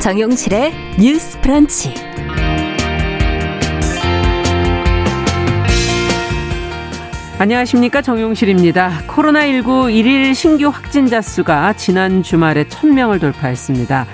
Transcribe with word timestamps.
정용실의 0.00 0.72
뉴스 0.98 1.38
프런치. 1.40 1.92
안녕하십니까 7.38 8.00
정용실입니다. 8.00 9.02
코로나19 9.06 9.94
일일 9.94 10.34
신규 10.34 10.68
확진자 10.68 11.20
수가 11.20 11.74
지난 11.74 12.22
주말에 12.22 12.64
1000명을 12.64 13.20
돌파했습니다. 13.20 14.06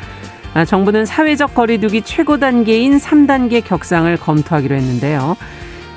아, 0.55 0.65
정부는 0.65 1.07
사회적 1.07 1.55
거리두기 1.55 2.03
최고 2.03 2.39
단계인 2.39 2.99
3단계 2.99 3.65
격상을 3.65 4.17
검토하기로 4.17 4.75
했는데요. 4.75 5.37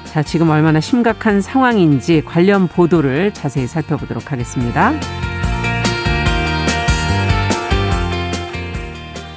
자, 0.04 0.22
지금 0.22 0.52
얼마나 0.52 0.80
심각한 0.80 1.42
상황인지 1.42 2.22
관련 2.26 2.68
보도를 2.68 3.34
자세히 3.34 3.66
살펴보도록 3.66 4.32
하겠습니다. 4.32 4.94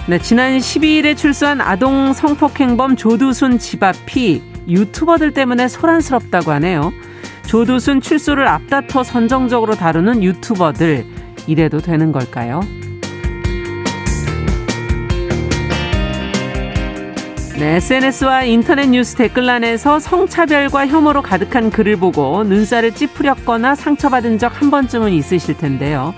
네, 0.09 0.19
지난 0.19 0.59
12일에 0.59 1.17
출소한 1.17 1.61
아동 1.61 2.13
성폭행범 2.13 2.97
조두순 2.97 3.59
집 3.61 3.85
앞이 3.85 4.43
유튜버들 4.69 5.33
때문에 5.33 5.69
소란스럽다고 5.69 6.51
하네요. 6.53 6.93
조두순 7.47 8.01
출소를 8.01 8.49
앞다퉈 8.49 9.05
선정적으로 9.05 9.77
다루는 9.77 10.25
유튜버들 10.25 11.07
이래도 11.47 11.79
되는 11.79 12.11
걸까요? 12.11 12.61
네, 17.59 17.77
SNS와 17.77 18.43
인터넷 18.43 18.87
뉴스 18.89 19.15
댓글란에서 19.15 20.01
성차별과 20.01 20.89
혐오로 20.89 21.23
가득한 21.23 21.71
글을 21.71 21.97
보고 21.97 22.43
눈살을 22.43 22.93
찌푸렸거나 22.93 23.77
상처받은 23.77 24.39
적 24.39 24.53
한 24.53 24.71
번쯤은 24.73 25.13
있으실 25.13 25.57
텐데요. 25.57 26.13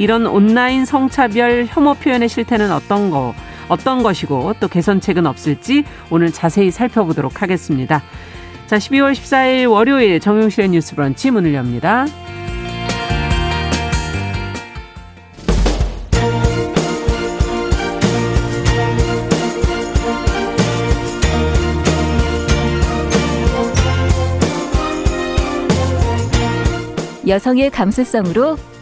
이런 0.00 0.26
온라인 0.26 0.86
성차별 0.86 1.66
혐오 1.68 1.92
표현의 1.92 2.30
실태는 2.30 2.72
어떤 2.72 3.10
거, 3.10 3.34
어떤 3.68 4.02
것이고 4.02 4.54
또 4.58 4.66
개선책은 4.66 5.26
없을지 5.26 5.84
오늘 6.08 6.32
자세히 6.32 6.70
살펴보도록 6.70 7.42
하겠습니다. 7.42 8.02
자, 8.66 8.78
12월 8.78 9.12
14일 9.12 9.70
월요일 9.70 10.18
정용실의 10.18 10.70
뉴스 10.70 10.94
브런치 10.94 11.30
문을 11.30 11.52
엽니다. 11.52 12.06
여성의 27.26 27.68
감수성으로 27.68 28.56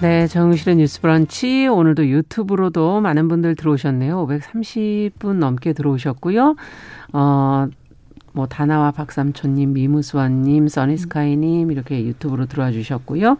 네, 0.00 0.28
정실의 0.28 0.76
뉴스 0.76 1.00
브런치. 1.00 1.66
오늘도 1.66 2.06
유튜브로도 2.06 3.00
많은 3.00 3.26
분들 3.26 3.56
들어오셨네요. 3.56 4.28
530분 4.28 5.38
넘게 5.38 5.72
들어오셨고요. 5.72 6.54
어, 7.14 7.66
뭐, 8.32 8.46
다나와 8.46 8.92
박삼촌 8.92 9.54
님, 9.54 9.72
미무수원 9.72 10.42
님, 10.42 10.68
써니스카이 10.68 11.36
님, 11.36 11.72
이렇게 11.72 12.04
유튜브로 12.04 12.46
들어와 12.46 12.70
주셨고요. 12.70 13.38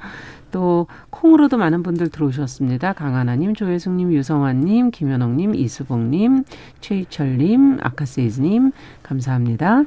또, 0.50 0.88
콩으로도 1.10 1.58
많은 1.58 1.84
분들 1.84 2.08
들어오셨습니다. 2.08 2.92
강하나 2.94 3.36
님, 3.36 3.54
조혜숙 3.54 3.92
님, 3.92 4.12
유성환 4.12 4.62
님, 4.62 4.90
김현옥 4.90 5.30
님, 5.36 5.54
이수봉 5.54 6.10
님, 6.10 6.42
최희철 6.80 7.38
님, 7.38 7.78
아카세이즈 7.80 8.40
님, 8.40 8.72
감사합니다. 9.04 9.84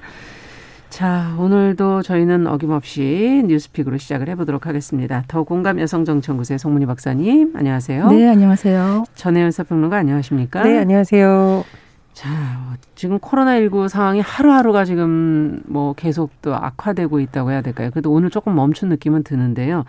자, 0.91 1.33
오늘도 1.39 2.01
저희는 2.01 2.47
어김없이 2.47 3.43
뉴스픽으로 3.47 3.97
시작을 3.97 4.27
해보도록 4.27 4.67
하겠습니다. 4.67 5.23
더 5.29 5.43
공감 5.43 5.79
여성정치연구소의 5.79 6.59
송문희 6.59 6.85
박사님, 6.85 7.53
안녕하세요. 7.55 8.09
네, 8.09 8.27
안녕하세요. 8.27 9.05
전혜연 9.15 9.51
사평론가 9.51 9.95
안녕하십니까? 9.95 10.63
네, 10.63 10.77
안녕하세요. 10.79 11.63
자, 12.11 12.29
지금 12.95 13.19
코로나19 13.19 13.87
상황이 13.87 14.19
하루하루가 14.19 14.83
지금 14.83 15.61
뭐 15.65 15.93
계속 15.93 16.29
또 16.41 16.53
악화되고 16.53 17.21
있다고 17.21 17.51
해야 17.51 17.61
될까요? 17.61 17.89
그래도 17.91 18.11
오늘 18.11 18.29
조금 18.29 18.53
멈춘 18.53 18.89
느낌은 18.89 19.23
드는데요. 19.23 19.85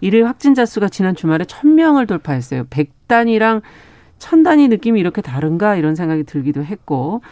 일일 0.00 0.24
확진자 0.24 0.64
수가 0.64 0.88
지난 0.88 1.16
주말에 1.16 1.44
1000명을 1.46 2.06
돌파했어요. 2.06 2.66
100단위랑 2.66 3.62
1000단위 4.20 4.68
느낌이 4.68 5.00
이렇게 5.00 5.20
다른가 5.20 5.74
이런 5.74 5.96
생각이 5.96 6.22
들기도 6.22 6.64
했고 6.64 7.22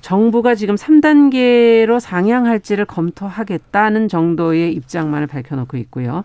정부가 0.00 0.54
지금 0.54 0.74
3단계로 0.74 2.00
상향할지를 2.00 2.84
검토하겠다는 2.84 4.08
정도의 4.08 4.72
입장만을 4.72 5.26
밝혀놓고 5.26 5.76
있고요. 5.78 6.22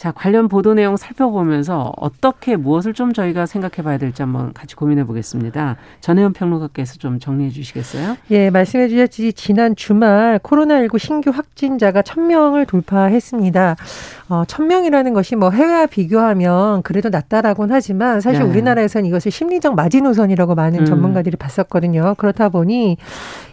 자, 0.00 0.12
관련 0.12 0.48
보도 0.48 0.72
내용 0.72 0.96
살펴보면서 0.96 1.92
어떻게 1.98 2.56
무엇을 2.56 2.94
좀 2.94 3.12
저희가 3.12 3.44
생각해 3.44 3.84
봐야 3.84 3.98
될지 3.98 4.22
한번 4.22 4.54
같이 4.54 4.74
고민해 4.74 5.04
보겠습니다. 5.04 5.76
전혜연 6.00 6.32
평론가께서 6.32 6.94
좀 6.94 7.18
정리해 7.18 7.50
주시겠어요? 7.50 8.16
예, 8.30 8.48
말씀해 8.48 8.88
주셨지 8.88 9.34
지난 9.34 9.76
주말 9.76 10.38
코로나19 10.38 10.98
신규 10.98 11.28
확진자가 11.28 12.00
1000명을 12.00 12.66
돌파했습니다. 12.66 13.76
어, 14.30 14.44
1000명이라는 14.46 15.12
것이 15.12 15.36
뭐 15.36 15.50
해외와 15.50 15.84
비교하면 15.84 16.80
그래도 16.80 17.10
낮다라고는 17.10 17.74
하지만 17.74 18.22
사실 18.22 18.42
네. 18.42 18.48
우리나라에서는 18.48 19.06
이것을 19.06 19.30
심리적 19.30 19.74
마지노선이라고 19.74 20.54
많은 20.54 20.80
음. 20.80 20.84
전문가들이 20.86 21.36
봤었거든요. 21.36 22.14
그렇다 22.16 22.48
보니 22.48 22.96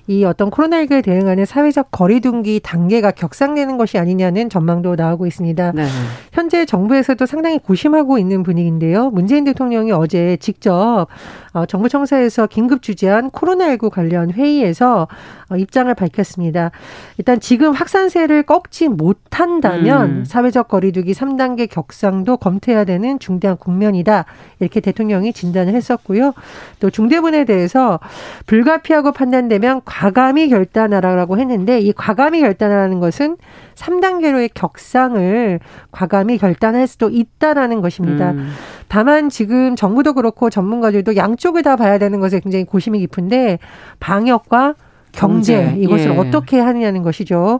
이 0.07 0.23
어떤 0.23 0.50
코로나19에 0.50 1.03
대응하는 1.03 1.45
사회적 1.45 1.91
거리두기 1.91 2.62
단계가 2.63 3.12
격상되는 3.12 3.78
것이 3.78 3.97
아니냐는 3.97 4.50
전망도 4.50 4.95
나오고 4.95 5.28
있습니다. 5.28 5.73
네. 5.73 5.85
현재 6.31 6.66
정부에서도 6.66 7.25
상당히 7.25 7.59
고심하고 7.59 8.18
있는 8.18 8.41
분위기인데요. 8.44 9.09
문재인 9.09 9.44
대통령이 9.44 9.91
어제 9.91 10.38
직접 10.40 11.07
어, 11.51 11.66
정부 11.66 11.90
청사에서 11.90 12.47
긴급 12.47 12.84
주재한 12.84 13.31
코로나19 13.31 13.90
관련 13.90 14.31
회의에서 14.31 15.07
어, 15.50 15.57
입장을 15.57 15.94
밝혔습니다. 15.94 16.72
일단 17.18 17.39
지금 17.39 17.72
확산세를 17.72 18.44
꺾지 18.44 18.89
못한다면 18.89 20.09
음. 20.09 20.25
사회적 20.25 20.68
거리두기 20.68 21.13
3단계 21.13 21.69
격상도 21.69 22.38
검토해야 22.38 22.84
되는 22.84 23.18
중대한 23.19 23.57
국면이다. 23.57 24.25
이렇게 24.59 24.79
대통령이 24.79 25.34
진단을 25.34 25.74
했었고요. 25.74 26.34
또 26.79 26.89
중대본에 26.89 27.45
대해서 27.45 28.00
불가피하고 28.45 29.12
판단되면 29.12 29.81
과감히 29.97 30.47
결단하라고 30.50 31.40
했는데 31.40 31.80
이 31.80 31.91
과감히 31.91 32.41
결단하라는 32.41 33.00
것은 33.00 33.35
3단계로의 33.74 34.52
격상을 34.53 35.59
과감히 35.91 36.38
결단할 36.38 36.85
수도 36.85 37.09
있다라는 37.09 37.81
것입니다. 37.81 38.31
음. 38.31 38.52
다만 38.90 39.30
지금 39.30 39.75
정부도 39.75 40.13
그렇고 40.13 40.52
전문가들도 40.52 41.16
양쪽을 41.16 41.63
다 41.63 41.75
봐야 41.75 41.97
되는 41.97 42.19
것에 42.19 42.40
굉장히 42.41 42.63
고심이 42.63 43.00
깊은데 43.00 43.57
방역과 44.00 44.75
경제, 45.17 45.63
경제, 45.63 45.81
이것을 45.81 46.11
예. 46.11 46.17
어떻게 46.17 46.59
하느냐는 46.59 47.01
것이죠. 47.01 47.59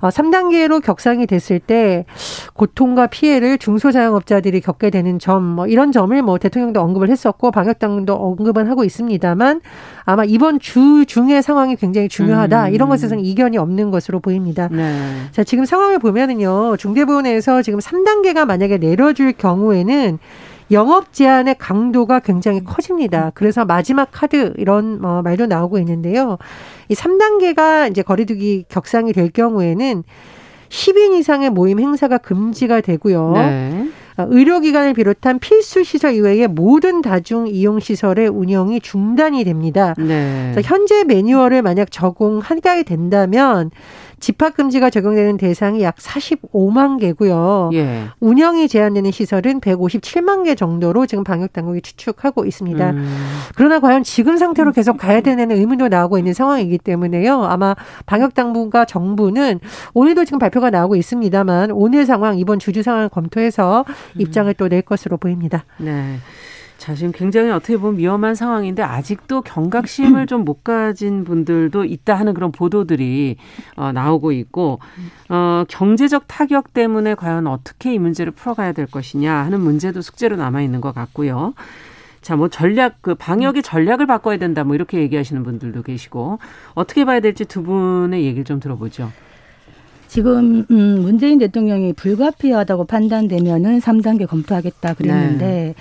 어, 0.00 0.08
3단계로 0.08 0.82
격상이 0.82 1.26
됐을 1.26 1.58
때 1.58 2.04
고통과 2.52 3.06
피해를 3.06 3.56
중소자영업자들이 3.56 4.60
겪게 4.60 4.90
되는 4.90 5.18
점, 5.18 5.42
뭐 5.42 5.66
이런 5.66 5.90
점을 5.90 6.20
뭐 6.22 6.38
대통령도 6.38 6.80
언급을 6.80 7.08
했었고 7.08 7.50
방역당도 7.50 8.14
언급은 8.14 8.68
하고 8.68 8.84
있습니다만 8.84 9.62
아마 10.04 10.24
이번 10.24 10.60
주 10.60 11.04
중의 11.06 11.42
상황이 11.42 11.76
굉장히 11.76 12.08
중요하다. 12.08 12.68
음. 12.68 12.74
이런 12.74 12.88
것에서는 12.90 13.24
이견이 13.24 13.56
없는 13.56 13.90
것으로 13.90 14.20
보입니다. 14.20 14.68
네. 14.70 14.94
자, 15.32 15.44
지금 15.44 15.64
상황을 15.64 15.98
보면은요, 15.98 16.76
중대본에서 16.76 17.62
지금 17.62 17.78
3단계가 17.78 18.44
만약에 18.44 18.78
내려줄 18.78 19.32
경우에는 19.32 20.18
영업 20.70 21.12
제한의 21.12 21.56
강도가 21.58 22.20
굉장히 22.20 22.62
커집니다. 22.62 23.32
그래서 23.34 23.64
마지막 23.64 24.08
카드 24.12 24.52
이런 24.58 25.04
어, 25.04 25.22
말도 25.22 25.46
나오고 25.46 25.78
있는데요. 25.78 26.38
이 26.88 26.94
3단계가 26.94 27.90
이제 27.90 28.02
거리두기 28.02 28.64
격상이 28.68 29.12
될 29.12 29.30
경우에는 29.30 30.04
10인 30.68 31.14
이상의 31.18 31.50
모임 31.50 31.80
행사가 31.80 32.18
금지가 32.18 32.82
되고요. 32.82 33.32
네. 33.32 33.88
어, 34.18 34.26
의료기관을 34.28 34.94
비롯한 34.94 35.38
필수 35.38 35.84
시설 35.84 36.14
이외의 36.14 36.48
모든 36.48 37.02
다중 37.02 37.46
이용 37.46 37.78
시설의 37.78 38.28
운영이 38.28 38.80
중단이 38.80 39.44
됩니다. 39.44 39.94
네. 39.96 40.54
현재 40.64 41.04
매뉴얼을 41.04 41.62
만약 41.62 41.90
적용하게 41.90 42.82
된다면 42.82 43.70
집합 44.20 44.54
금지가 44.54 44.90
적용되는 44.90 45.36
대상이 45.36 45.82
약 45.82 45.96
45만 45.96 47.00
개고요. 47.00 47.70
예. 47.72 48.04
운영이 48.20 48.68
제한되는 48.68 49.10
시설은 49.10 49.60
157만 49.60 50.44
개 50.44 50.54
정도로 50.54 51.06
지금 51.06 51.24
방역 51.24 51.52
당국이 51.52 51.82
추측하고 51.82 52.44
있습니다. 52.44 52.90
음. 52.90 53.16
그러나 53.56 53.80
과연 53.80 54.04
지금 54.04 54.36
상태로 54.36 54.72
계속 54.72 54.96
가야 54.96 55.20
되는 55.20 55.50
의문도 55.50 55.88
나오고 55.88 56.18
있는 56.18 56.32
상황이기 56.34 56.78
때문에요. 56.78 57.42
아마 57.44 57.74
방역 58.06 58.34
당국과 58.34 58.84
정부는 58.84 59.58
오늘도 59.94 60.24
지금 60.24 60.38
발표가 60.38 60.70
나오고 60.70 60.94
있습니다만 60.96 61.72
오늘 61.72 62.06
상황 62.06 62.38
이번 62.38 62.58
주주 62.58 62.82
상황을 62.82 63.08
검토해서 63.08 63.84
음. 63.88 64.20
입장을 64.20 64.54
또 64.54 64.68
낼 64.68 64.82
것으로 64.82 65.16
보입니다. 65.16 65.64
네. 65.78 66.18
자, 66.78 66.94
지금 66.94 67.10
굉장히 67.12 67.50
어떻게 67.50 67.76
보면 67.76 67.98
위험한 67.98 68.34
상황인데 68.34 68.82
아직도 68.82 69.42
경각심을 69.42 70.26
좀 70.26 70.38
못 70.48 70.62
가진 70.62 71.24
분들도 71.24 71.84
있다 71.84 72.14
하는 72.14 72.32
그런 72.32 72.52
보도들이 72.52 73.36
어, 73.76 73.90
나오고 73.92 74.30
있고 74.32 74.78
어, 75.28 75.64
경제적 75.68 76.24
타격 76.28 76.72
때문에 76.72 77.16
과연 77.16 77.48
어떻게 77.48 77.92
이 77.92 77.98
문제를 77.98 78.32
풀어가야 78.32 78.72
될 78.72 78.86
것이냐 78.86 79.34
하는 79.34 79.60
문제도 79.60 80.00
숙제로 80.00 80.36
남아 80.36 80.62
있는 80.62 80.80
것 80.80 80.94
같고요. 80.94 81.54
자, 82.22 82.36
뭐 82.36 82.48
전략 82.48 83.02
그 83.02 83.14
방역의 83.16 83.62
전략을 83.62 84.06
바꿔야 84.06 84.38
된다 84.38 84.62
뭐 84.64 84.76
이렇게 84.76 85.00
얘기하시는 85.00 85.42
분들도 85.42 85.82
계시고 85.82 86.38
어떻게 86.74 87.04
봐야 87.04 87.20
될지 87.20 87.44
두 87.44 87.62
분의 87.64 88.24
얘기를 88.24 88.44
좀 88.44 88.60
들어보죠. 88.60 89.10
지금 90.06 90.64
음 90.70 91.02
문재인 91.02 91.38
대통령이 91.38 91.92
불가피하다고 91.94 92.84
판단되면은 92.86 93.80
3단계 93.80 94.26
검토하겠다 94.26 94.94
그랬는데 94.94 95.46
네. 95.46 95.74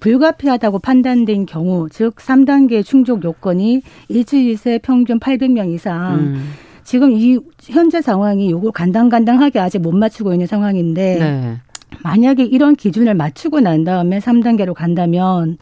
불가피하다고 0.00 0.80
판단된 0.80 1.46
경우, 1.46 1.88
즉 1.90 2.16
3단계 2.16 2.84
충족 2.84 3.22
요건이 3.22 3.82
일주일 4.08 4.56
새 4.56 4.78
평균 4.78 5.20
800명 5.20 5.72
이상. 5.72 6.14
음. 6.14 6.52
지금 6.82 7.12
이 7.12 7.38
현재 7.62 8.00
상황이 8.00 8.50
요걸 8.50 8.72
간당간당하게 8.72 9.60
아직 9.60 9.78
못 9.78 9.94
맞추고 9.94 10.32
있는 10.32 10.46
상황인데 10.46 11.18
네. 11.18 11.56
만약에 12.02 12.44
이런 12.44 12.74
기준을 12.74 13.14
맞추고 13.14 13.60
난 13.60 13.84
다음에 13.84 14.18
3단계로 14.18 14.74
간다면 14.74 15.58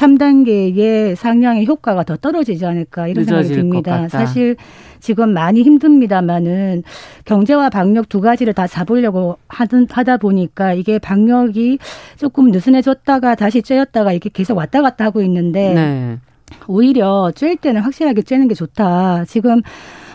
3단계의 0.00 1.14
상향의 1.14 1.66
효과가 1.66 2.04
더 2.04 2.16
떨어지지 2.16 2.64
않을까 2.64 3.06
이런 3.06 3.24
생각이 3.24 3.48
듭니다. 3.48 4.08
사실 4.08 4.56
지금 4.98 5.30
많이 5.30 5.62
힘듭니다만은 5.62 6.82
경제와 7.26 7.68
방역 7.68 8.08
두 8.08 8.20
가지를 8.20 8.54
다 8.54 8.66
잡으려고 8.66 9.36
하든 9.48 9.88
하다 9.90 10.16
보니까 10.16 10.72
이게 10.72 10.98
방역이 10.98 11.78
조금 12.16 12.50
느슨해졌다가 12.50 13.34
다시 13.34 13.60
쬐었다가 13.60 14.12
이렇게 14.12 14.30
계속 14.32 14.56
왔다 14.56 14.80
갔다 14.80 15.04
하고 15.04 15.20
있는데 15.22 15.74
네. 15.74 16.18
오히려 16.66 17.30
쬐일 17.34 17.60
때는 17.60 17.82
확실하게 17.82 18.22
쬐는 18.22 18.48
게 18.48 18.54
좋다. 18.54 19.24
지금 19.26 19.60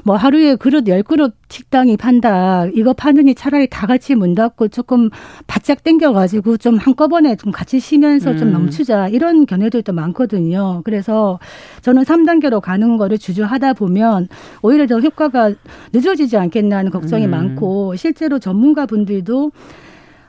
뭐 0.06 0.16
하루에 0.16 0.56
그릇 0.56 0.88
열 0.88 1.02
그릇 1.02 1.34
식당이 1.50 1.98
판다. 1.98 2.68
이거 2.76 2.94
파느니 2.94 3.34
차라리 3.34 3.68
다 3.68 3.88
같이 3.88 4.14
문 4.14 4.36
닫고 4.36 4.68
조금 4.68 5.10
바짝 5.48 5.84
땡겨가지고 5.84 6.58
좀 6.58 6.78
한꺼번에 6.78 7.36
좀 7.36 7.52
같이 7.52 7.80
쉬면서 7.80 8.32
음. 8.32 8.38
좀 8.38 8.54
멈추자. 8.54 9.08
이런 9.08 9.48
견해들도 9.48 9.92
많거든요. 9.94 10.84
그래서 10.86 11.40
저는 11.82 12.04
3단계로 12.04 12.62
가는 12.62 12.98
거를 12.98 13.18
주저하다 13.18 13.74
보면 13.74 14.28
오히려 14.62 14.86
더 14.86 15.00
효과가 15.00 15.54
늦어지지 15.92 16.38
않겠나 16.38 16.78
하는 16.78 16.92
걱정이 16.92 17.26
음. 17.26 17.32
많고 17.32 17.96
실제로 17.96 18.38
전문가 18.38 18.86
분들도 18.86 19.52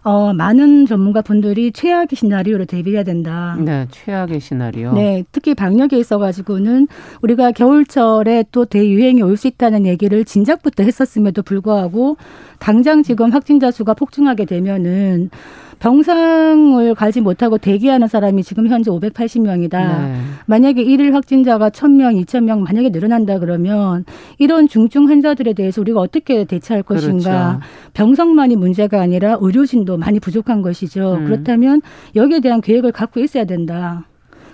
어, 0.06 0.32
많은 0.32 0.87
전문가 0.87 1.20
분들이 1.20 1.73
최악의 1.73 2.11
시나리오를 2.14 2.67
대비해야 2.67 3.03
된다. 3.03 3.56
네, 3.58 3.88
최악의 3.91 4.38
시나리오. 4.38 4.93
네, 4.93 5.25
특히 5.32 5.53
방역에 5.53 5.99
있어가지고는 5.99 6.87
우리가 7.23 7.50
겨울철에 7.50 8.44
또 8.53 8.67
대유행이 8.67 9.23
올 9.23 9.37
수 9.37 9.49
있다는 9.49 9.85
얘기를 9.85 10.25
진작부터 10.25 10.85
했었음에도 10.85 11.43
불구하고 11.43 12.17
당장 12.61 13.03
지금 13.03 13.32
확진자 13.32 13.73
수가 13.73 13.94
폭증하게 13.94 14.44
되면은 14.44 15.31
병상을 15.78 16.94
가지 16.94 17.20
못하고 17.20 17.58
대기하는 17.58 18.08
사람이 18.08 18.43
지금 18.43 18.69
현재 18.69 18.90
580명이다. 18.90 19.70
네. 19.73 20.14
만약에 20.46 20.82
일일 20.82 21.14
확진자가 21.14 21.70
1000명, 21.70 22.23
2000명 22.25 22.61
만약에 22.61 22.90
늘어난다 22.90 23.38
그러면 23.38 24.05
이런 24.38 24.69
중증 24.69 25.08
환자들에 25.08 25.52
대해서 25.52 25.81
우리가 25.81 26.00
어떻게 26.00 26.44
대처할 26.44 26.82
것인가. 26.82 27.58
그렇죠. 27.58 27.61
병상만이 27.94 28.56
문제가 28.56 29.00
아니라 29.00 29.38
의료진도 29.40 29.96
많이 29.96 30.20
부족한 30.20 30.62
것이죠. 30.62 31.14
음. 31.20 31.25
그렇다면 31.25 31.82
여기에 32.14 32.40
대한 32.40 32.61
계획을 32.61 32.93
갖고 32.93 33.20
있어야 33.20 33.44
된다. 33.44 34.06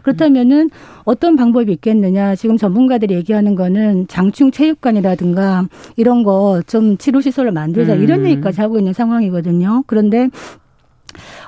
그렇다면은 0.02 0.68
어떤 1.04 1.36
방법이 1.36 1.70
있겠느냐. 1.75 2.34
지금 2.34 2.56
전문가들이 2.56 3.14
얘기하는 3.14 3.54
거는 3.54 4.08
장충 4.08 4.50
체육관이라든가 4.50 5.68
이런 5.96 6.25
거 6.25 6.60
좀 6.66 6.96
치료 6.98 7.20
시설을 7.20 7.52
만들자 7.52 7.94
음. 7.94 8.02
이런 8.02 8.25
얘기까지 8.26 8.60
하고 8.60 8.78
있는 8.78 8.92
상황이거든요. 8.92 9.84
그런데 9.86 10.28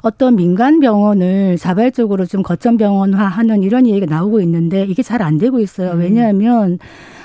어떤 0.02 0.36
민간 0.36 0.80
병원을 0.80 1.56
자발적으로 1.58 2.26
좀 2.26 2.42
거점 2.42 2.76
병원화하는 2.76 3.62
이런 3.62 3.86
얘기가 3.86 4.06
나오고 4.06 4.40
있는데 4.40 4.84
이게 4.84 5.02
잘 5.02 5.22
안 5.22 5.38
되고 5.38 5.58
있어요. 5.60 5.92
음. 5.92 6.00
왜냐하면 6.00 6.78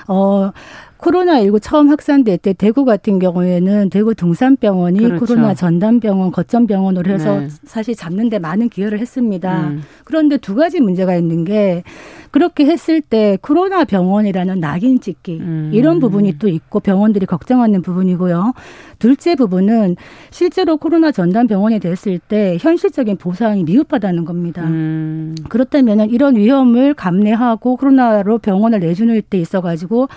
어 0.08 0.52
코로나19 1.00 1.62
처음 1.62 1.90
확산될 1.90 2.38
때 2.38 2.54
대구 2.54 2.84
같은 2.84 3.20
경우에는 3.20 3.90
대구 3.90 4.14
등산병원이 4.14 5.00
그렇죠. 5.00 5.26
코로나 5.26 5.54
전담병원, 5.54 6.32
거점병원으로 6.32 7.12
해서 7.12 7.40
네. 7.40 7.48
사실 7.64 7.96
잡는 7.96 8.30
데 8.30 8.38
많은 8.38 8.70
기여를 8.70 9.00
했습니다. 9.00 9.68
음. 9.70 9.82
그런데 10.04 10.38
두 10.38 10.56
가지 10.56 10.82
문제가 10.82 11.16
있는 11.16 11.46
게 11.46 11.84
그렇게 12.32 12.66
했을 12.66 13.02
때 13.02 13.38
코로나 13.42 13.86
병원이라는 13.86 14.60
낙인 14.60 15.00
찍기 15.00 15.40
음. 15.40 15.72
이런 15.74 16.00
부분이 16.00 16.38
또 16.38 16.50
있고 16.50 16.82
병원들이 16.82 17.26
걱정하는 17.26 17.82
부분이고요. 17.82 18.54
둘째 19.00 19.36
부분은 19.36 19.96
실제로 20.32 20.78
코로나 20.78 21.12
전담 21.12 21.48
병원이 21.48 21.80
됐을 21.80 22.20
때 22.20 22.58
현실적인 22.60 23.18
보상이 23.18 23.64
미흡하다는 23.64 24.26
겁니다. 24.26 24.64
음. 24.64 25.34
그렇다면 25.48 26.10
이런 26.10 26.36
위험을 26.36 26.94
감내하고 26.94 27.78
코로나로 27.78 28.40
병원을 28.40 28.82
내주는 28.82 29.20
때 29.30 29.38
있어가지고 29.38 30.10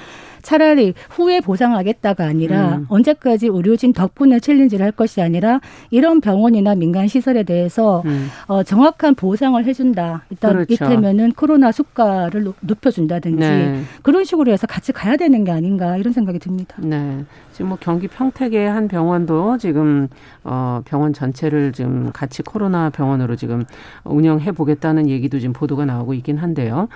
차라리 0.43 0.95
후에 1.11 1.41
보상하겠다가 1.41 2.25
아니라 2.25 2.77
음. 2.77 2.87
언제까지 2.89 3.47
의료진 3.47 3.93
덕분에 3.93 4.41
챌린지를 4.41 4.85
할 4.85 4.93
것이 4.93 5.23
아니라 5.23 5.61
이런 5.91 6.21
병원이나 6.21 6.75
민간 6.75 7.09
시설에 7.09 7.43
대해서 7.43 8.03
음. 8.05 8.29
어, 8.47 8.63
정확한 8.63 9.15
보상을 9.15 9.65
해준다. 9.65 10.25
일단 10.31 10.53
그렇죠. 10.53 10.73
이때면은 10.73 11.33
코로나 11.33 11.73
수가를 11.73 12.53
높여준다든지 12.61 13.39
네. 13.39 13.83
그런 14.03 14.25
식으로 14.25 14.53
해서 14.53 14.67
같이 14.67 14.93
가야 14.93 15.17
되는 15.17 15.45
게 15.45 15.51
아닌가 15.51 15.97
이런 15.97 16.13
생각이 16.13 16.39
듭니다. 16.39 16.77
네. 16.79 17.25
지금 17.53 17.69
뭐 17.69 17.79
경기 17.81 18.09
평택의 18.09 18.69
한 18.69 18.89
병원도 18.89 19.59
지금 19.59 20.09
어 20.43 20.81
병원 20.85 21.13
전체를 21.13 21.73
지금 21.73 22.11
같이 22.13 22.43
코로나 22.43 22.91
병원으로 22.91 23.37
지금 23.37 23.65
운영해 24.05 24.53
보겠다는 24.53 25.09
얘기도 25.09 25.39
지금 25.39 25.53
보도가 25.53 25.85
나오고 25.85 26.15
있긴 26.15 26.39
한데요. 26.39 26.89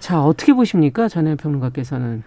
자, 0.00 0.22
어떻게 0.22 0.54
보십니까? 0.54 1.08
전해 1.08 1.36
평론가께서는. 1.36 2.22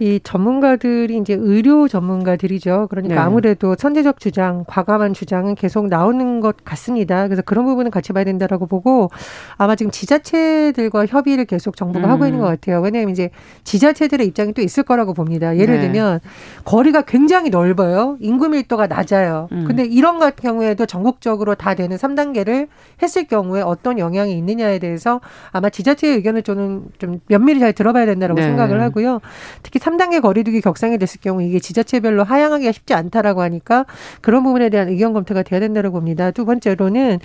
이 0.00 0.18
전문가들이 0.24 1.18
이제 1.18 1.36
의료 1.38 1.86
전문가들이죠. 1.86 2.86
그러니까 2.88 3.16
네. 3.16 3.20
아무래도 3.20 3.76
선제적 3.78 4.18
주장, 4.18 4.64
과감한 4.66 5.12
주장은 5.12 5.54
계속 5.54 5.88
나오는 5.88 6.40
것 6.40 6.64
같습니다. 6.64 7.26
그래서 7.26 7.42
그런 7.42 7.66
부분은 7.66 7.90
같이 7.90 8.14
봐야 8.14 8.24
된다라고 8.24 8.66
보고 8.66 9.10
아마 9.58 9.76
지금 9.76 9.92
지자체들과 9.92 11.04
협의를 11.04 11.44
계속 11.44 11.76
정부가 11.76 12.06
음. 12.06 12.10
하고 12.10 12.24
있는 12.24 12.40
것 12.40 12.46
같아요. 12.46 12.80
왜냐하면 12.80 13.10
이제 13.10 13.28
지자체들의 13.64 14.26
입장이 14.26 14.54
또 14.54 14.62
있을 14.62 14.84
거라고 14.84 15.12
봅니다. 15.12 15.58
예를 15.58 15.76
네. 15.76 15.80
들면 15.82 16.20
거리가 16.64 17.02
굉장히 17.02 17.50
넓어요. 17.50 18.16
인구 18.20 18.48
밀도가 18.48 18.86
낮아요. 18.86 19.48
음. 19.52 19.64
근데 19.66 19.84
이런 19.84 20.18
같은 20.18 20.42
경우에도 20.42 20.86
전국적으로 20.86 21.54
다 21.54 21.74
되는 21.74 21.98
3단계를 21.98 22.68
했을 23.02 23.24
경우에 23.24 23.60
어떤 23.60 23.98
영향이 23.98 24.32
있느냐에 24.32 24.78
대해서 24.78 25.20
아마 25.50 25.68
지자체의 25.68 26.16
의견을 26.16 26.42
저는 26.42 26.84
좀 26.98 27.09
면밀히 27.28 27.58
잘 27.60 27.72
들어봐야 27.72 28.06
된다라고 28.06 28.40
네. 28.40 28.46
생각을 28.46 28.80
하고요. 28.82 29.20
특히 29.62 29.80
3단계 29.80 30.20
거리두기 30.20 30.60
격상이 30.60 30.98
됐을 30.98 31.20
경우 31.20 31.42
이게 31.42 31.58
지자체별로 31.58 32.22
하향하기가 32.24 32.70
쉽지 32.72 32.94
않다라고 32.94 33.40
하니까 33.42 33.86
그런 34.20 34.42
부분에 34.42 34.68
대한 34.68 34.88
의견 34.88 35.12
검토가 35.12 35.42
돼야 35.42 35.58
된다고 35.60 35.90
봅니다. 35.90 36.30
두 36.30 36.44
번째로는 36.44 37.18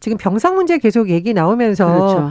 지금 0.00 0.18
병상 0.18 0.54
문제 0.54 0.76
계속 0.78 1.08
얘기 1.08 1.32
나오면서 1.32 1.86
그렇죠. 1.86 2.30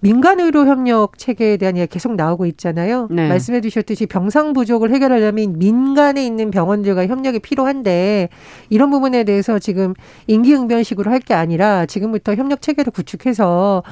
민간 0.00 0.38
의료 0.38 0.66
협력 0.66 1.16
체계에 1.16 1.56
대한 1.56 1.76
얘기 1.76 1.86
계속 1.88 2.14
나오고 2.14 2.44
있잖아요. 2.46 3.08
네. 3.10 3.28
말씀해 3.28 3.62
주셨듯이 3.62 4.06
병상 4.06 4.52
부족을 4.52 4.90
해결하려면 4.92 5.58
민간에 5.58 6.24
있는 6.26 6.50
병원들과 6.50 7.06
협력이 7.06 7.38
필요한데 7.38 8.28
이런 8.68 8.90
부분에 8.90 9.24
대해서 9.24 9.58
지금 9.58 9.94
인기응변식으로 10.26 11.10
할 11.10 11.22
게 11.22 11.34
아니라 11.34 11.86
지금부터 11.86 12.34
협력 12.34 12.60
체계를 12.60 12.90
구축해서 12.90 13.84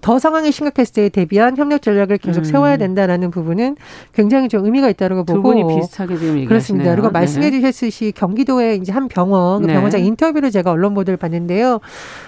더 0.00 0.18
상황이 0.18 0.50
심각했을 0.50 0.94
때에 0.94 1.08
대비한 1.10 1.56
협력 1.56 1.82
전략을 1.82 2.18
계속 2.18 2.40
음. 2.40 2.44
세워야 2.44 2.76
된다라는 2.78 3.30
부분은 3.30 3.76
굉장히 4.14 4.48
좀 4.48 4.64
의미가 4.64 4.88
있다고 4.88 5.24
보고 5.24 5.32
두 5.32 5.42
분이 5.42 5.66
비슷하게 5.66 6.14
지금 6.14 6.28
얘기하시네요. 6.28 6.48
그렇습니다. 6.48 6.90
그리고 6.92 7.10
말씀해 7.10 7.50
네. 7.50 7.60
주셨듯이 7.60 8.12
경기도의 8.16 8.78
이제 8.78 8.92
한 8.92 9.08
병원 9.08 9.62
그 9.62 9.66
네. 9.66 9.74
병원장 9.74 10.02
인터뷰를 10.02 10.50
제가 10.50 10.70
언론 10.70 10.94
보도를 10.94 11.16
봤는데요. 11.18 11.80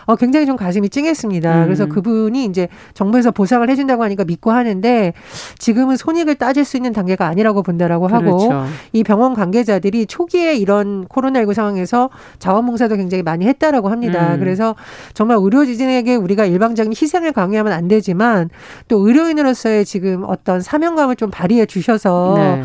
어, 0.05 0.17
굉장히 0.17 0.47
좀 0.47 0.57
가슴이 0.57 0.91
찡했습니다. 0.91 1.61
음. 1.61 1.65
그래서 1.65 1.87
그분이 1.87 2.45
이제 2.45 2.69
정부에서 2.95 3.31
보상을 3.31 3.69
해준다고 3.69 4.03
하니까 4.05 4.25
믿고 4.25 4.51
하는데 4.51 5.15
지금은 5.59 5.97
손익을 5.97 6.35
따질 6.35 6.65
수 6.65 6.77
있는 6.77 6.93
단계가 6.93 7.27
아니라고 7.27 7.63
본다라고 7.63 8.09
하고 8.09 8.37
그렇죠. 8.37 8.67
이 8.93 9.03
병원 9.03 9.35
관계자들이 9.35 10.07
초기에 10.07 10.57
이런 10.57 11.07
코로나19 11.07 11.55
상황에서 11.55 12.11
자원봉사도 12.39 12.97
굉장히 12.97 13.23
많이 13.23 13.47
했다라고 13.47 13.89
합니다. 13.89 14.35
음. 14.35 14.41
그래서 14.41 14.75
정말 15.15 15.39
의료진에게 15.41 16.17
우리가 16.17 16.45
일방적인 16.45 16.93
희생을 16.93 17.33
강요 17.33 17.62
하면 17.63 17.73
안 17.73 17.89
되지만 17.89 18.51
또 18.89 19.07
의료인으로서의 19.07 19.85
지금 19.85 20.25
어떤 20.27 20.61
사명감을 20.61 21.17
좀 21.17 21.31
발휘해 21.31 21.67
주셔서 21.67 22.35
네. 22.37 22.63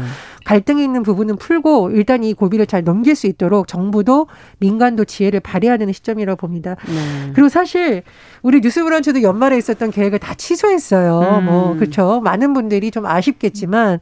갈등이 0.47 0.81
있는 0.81 1.03
부분은 1.03 1.35
풀고 1.35 1.91
일단 1.91 2.23
이 2.23 2.33
고비를 2.33 2.67
잘 2.67 2.81
넘길 2.85 3.15
수 3.15 3.27
있도록 3.27 3.67
정부도 3.67 4.27
민간도 4.59 5.03
지혜를 5.03 5.41
발휘해야 5.41 5.75
되는 5.75 5.91
시점이라고 5.91 6.37
봅니다. 6.37 6.77
네. 6.87 7.31
그리고 7.33 7.49
사실 7.49 8.01
우리 8.43 8.61
뉴스브런치도 8.61 9.23
연말에 9.23 9.57
있었던 9.57 9.91
계획을 9.91 10.19
다 10.19 10.33
취소했어요. 10.35 11.39
음. 11.39 11.45
뭐 11.45 11.75
그렇죠. 11.75 12.21
많은 12.23 12.53
분들이 12.53 12.91
좀 12.91 13.05
아쉽겠지만 13.05 13.99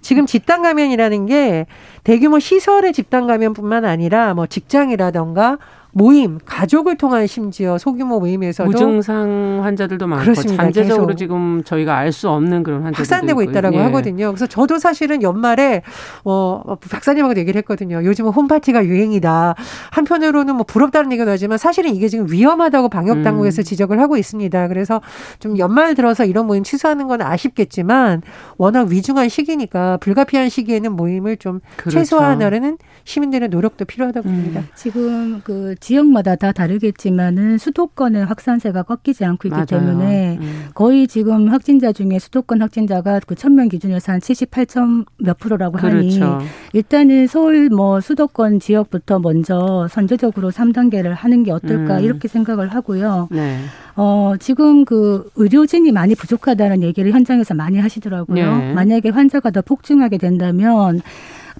지금 0.00 0.24
집단 0.24 0.62
감염이라는 0.62 1.26
게 1.26 1.66
대규모 2.04 2.38
시설의 2.38 2.92
집단 2.92 3.26
감염뿐만 3.26 3.84
아니라 3.84 4.34
뭐 4.34 4.46
직장이라던가 4.46 5.58
모임, 5.92 6.38
가족을 6.44 6.96
통한 6.96 7.26
심지어 7.26 7.78
소규모 7.78 8.20
모임에서도 8.20 8.70
무증상 8.70 9.60
환자들도 9.62 10.06
많고 10.06 10.22
그렇습니다. 10.24 10.62
잠재적으로 10.64 11.14
지금 11.14 11.62
저희가 11.64 11.96
알 11.96 12.12
수 12.12 12.28
없는 12.30 12.62
그런 12.62 12.82
환자들도 12.82 12.98
확산되고 12.98 13.42
있고요. 13.42 13.52
있다라고 13.52 13.76
예. 13.76 13.80
하거든요. 13.82 14.28
그래서 14.28 14.46
저도 14.46 14.78
사실은 14.78 15.22
연말에 15.22 15.82
어 16.24 16.62
박사님하고 16.90 17.36
얘기를 17.38 17.58
했거든요. 17.58 18.02
요즘은 18.04 18.32
홈파티가 18.32 18.84
유행이다. 18.86 19.54
한편으로는 19.92 20.56
뭐 20.56 20.64
부럽다는 20.64 21.12
얘기는 21.12 21.30
하지만 21.30 21.58
사실은 21.58 21.94
이게 21.94 22.08
지금 22.08 22.30
위험하다고 22.30 22.88
방역 22.88 23.22
당국에서 23.22 23.62
음. 23.62 23.64
지적을 23.64 24.00
하고 24.00 24.16
있습니다. 24.16 24.68
그래서 24.68 25.00
좀 25.38 25.58
연말 25.58 25.94
들어서 25.94 26.24
이런 26.24 26.46
모임 26.46 26.64
취소하는 26.64 27.06
건 27.08 27.22
아쉽겠지만 27.22 28.22
워낙 28.56 28.88
위중한 28.88 29.28
시기니까 29.28 29.98
불가피한 29.98 30.48
시기에는 30.48 30.92
모임을 30.92 31.36
좀 31.36 31.60
그렇죠. 31.76 31.98
최소화하려는 31.98 32.78
시민들의 33.04 33.48
노력도 33.48 33.84
필요하다고 33.84 34.28
봅니다. 34.28 34.60
음. 34.60 34.68
지금 34.74 35.40
그 35.44 35.74
지역마다 35.80 36.36
다 36.36 36.52
다르겠지만은 36.52 37.58
수도권의 37.58 38.24
확산세가 38.26 38.82
꺾이지 38.82 39.24
않고 39.24 39.48
있기 39.48 39.54
맞아요. 39.54 39.66
때문에 39.66 40.38
음. 40.40 40.64
거의 40.74 41.06
지금 41.08 41.48
확진자 41.48 41.92
중에 41.92 42.18
수도권 42.18 42.60
확진자가 42.62 43.20
그 43.26 43.34
천 43.34 43.54
명 43.54 43.68
기준에서 43.68 44.12
한 44.12 44.20
78점 44.20 45.06
몇 45.18 45.38
프로라고 45.38 45.78
그렇죠. 45.78 46.24
하니 46.24 46.44
일단은 46.72 47.26
서울 47.26 47.68
뭐 47.70 48.00
수도권 48.00 48.60
지역부터 48.60 49.18
먼저 49.20 49.86
선제적으로 49.90 50.50
3단계를 50.50 51.14
하는 51.14 51.42
게 51.44 51.50
어떨까 51.52 51.98
음. 51.98 52.04
이렇게 52.04 52.28
생각을 52.28 52.68
하고요. 52.68 53.28
네. 53.30 53.58
어, 53.96 54.34
지금 54.38 54.84
그 54.84 55.28
의료진이 55.36 55.90
많이 55.92 56.14
부족하다는 56.14 56.82
얘기를 56.82 57.10
현장에서 57.12 57.54
많이 57.54 57.78
하시더라고요. 57.78 58.56
네. 58.58 58.72
만약에 58.74 59.08
환자가 59.10 59.50
더 59.50 59.60
폭증하게 59.62 60.18
된다면 60.18 61.00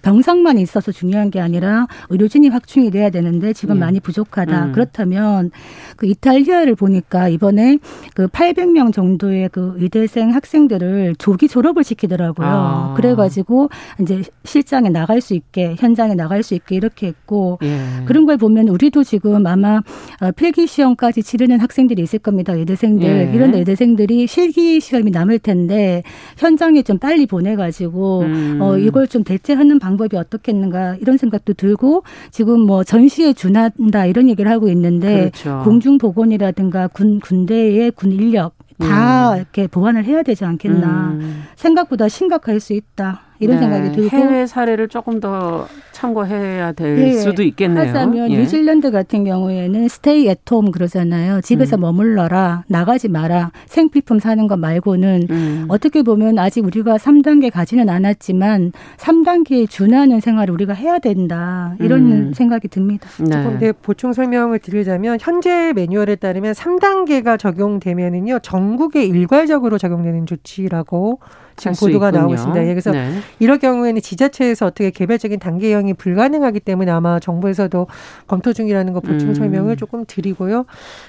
병상만 0.03 0.59
있어서 0.59 0.93
중요한 0.93 1.31
게 1.31 1.41
아니라 1.41 1.87
의료진이 2.11 2.49
확충이 2.49 2.91
돼야 2.91 3.11
되는데 3.11 3.53
지금 3.53 3.77
음. 3.77 3.81
많이 3.81 4.01
부족하다. 4.01 4.67
음. 4.67 4.73
그렇다면 4.73 5.51
그 5.97 6.07
이탈리아를 6.07 6.75
보니까 6.75 7.29
이번에 7.29 7.79
그 8.15 8.27
800명 8.29 8.93
정도의 8.93 9.49
그 9.51 9.75
의대생 9.77 10.35
학생들을 10.35 11.17
조기 11.19 11.49
졸업을 11.49 11.85
시키더라고요. 11.85 12.47
아. 12.47 12.95
그래가지고 12.97 13.71
이제 14.01 14.23
실장에 14.45 14.89
나갈 14.89 15.21
수 15.21 15.35
있게 15.35 15.77
현장에 15.79 16.15
나갈 16.15 16.43
수 16.43 16.55
있게 16.55 16.77
이렇게 16.77 17.09
했고 17.09 17.59
예. 17.63 17.79
그런 18.05 18.27
걸 18.27 18.37
보면 18.37 18.69
우리도 18.69 19.05
지금 19.05 19.47
아마 19.47 19.83
어, 20.21 20.31
필기 20.33 20.67
시험까지 20.67 21.23
치르는 21.23 21.61
학생들이 21.61 22.03
있을 22.03 22.19
겁니다. 22.19 22.53
의대생들 22.53 23.07
예. 23.09 23.33
이런 23.35 23.55
의대생들이 23.55 24.27
실기 24.27 24.81
시험이 24.81 25.11
남을 25.11 25.39
텐데 25.41 26.03
현장에 26.37 26.83
좀 26.83 26.99
빨리 26.99 27.27
보내가지고 27.27 28.21
음. 28.21 28.59
어 28.61 28.77
이걸 28.79 29.07
좀 29.09 29.25
대체하는 29.25 29.79
방 29.79 29.88
법이 29.97 30.17
어떻겠는가 30.17 30.97
이런 30.97 31.17
생각도 31.17 31.55
들고 31.55 32.03
지금 32.31 32.61
뭐 32.61 32.85
전시에 32.85 33.33
준한다 33.33 34.07
이런 34.07 34.29
얘기를 34.29 34.51
하고 34.51 34.69
있는데 34.69 35.31
그렇죠. 35.31 35.63
공중 35.65 35.99
보건이라든가 35.99 36.89
군 36.89 37.21
군대의 37.21 37.91
군 37.93 38.13
인력 38.13 38.55
다 38.79 39.33
음. 39.33 39.37
이렇게 39.39 39.67
보완을 39.67 40.05
해야 40.05 40.23
되지 40.23 40.45
않겠나 40.45 41.17
음. 41.21 41.45
생각보다 41.57 42.09
심각할 42.09 42.61
수 42.61 42.73
있다. 42.73 43.23
이런 43.41 43.57
네. 43.57 43.63
생각이 43.63 43.93
들고 43.97 44.17
해외 44.17 44.47
사례를 44.47 44.89
조금 44.89 45.21
더 45.21 45.67
참고해야 45.93 46.73
될 46.73 46.97
네. 46.97 47.13
수도 47.13 47.43
있겠네요. 47.43 47.89
하자면 47.89 48.31
예. 48.31 48.39
뉴질랜드 48.39 48.91
같은 48.91 49.25
경우에는 49.25 49.89
스테이 49.89 50.29
애톰 50.29 50.71
그러잖아요. 50.71 51.41
집에서 51.41 51.77
음. 51.77 51.81
머물러라, 51.81 52.65
나가지 52.69 53.09
마라, 53.09 53.51
생필품 53.67 54.21
사는 54.21 54.47
것 54.47 54.59
말고는 54.59 55.27
음. 55.31 55.65
어떻게 55.69 56.03
보면 56.03 56.39
아직 56.39 56.65
우리가 56.65 56.97
3단계 56.97 57.51
가지는 57.51 57.89
않았지만 57.89 58.73
3단계에 58.97 59.69
준하는 59.69 60.21
생활을 60.21 60.55
우리가 60.55 60.73
해야 60.73 60.99
된다. 60.99 61.75
이런 61.81 62.13
음. 62.13 62.33
생각이 62.33 62.69
듭니다. 62.69 63.09
네. 63.19 63.31
조금 63.31 63.59
더 63.59 63.73
보충 63.83 64.13
설명을 64.13 64.61
드리자면 64.61 65.19
현재 65.21 65.73
매뉴얼에 65.75 66.17
따르면 66.17 66.53
3단계가 66.55 67.39
적용되면은요 67.39 68.39
전국에 68.41 69.05
일괄적으로 69.05 69.79
적용되는 69.79 70.27
조치라고 70.27 71.19
지금 71.59 71.73
보도가 71.79 72.11
나오고 72.11 72.35
있습니다. 72.35 72.63
예, 72.63 72.69
그래서 72.69 72.93
네. 72.93 73.11
이럴 73.39 73.59
경우에는 73.59 74.01
지자체에서 74.01 74.67
어떻게 74.67 74.91
개별적인 74.91 75.39
단계형이 75.39 75.95
불가능하기 75.95 76.61
때문에 76.61 76.91
아마 76.91 77.19
정부에서도 77.21 77.87
검토 78.27 78.53
중이라는 78.53 78.93
거 78.93 79.01
보충 79.01 79.31
음. 79.31 79.35
설명을 79.35 79.77
조금 79.77 80.05
드리고요. 80.07 80.67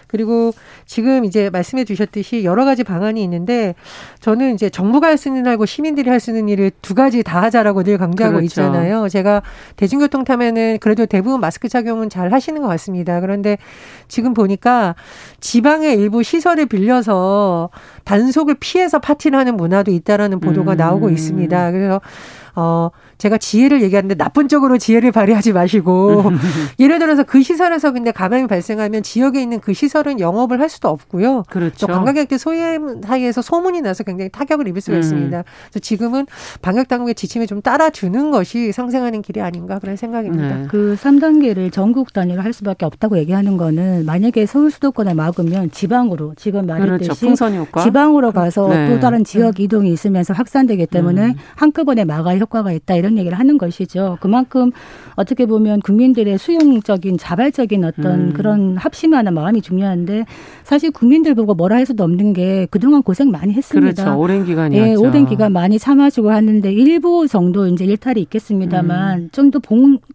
그리고 0.08 0.54
지금 0.86 1.26
이제 1.26 1.50
말씀해 1.50 1.86
주셨듯이 1.86 2.44
여러 2.44 2.66
가지 2.66 2.84
방안이 2.84 3.24
있는데 3.24 3.76
저는 4.20 4.56
이제 4.56 4.70
정부가 4.70 5.08
할 5.08 5.18
수 5.20 5.28
있는 5.28 5.42
일하고 5.42 5.66
시민들이 5.66 6.10
할 6.10 6.20
수 6.20 6.32
있는 6.32 6.48
일을 6.50 6.72
두 6.82 6.96
가지 6.96 7.24
다 7.24 7.42
하자라고 7.42 7.84
늘 7.84 7.98
강조하고 7.98 8.38
그렇죠. 8.38 8.46
있잖아요. 8.46 9.10
제가 9.10 9.42
대중교통 9.76 10.24
타면은 10.24 10.78
그래도 10.80 11.06
대부분 11.06 11.40
마스크 11.42 11.68
착용은 11.68 12.10
잘 12.10 12.32
하시는 12.32 12.62
것 12.62 12.68
같습니다. 12.70 13.20
그런데 13.20 13.58
지금 14.08 14.34
보니까 14.34 14.96
지방의 15.40 15.96
일부 15.96 16.24
시설을 16.24 16.66
빌려서 16.68 17.70
단속을 18.10 18.56
피해서 18.60 18.98
파티를 18.98 19.38
하는 19.38 19.56
문화도 19.56 19.92
있다라는 19.92 20.40
보도가 20.40 20.72
음. 20.72 20.78
나오고 20.78 21.12
있습니다. 21.12 21.72
그래서 21.72 22.02
어 22.56 22.90
제가 23.20 23.38
지혜를 23.38 23.84
얘기하는데 23.84 24.16
나쁜 24.16 24.48
쪽으로 24.48 24.78
지혜를 24.78 25.12
발휘하지 25.12 25.52
마시고 25.54 26.24
예를 26.80 27.00
들어서 27.00 27.24
그 27.24 27.44
시설에서 27.44 27.92
근데 27.92 28.12
감염이 28.12 28.48
발생하면 28.48 29.04
지역에 29.04 29.42
있는 29.42 29.60
그 29.60 29.74
시설은 29.74 30.22
영업을 30.22 30.62
할 30.62 30.70
수도 30.70 30.88
없고요. 30.88 31.44
그렇죠. 31.50 31.86
또 31.86 31.94
관광객들 31.94 32.40
소위 32.40 32.60
사이에서 33.04 33.42
소문이 33.42 33.82
나서 33.82 34.04
굉장히 34.06 34.30
타격을 34.30 34.68
입을 34.70 34.82
수가 34.82 34.98
음. 34.98 35.00
있습니다. 35.02 35.44
그래서 35.44 35.80
지금은 35.80 36.28
방역 36.62 36.88
당국의 36.88 37.14
지침에 37.14 37.46
좀 37.46 37.62
따라주는 37.62 38.32
것이 38.32 38.72
상생하는 38.72 39.22
길이 39.22 39.42
아닌가 39.42 39.80
그런 39.80 39.98
생각입니다. 39.98 40.56
네. 40.56 40.68
그 40.70 40.96
3단계를 41.00 41.74
전국 41.74 42.14
단위로 42.14 42.42
할 42.42 42.54
수밖에 42.54 42.86
없다고 42.86 43.18
얘기하는 43.18 43.58
거는 43.58 44.06
만약에 44.06 44.46
서울 44.46 44.72
수도권에 44.72 45.14
막으면 45.14 45.72
지방으로 45.72 46.36
지금 46.38 46.66
말했듯이 46.68 47.10
그렇죠. 47.10 47.14
지방으로 47.84 48.32
가서 48.32 48.70
네. 48.70 48.88
또 48.88 49.00
다른 49.02 49.26
지역 49.26 49.60
이동이 49.60 49.92
있으면서 49.92 50.34
확산되기 50.34 50.86
때문에 50.86 51.26
음. 51.26 51.34
한꺼번에 51.56 52.06
막아야 52.06 52.38
효과가 52.38 52.72
있다 52.72 52.96
이런 52.96 53.09
얘기를 53.18 53.38
하는 53.38 53.58
것이죠. 53.58 54.18
그만큼 54.22 54.72
어떻게 55.16 55.46
보면 55.46 55.82
국민들의 55.82 56.38
수용적인 56.38 57.18
자발적인 57.18 57.84
어떤 57.84 58.06
음. 58.06 58.34
그런 58.34 58.78
합심하는 58.78 59.34
마음이 59.34 59.62
중요한데 59.62 60.26
사실 60.64 60.92
국민들 60.92 61.36
보고 61.36 61.54
뭐라 61.54 61.78
할 61.78 61.86
수도 61.86 62.04
없는 62.04 62.34
게 62.34 62.68
그동안 62.72 63.04
고생 63.04 63.32
많이 63.32 63.54
했습니다. 63.54 64.04
그렇죠. 64.04 64.20
오랜 64.20 64.46
기간이었죠. 64.46 64.90
예, 64.90 64.96
오랜 64.96 65.26
기간 65.26 65.52
많이 65.52 65.80
참아주고 65.80 66.32
하는데 66.32 66.72
일부 66.72 67.28
정도 67.28 67.68
이제 67.68 67.86
일탈이 67.86 68.22
있겠습니다만 68.22 69.20
음. 69.20 69.30
좀더 69.32 69.60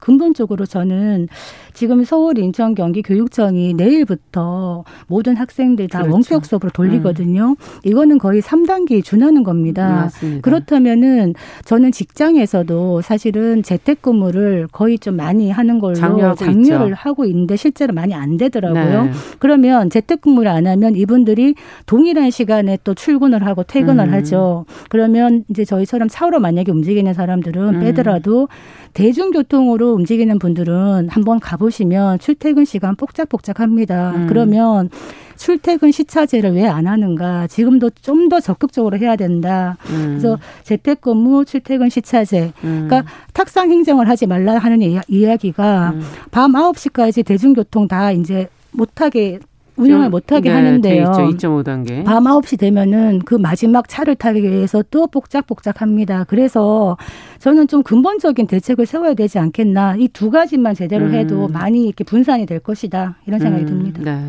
근본적으로 0.00 0.66
저는 0.66 1.28
지금 1.75 2.04
서울, 2.04 2.38
인천, 2.38 2.75
경기 2.75 3.02
교육청이 3.02 3.75
내일부터 3.75 4.85
모든 5.09 5.37
학생들 5.37 5.88
다 5.88 5.99
그렇죠. 5.99 6.12
원격 6.14 6.47
수업으로 6.47 6.71
돌리거든요. 6.71 7.57
음. 7.59 7.81
이거는 7.85 8.19
거의 8.19 8.40
3단계에 8.40 9.04
준하는 9.04 9.43
겁니다. 9.43 9.88
맞습니다. 9.88 10.40
그렇다면은 10.43 11.35
저는 11.64 11.90
직장에서도 11.93 13.02
사실은 13.02 13.62
재택근무를 13.62 14.69
거의 14.71 14.99
좀 14.99 15.16
많이 15.16 15.50
하는 15.50 15.81
걸로 15.81 15.95
장려하고 15.95 16.37
장려를 16.37 16.87
있죠. 16.93 16.97
하고 16.97 17.25
있는데 17.25 17.57
실제로 17.57 17.93
많이 17.93 18.14
안 18.14 18.37
되더라고요. 18.37 19.04
네. 19.04 19.11
그러면 19.40 19.90
재택근무를 19.90 20.49
안 20.50 20.66
하면 20.66 20.95
이분들이 20.95 21.54
동일한 21.87 22.31
시간에 22.31 22.78
또 22.85 22.95
출근을 22.95 23.45
하고 23.45 23.64
퇴근을 23.64 24.09
음. 24.09 24.12
하죠. 24.14 24.64
그러면 24.88 25.45
이제 25.49 25.64
저희처럼 25.64 26.09
차로 26.09 26.38
만약에 26.38 26.71
움직이는 26.71 27.12
사람들은 27.12 27.75
음. 27.75 27.81
빼더라도 27.81 28.49
대중교통으로 28.95 29.93
움직이는 29.93 30.38
분들은 30.38 31.09
한번 31.11 31.40
가보 31.40 31.63
시면 31.71 32.18
출퇴근 32.18 32.64
시간 32.64 32.97
뽁짝뽁짝합니다. 32.97 34.11
음. 34.16 34.26
그러면 34.28 34.90
출퇴근 35.37 35.90
시차제를 35.92 36.52
왜 36.54 36.64
안 36.66 36.87
하는가? 36.87 37.47
지금도 37.49 37.90
좀 38.02 38.28
더 38.28 38.40
적극적으로 38.40 38.97
해야 38.99 39.16
된다. 39.16 39.76
음. 39.90 40.18
그래서 40.18 40.38
재택근무, 40.62 41.44
출퇴근 41.44 41.88
시차제. 41.90 42.52
음. 42.64 42.87
그러니까 42.88 43.04
탁상 43.33 43.71
행정을 43.71 44.09
하지 44.09 44.26
말라 44.26 44.56
하는 44.59 44.80
이야- 44.80 45.02
이야기가 45.09 45.90
음. 45.94 46.02
밤 46.30 46.52
9시까지 46.52 47.25
대중교통 47.25 47.88
다 47.88 48.12
이제 48.12 48.49
못하게 48.71 49.38
운영을 49.76 50.07
좀, 50.07 50.11
못하게 50.12 50.49
네, 50.50 50.54
하는데요. 50.54 51.12
돼 51.12 51.28
있죠. 51.31 51.49
2.5단계. 51.49 52.04
밤 52.04 52.25
9시 52.25 52.59
되면은 52.59 53.21
그 53.25 53.35
마지막 53.35 53.88
차를 53.88 54.14
타기 54.14 54.43
위해서 54.43 54.83
또 54.90 55.07
복작복작합니다. 55.07 56.25
그래서 56.25 56.97
저는 57.40 57.69
좀 57.69 57.83
근본적인 57.83 58.47
대책을 58.47 58.87
세워야 58.87 59.14
되지 59.14 59.38
않겠나. 59.38 59.97
이 59.99 60.09
두 60.09 60.31
가지만 60.31 60.75
제대로 60.75 61.07
음. 61.07 61.14
해도 61.14 61.49
많이 61.49 61.87
이렇게 61.87 62.04
분산이 62.04 62.47
될 62.47 62.61
것이다. 62.61 63.16
이런 63.26 63.40
생각이 63.40 63.64
음, 63.64 63.69
듭니다. 63.69 64.00
네. 64.02 64.25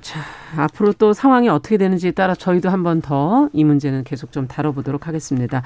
자, 0.00 0.20
앞으로 0.56 0.92
또 0.94 1.12
상황이 1.12 1.48
어떻게 1.48 1.76
되는지에 1.76 2.12
따라 2.12 2.34
저희도 2.34 2.70
한 2.70 2.82
번 2.82 3.00
더 3.02 3.48
이 3.52 3.64
문제는 3.64 4.04
계속 4.04 4.32
좀 4.32 4.46
다뤄보도록 4.46 5.06
하겠습니다. 5.08 5.62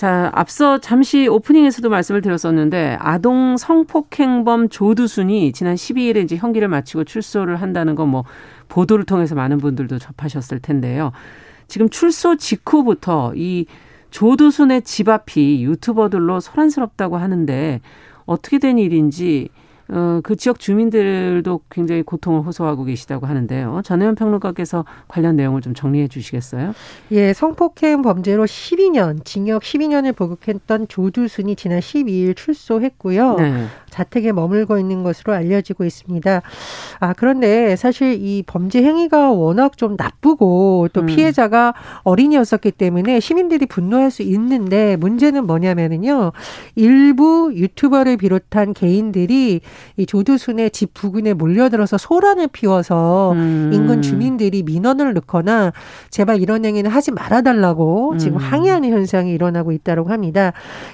자, 0.00 0.30
앞서 0.32 0.78
잠시 0.78 1.28
오프닝에서도 1.28 1.90
말씀을 1.90 2.22
드렸었는데 2.22 2.96
아동 3.00 3.58
성폭행범 3.58 4.70
조두순이 4.70 5.52
지난 5.52 5.74
12일에 5.74 6.24
이제 6.24 6.36
형기를 6.36 6.68
마치고 6.68 7.04
출소를 7.04 7.56
한다는 7.56 7.94
건 7.96 8.08
뭐 8.08 8.24
보도를 8.68 9.04
통해서 9.04 9.34
많은 9.34 9.58
분들도 9.58 9.98
접하셨을 9.98 10.60
텐데요. 10.60 11.12
지금 11.68 11.90
출소 11.90 12.36
직후부터 12.36 13.34
이 13.36 13.66
조두순의 14.10 14.82
집 14.82 15.10
앞이 15.10 15.62
유튜버들로 15.64 16.40
소란스럽다고 16.40 17.18
하는데 17.18 17.82
어떻게 18.24 18.58
된 18.58 18.78
일인지 18.78 19.50
어, 19.92 20.20
그 20.22 20.36
지역 20.36 20.60
주민들도 20.60 21.62
굉장히 21.68 22.02
고통을 22.02 22.42
호소하고 22.42 22.84
계시다고 22.84 23.26
하는데요. 23.26 23.82
전혜연 23.84 24.14
평론가께서 24.14 24.84
관련 25.08 25.36
내용을 25.36 25.62
좀 25.62 25.74
정리해 25.74 26.06
주시겠어요? 26.06 26.74
예, 27.10 27.32
성폭행 27.32 28.02
범죄로 28.02 28.44
12년, 28.44 29.24
징역 29.24 29.62
12년을 29.62 30.14
복역했던 30.14 30.88
조두순이 30.88 31.56
지난 31.56 31.80
12일 31.80 32.36
출소했고요. 32.36 33.36
네. 33.36 33.66
자택에 33.90 34.30
머물고 34.32 34.78
있는 34.78 35.02
것으로 35.02 35.32
알려지고 35.32 35.84
있습니다. 35.84 36.42
아, 37.00 37.12
그런데 37.14 37.74
사실 37.74 38.12
이 38.20 38.44
범죄 38.46 38.82
행위가 38.82 39.32
워낙 39.32 39.76
좀 39.76 39.96
나쁘고 39.98 40.88
또 40.92 41.00
음. 41.00 41.06
피해자가 41.06 41.74
어린이였었기 42.04 42.70
때문에 42.72 43.18
시민들이 43.18 43.66
분노할 43.66 44.12
수 44.12 44.22
있는데 44.22 44.96
문제는 44.96 45.46
뭐냐면은요. 45.46 46.30
일부 46.76 47.52
유튜버를 47.54 48.16
비롯한 48.16 48.72
개인들이 48.74 49.60
이 49.96 50.06
조두순의 50.06 50.70
집 50.70 50.94
부근에 50.94 51.34
몰려들어서 51.34 51.98
소란을 51.98 52.48
피워서 52.48 53.32
음. 53.32 53.70
인근 53.72 54.02
주민들이 54.02 54.62
민원을 54.62 55.14
넣거나 55.14 55.72
제발 56.10 56.40
이런 56.40 56.64
행위는 56.64 56.90
하지 56.90 57.10
말아달라고 57.10 58.16
지금 58.18 58.36
음. 58.36 58.38
항의하는 58.38 58.90
현상이 58.90 59.32
일어나고 59.32 59.72
있다고 59.72 60.10
합니다. 60.10 60.52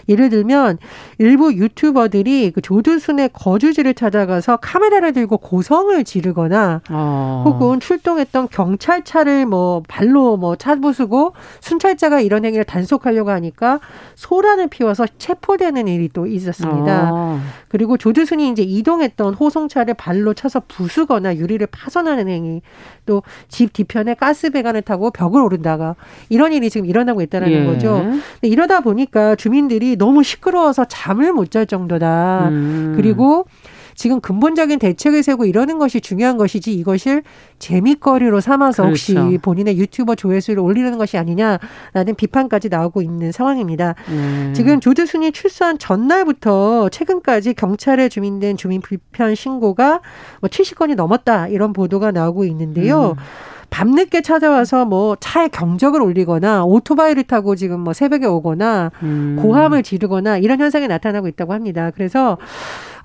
예를 0.08 0.28
들면 0.28 0.78
일부 1.18 1.52
유튜버들이 1.52 2.52
그 2.54 2.60
조두순의 2.60 3.30
거주지를 3.32 3.94
찾아가서 3.94 4.58
카메라를 4.58 5.12
들고 5.12 5.38
고성을 5.38 6.02
지르거나 6.04 6.82
어. 6.90 7.44
혹은 7.46 7.80
출동했던 7.80 8.48
경찰차를 8.50 9.46
뭐 9.46 9.82
발로 9.88 10.36
뭐 10.36 10.56
차부수고 10.56 11.32
순찰자가 11.60 12.20
이런 12.20 12.44
행위를 12.44 12.64
단속하려고 12.64 13.30
하니까 13.30 13.80
소란을 14.14 14.68
피워서 14.68 15.06
체포되는 15.18 15.88
일이 15.88 16.08
또 16.12 16.26
있었습니다. 16.26 17.10
어. 17.12 17.40
그리고 17.68 17.96
조두순이 17.96 18.48
이제 18.50 18.62
이동했던 18.76 19.34
호송차를 19.34 19.94
발로 19.94 20.34
쳐서 20.34 20.60
부수거나 20.68 21.36
유리를 21.36 21.66
파손하는 21.68 22.28
행위, 22.28 22.62
또 23.06 23.22
집 23.48 23.72
뒤편에 23.72 24.14
가스 24.14 24.50
배관을 24.50 24.82
타고 24.82 25.10
벽을 25.10 25.40
오른다가 25.42 25.94
이런 26.28 26.52
일이 26.52 26.68
지금 26.70 26.86
일어나고 26.86 27.22
있다는 27.22 27.50
예. 27.50 27.64
거죠. 27.64 28.02
근데 28.04 28.48
이러다 28.48 28.80
보니까 28.80 29.34
주민들이 29.36 29.96
너무 29.96 30.22
시끄러워서 30.22 30.84
잠을 30.86 31.32
못 31.32 31.46
잘 31.50 31.64
정도다. 31.66 32.48
음. 32.48 32.92
그리고 32.96 33.46
지금 33.96 34.20
근본적인 34.20 34.78
대책을 34.78 35.22
세우고 35.22 35.46
이러는 35.46 35.78
것이 35.78 36.00
중요한 36.00 36.36
것이지 36.36 36.72
이것을 36.74 37.22
재미거리로 37.58 38.40
삼아서 38.40 38.84
혹시 38.84 39.14
그렇죠. 39.14 39.38
본인의 39.40 39.78
유튜버 39.78 40.14
조회수를 40.14 40.60
올리는 40.60 40.96
것이 40.98 41.16
아니냐라는 41.16 42.14
비판까지 42.16 42.68
나오고 42.68 43.02
있는 43.02 43.32
상황입니다. 43.32 43.94
예. 44.10 44.52
지금 44.52 44.80
조두순이 44.80 45.32
출소한 45.32 45.78
전날부터 45.78 46.90
최근까지 46.90 47.54
경찰에 47.54 48.08
주민된 48.10 48.58
주민 48.58 48.82
불편 48.82 49.34
신고가 49.34 50.00
뭐 50.40 50.50
70건이 50.50 50.94
넘었다 50.94 51.48
이런 51.48 51.72
보도가 51.72 52.12
나오고 52.12 52.44
있는데요. 52.44 53.16
음. 53.18 53.22
밤늦게 53.70 54.22
찾아와서 54.22 54.84
뭐 54.84 55.16
차에 55.18 55.48
경적을 55.48 56.00
올리거나 56.00 56.64
오토바이를 56.64 57.24
타고 57.24 57.56
지금 57.56 57.80
뭐 57.80 57.92
새벽에 57.92 58.26
오거나 58.26 58.92
음. 59.02 59.36
고함을 59.40 59.82
지르거나 59.82 60.38
이런 60.38 60.60
현상이 60.60 60.86
나타나고 60.86 61.28
있다고 61.28 61.52
합니다. 61.52 61.90
그래서 61.94 62.38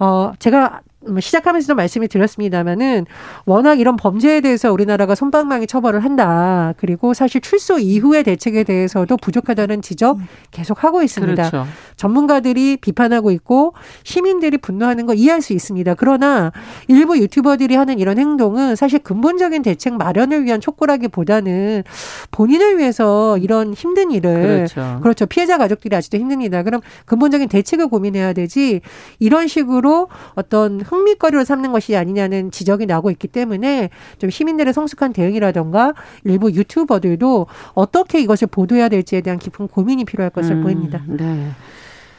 어 0.01 0.33
제가 0.39 0.81
뭐 0.85 0.90
시작하면서도 1.19 1.75
말씀을 1.75 2.07
드렸습니다마는 2.07 3.05
워낙 3.45 3.79
이런 3.79 3.95
범죄에 3.95 4.41
대해서 4.41 4.71
우리나라가 4.71 5.15
손방망이 5.15 5.67
처벌을 5.67 6.03
한다. 6.03 6.73
그리고 6.77 7.13
사실 7.13 7.41
출소 7.41 7.79
이후의 7.79 8.23
대책에 8.23 8.63
대해서도 8.63 9.17
부족하다는 9.17 9.81
지적 9.81 10.17
계속 10.51 10.83
하고 10.83 11.01
있습니다. 11.01 11.49
그렇죠. 11.49 11.67
전문가들이 11.95 12.77
비판하고 12.77 13.31
있고 13.31 13.73
시민들이 14.03 14.57
분노하는 14.57 15.05
거 15.05 15.13
이해할 15.13 15.41
수 15.41 15.53
있습니다. 15.53 15.95
그러나 15.95 16.51
일부 16.87 17.17
유튜버들이 17.17 17.75
하는 17.75 17.99
이런 17.99 18.17
행동은 18.19 18.75
사실 18.75 18.99
근본적인 18.99 19.63
대책 19.63 19.95
마련을 19.95 20.43
위한 20.45 20.61
촉구라기보다는 20.61 21.83
본인을 22.31 22.77
위해서 22.77 23.37
이런 23.37 23.73
힘든 23.73 24.11
일을 24.11 24.67
그렇죠. 24.67 24.99
그렇죠. 25.01 25.25
피해자 25.25 25.57
가족들이 25.57 25.95
아직도 25.95 26.17
힘듭니다. 26.17 26.63
그럼 26.63 26.81
근본적인 27.05 27.49
대책을 27.49 27.87
고민해야 27.87 28.33
되지 28.33 28.81
이런 29.19 29.47
식으로 29.47 30.09
어떤 30.35 30.79
흥미거리로 30.91 31.45
삼는 31.45 31.71
것이 31.71 31.95
아니냐는 31.95 32.51
지적이 32.51 32.85
나오고 32.85 33.11
있기 33.11 33.27
때문에 33.29 33.89
좀 34.19 34.29
시민들의 34.29 34.73
성숙한 34.73 35.13
대응이라던가 35.13 35.93
일부 36.25 36.51
유튜버들도 36.51 37.47
어떻게 37.73 38.19
이것을 38.19 38.47
보도해야 38.47 38.89
될지에 38.89 39.21
대한 39.21 39.39
깊은 39.39 39.69
고민이 39.69 40.03
필요할 40.05 40.31
것을 40.31 40.57
음, 40.57 40.63
보입니다. 40.63 41.01
네. 41.07 41.51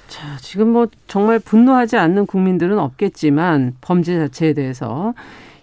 자, 0.09 0.37
지금 0.41 0.69
뭐 0.73 0.87
정말 1.07 1.39
분노하지 1.39 1.97
않는 1.97 2.27
국민들은 2.27 2.79
없겠지만 2.79 3.77
범죄 3.81 4.19
자체에 4.19 4.55
대해서 4.55 5.15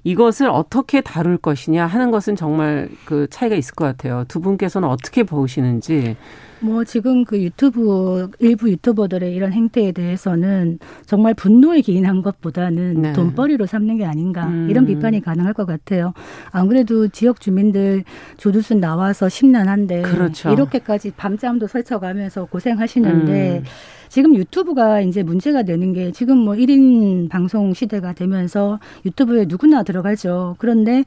이것을 0.04 0.50
어떻게 0.50 1.02
다룰 1.02 1.38
것이냐 1.38 1.86
하는 1.86 2.12
것은 2.12 2.36
정말 2.36 2.90
그 3.06 3.28
차이가 3.30 3.56
있을 3.56 3.76
것 3.76 3.86
같아요. 3.86 4.26
두 4.28 4.40
분께서는 4.40 4.88
어떻게 4.88 5.24
보시는지. 5.24 6.16
뭐 6.62 6.84
지금 6.84 7.24
그 7.26 7.42
유튜브 7.42 8.30
일부 8.40 8.70
유튜버들의 8.70 9.34
이런 9.34 9.54
행태에 9.54 9.92
대해서는 9.92 10.80
정말 11.06 11.34
분노에 11.34 11.82
기인한 11.82 12.22
것보다는 12.22 13.02
네. 13.02 13.14
돈벌이로 13.14 13.66
삼는 13.66 13.98
게 13.98 14.06
아닌가 14.06 14.48
음. 14.48 14.70
이런 14.70 14.86
비판이 14.86 15.22
가능할 15.22 15.54
것 15.54 15.66
같아요. 15.66 16.14
안 16.52 16.68
그래도 16.68 17.08
지역 17.08 17.40
주민들 17.40 18.04
조두순 18.38 18.80
나와서 18.80 19.30
심란한데 19.30 20.02
그렇죠. 20.02 20.52
이렇게까지 20.52 21.12
밤잠도 21.12 21.68
설쳐가면서 21.68 22.46
고생하시는데 22.46 23.60
음. 23.60 23.64
지금 24.10 24.36
유튜브가 24.36 25.02
이제 25.02 25.24
문제가 25.24 25.64
되는 25.64 25.94
게 25.94 26.12
지금 26.12 26.38
뭐 26.38 26.56
1인 26.56 27.30
방송 27.30 27.74
시대가 27.74 28.14
되면서 28.14 28.80
유튜브에 29.06 29.46
누구나 29.48 29.84
들어가죠. 29.84 30.56
그런데 30.58 31.04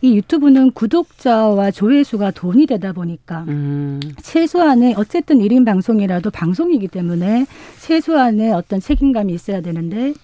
이 0.00 0.16
유튜브는 0.16 0.72
구독자와 0.72 1.70
조회수가 1.70 2.32
돈이 2.32 2.66
되다 2.66 2.92
보니까 2.92 3.44
음. 3.48 4.00
최소한의 4.22 4.94
어쨌든 4.96 5.38
1인 5.38 5.64
방송이라도 5.64 6.30
방송이기 6.30 6.88
때문에 6.88 7.46
최소한의 7.80 8.52
어떤 8.52 8.80
책임감이 8.80 9.32
있어야 9.32 9.60
되는데 9.60 10.14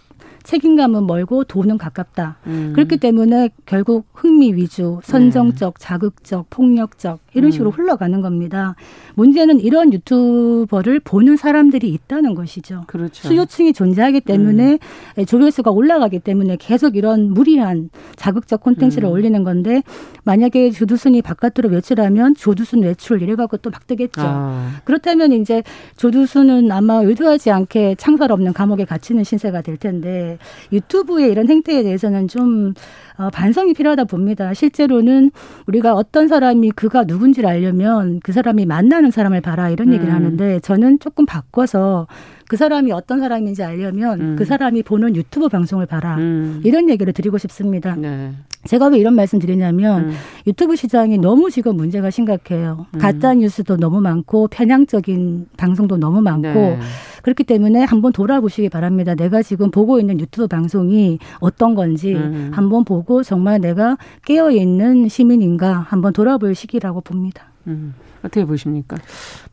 책임감은 0.45 1.07
멀고 1.07 1.45
돈은 1.45 1.79
가깝다. 1.79 2.37
음. 2.47 2.73
그렇기 2.75 2.99
때문에 2.99 3.51
결국 3.67 4.07
흥미 4.13 4.55
위주, 4.55 5.01
선정적, 5.03 5.75
네. 5.75 5.85
자극적, 5.85 6.47
폭력적 6.51 7.19
이런 7.35 7.49
음. 7.49 7.51
식으로 7.51 7.71
음. 7.71 7.73
흘러가는 7.73 8.21
겁니다. 8.21 8.77
문제는 9.15 9.61
이런 9.61 9.93
유튜버를 9.93 11.01
보는 11.01 11.37
사람들이 11.37 11.89
있다는 11.89 12.35
것이죠. 12.35 12.85
그렇죠. 12.87 13.29
수요층이 13.29 13.73
존재하기 13.73 14.21
때문에 14.21 14.79
음. 15.19 15.25
조회수가 15.27 15.71
올라가기 15.71 16.21
때문에 16.21 16.57
계속 16.61 16.97
이런 16.97 17.33
무리한 17.33 17.91
자극적 18.17 18.61
콘텐츠를 18.61 19.09
음. 19.09 19.13
올리는 19.13 19.43
건데 19.45 19.83
만약에 20.25 20.71
조두순이 20.71 21.23
바깥으로 21.23 21.69
외출하면 21.69 22.37
조두순 22.37 22.83
외출 22.83 23.23
이래갖고 23.23 23.57
또 23.59 23.73
막 23.73 23.87
뜨겠죠. 23.87 24.21
아. 24.23 24.71
그렇다면 24.85 25.33
이제 25.33 25.63
조두순은 25.97 26.71
아마 26.71 26.97
의도하지 26.97 27.51
않게 27.51 27.95
창살 27.97 28.31
없는 28.31 28.53
감옥에 28.53 28.85
갇히는 28.85 29.25
신세가 29.25 29.63
될 29.63 29.79
텐데 29.79 30.32
유튜브의 30.73 31.31
이런 31.31 31.49
행태에 31.49 31.83
대해서는 31.83 32.29
좀 32.29 32.75
어, 33.19 33.31
반성이 33.31 33.75
필요하다 33.75 34.05
봅니다. 34.05 34.55
실제로는 34.55 35.31
우리가 35.67 35.95
어떤 35.95 36.29
사람이 36.29 36.71
그가 36.73 37.05
누군지를 37.05 37.49
알려면 37.49 38.21
그 38.23 38.33
사람이 38.33 38.67
만나는 38.67 39.11
사람을 39.11 39.41
봐라 39.41 39.69
이런 39.71 39.89
음. 39.89 39.95
얘기를 39.95 40.13
하는데 40.13 40.61
저는 40.61 40.99
조금 40.99 41.27
바꿔서 41.27 42.07
그 42.53 42.59
사람이 42.59 42.93
어떤 42.93 43.19
사람인지 43.19 43.63
알려면 43.63 44.21
음. 44.21 44.37
그 44.37 44.45
사람이 44.45 44.83
보는 44.83 45.17
유튜브 45.17 45.49
방송을 45.49 45.87
봐라 45.87 46.17
음. 46.19 46.61
이런 46.65 46.91
얘기를 46.91 47.11
드리고 47.15 47.39
싶습니다. 47.39 47.97
네. 47.97 48.35
제가 48.67 48.89
왜 48.89 48.99
이런 48.99 49.15
말씀 49.15 49.39
드리냐면 49.39 50.11
음. 50.11 50.13
유튜브 50.47 50.77
시장이 50.77 51.17
너무 51.17 51.51
지금 51.51 51.79
문제가 51.79 52.11
심각해요. 52.11 52.85
음. 52.93 52.99
가짜 52.99 53.33
뉴스도 53.33 53.79
너무 53.79 54.03
많고 54.03 54.49
편향적인 54.49 55.47
방송도 55.57 55.97
너무 55.97 56.21
많고 56.21 56.53
네. 56.53 56.79
그렇기 57.23 57.45
때문에 57.45 57.85
한번 57.85 58.13
돌아보시기 58.13 58.69
바랍니다. 58.69 59.15
내가 59.15 59.41
지금 59.41 59.71
보고 59.71 59.99
있는 59.99 60.21
유튜브 60.21 60.47
방송이 60.47 61.21
어떤 61.41 61.75
건지 61.75 62.13
음. 62.13 62.51
한번 62.53 62.85
보고 62.85 63.23
정말 63.23 63.63
내가 63.63 63.97
깨어 64.27 64.51
있는 64.51 65.09
시민인가 65.09 65.87
한번 65.89 66.13
돌아볼 66.13 66.55
시기라고 66.55 67.01
봅니다. 67.01 67.47
음. 67.67 67.95
어떻게 68.19 68.45
보십니까? 68.45 68.99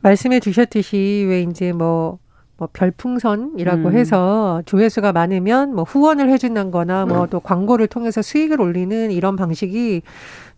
말씀해 0.02 0.40
주셨듯이 0.40 1.24
왜 1.26 1.40
이제 1.40 1.72
뭐 1.72 2.18
뭐 2.60 2.68
별풍선이라고 2.74 3.88
음. 3.88 3.96
해서 3.96 4.60
조회수가 4.66 5.12
많으면 5.12 5.74
뭐 5.74 5.82
후원을 5.82 6.28
해준다거나 6.28 7.06
뭐또 7.06 7.38
음. 7.38 7.40
광고를 7.42 7.86
통해서 7.86 8.20
수익을 8.20 8.60
올리는 8.60 9.10
이런 9.10 9.34
방식이 9.34 10.02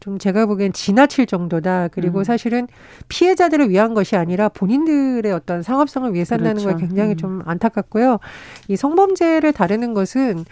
좀 0.00 0.18
제가 0.18 0.46
보기엔 0.46 0.72
지나칠 0.72 1.26
정도다. 1.26 1.86
그리고 1.92 2.18
음. 2.18 2.24
사실은 2.24 2.66
피해자들을 3.06 3.70
위한 3.70 3.94
것이 3.94 4.16
아니라 4.16 4.48
본인들의 4.48 5.32
어떤 5.32 5.62
상업성을 5.62 6.12
위해서 6.12 6.34
한다는 6.34 6.60
그렇죠. 6.60 6.76
거 6.76 6.80
굉장히 6.80 7.12
음. 7.12 7.16
좀 7.16 7.42
안타깝고요. 7.46 8.18
이 8.66 8.74
성범죄를 8.74 9.52
다루는 9.52 9.94
것은 9.94 10.44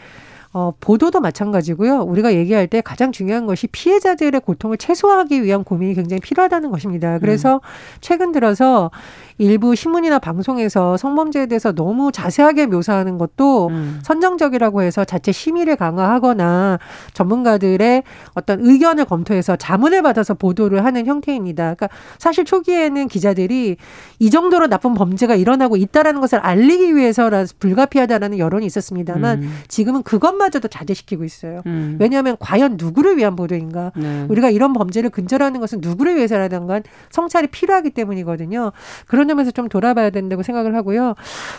어, 0.52 0.72
보도도 0.80 1.20
마찬가지고요. 1.20 2.00
우리가 2.02 2.34
얘기할 2.34 2.66
때 2.66 2.80
가장 2.80 3.12
중요한 3.12 3.46
것이 3.46 3.68
피해자들의 3.68 4.40
고통을 4.40 4.78
최소화하기 4.78 5.44
위한 5.44 5.62
고민이 5.62 5.94
굉장히 5.94 6.20
필요하다는 6.20 6.70
것입니다. 6.70 7.18
그래서 7.18 7.56
음. 7.56 7.60
최근 8.00 8.32
들어서 8.32 8.90
일부 9.40 9.74
신문이나 9.74 10.18
방송에서 10.18 10.98
성범죄에 10.98 11.46
대해서 11.46 11.72
너무 11.72 12.12
자세하게 12.12 12.66
묘사하는 12.66 13.16
것도 13.16 13.68
음. 13.68 13.98
선정적이라고 14.02 14.82
해서 14.82 15.02
자체 15.06 15.32
심의를 15.32 15.76
강화하거나 15.76 16.78
전문가들의 17.14 18.02
어떤 18.34 18.60
의견을 18.60 19.06
검토해서 19.06 19.56
자문을 19.56 20.02
받아서 20.02 20.34
보도를 20.34 20.84
하는 20.84 21.06
형태입니다. 21.06 21.74
그러니까 21.74 21.88
사실 22.18 22.44
초기에는 22.44 23.08
기자들이 23.08 23.78
이 24.18 24.30
정도로 24.30 24.66
나쁜 24.66 24.92
범죄가 24.92 25.36
일어나고 25.36 25.78
있다라는 25.78 26.20
것을 26.20 26.38
알리기 26.40 26.94
위해서라 26.94 27.46
불가피하다라는 27.58 28.38
여론이 28.38 28.66
있었습니다만 28.66 29.42
음. 29.42 29.58
지금은 29.68 30.02
그것마저도 30.02 30.68
자제시키고 30.68 31.24
있어요. 31.24 31.62
음. 31.64 31.96
왜냐하면 31.98 32.36
과연 32.38 32.76
누구를 32.78 33.16
위한 33.16 33.36
보도인가? 33.36 33.92
네. 33.96 34.26
우리가 34.28 34.50
이런 34.50 34.74
범죄를 34.74 35.08
근절하는 35.08 35.60
것은 35.60 35.78
누구를 35.80 36.16
위해서라는 36.16 36.66
건 36.66 36.82
성찰이 37.08 37.46
필요하기 37.46 37.90
때문이거든요. 37.90 38.72
그런 39.06 39.29
점에서 39.30 39.50
좀 39.50 39.68
돌아봐야 39.68 40.10
된다고 40.10 40.42
생각을 40.42 40.74
하고요. 40.74 41.14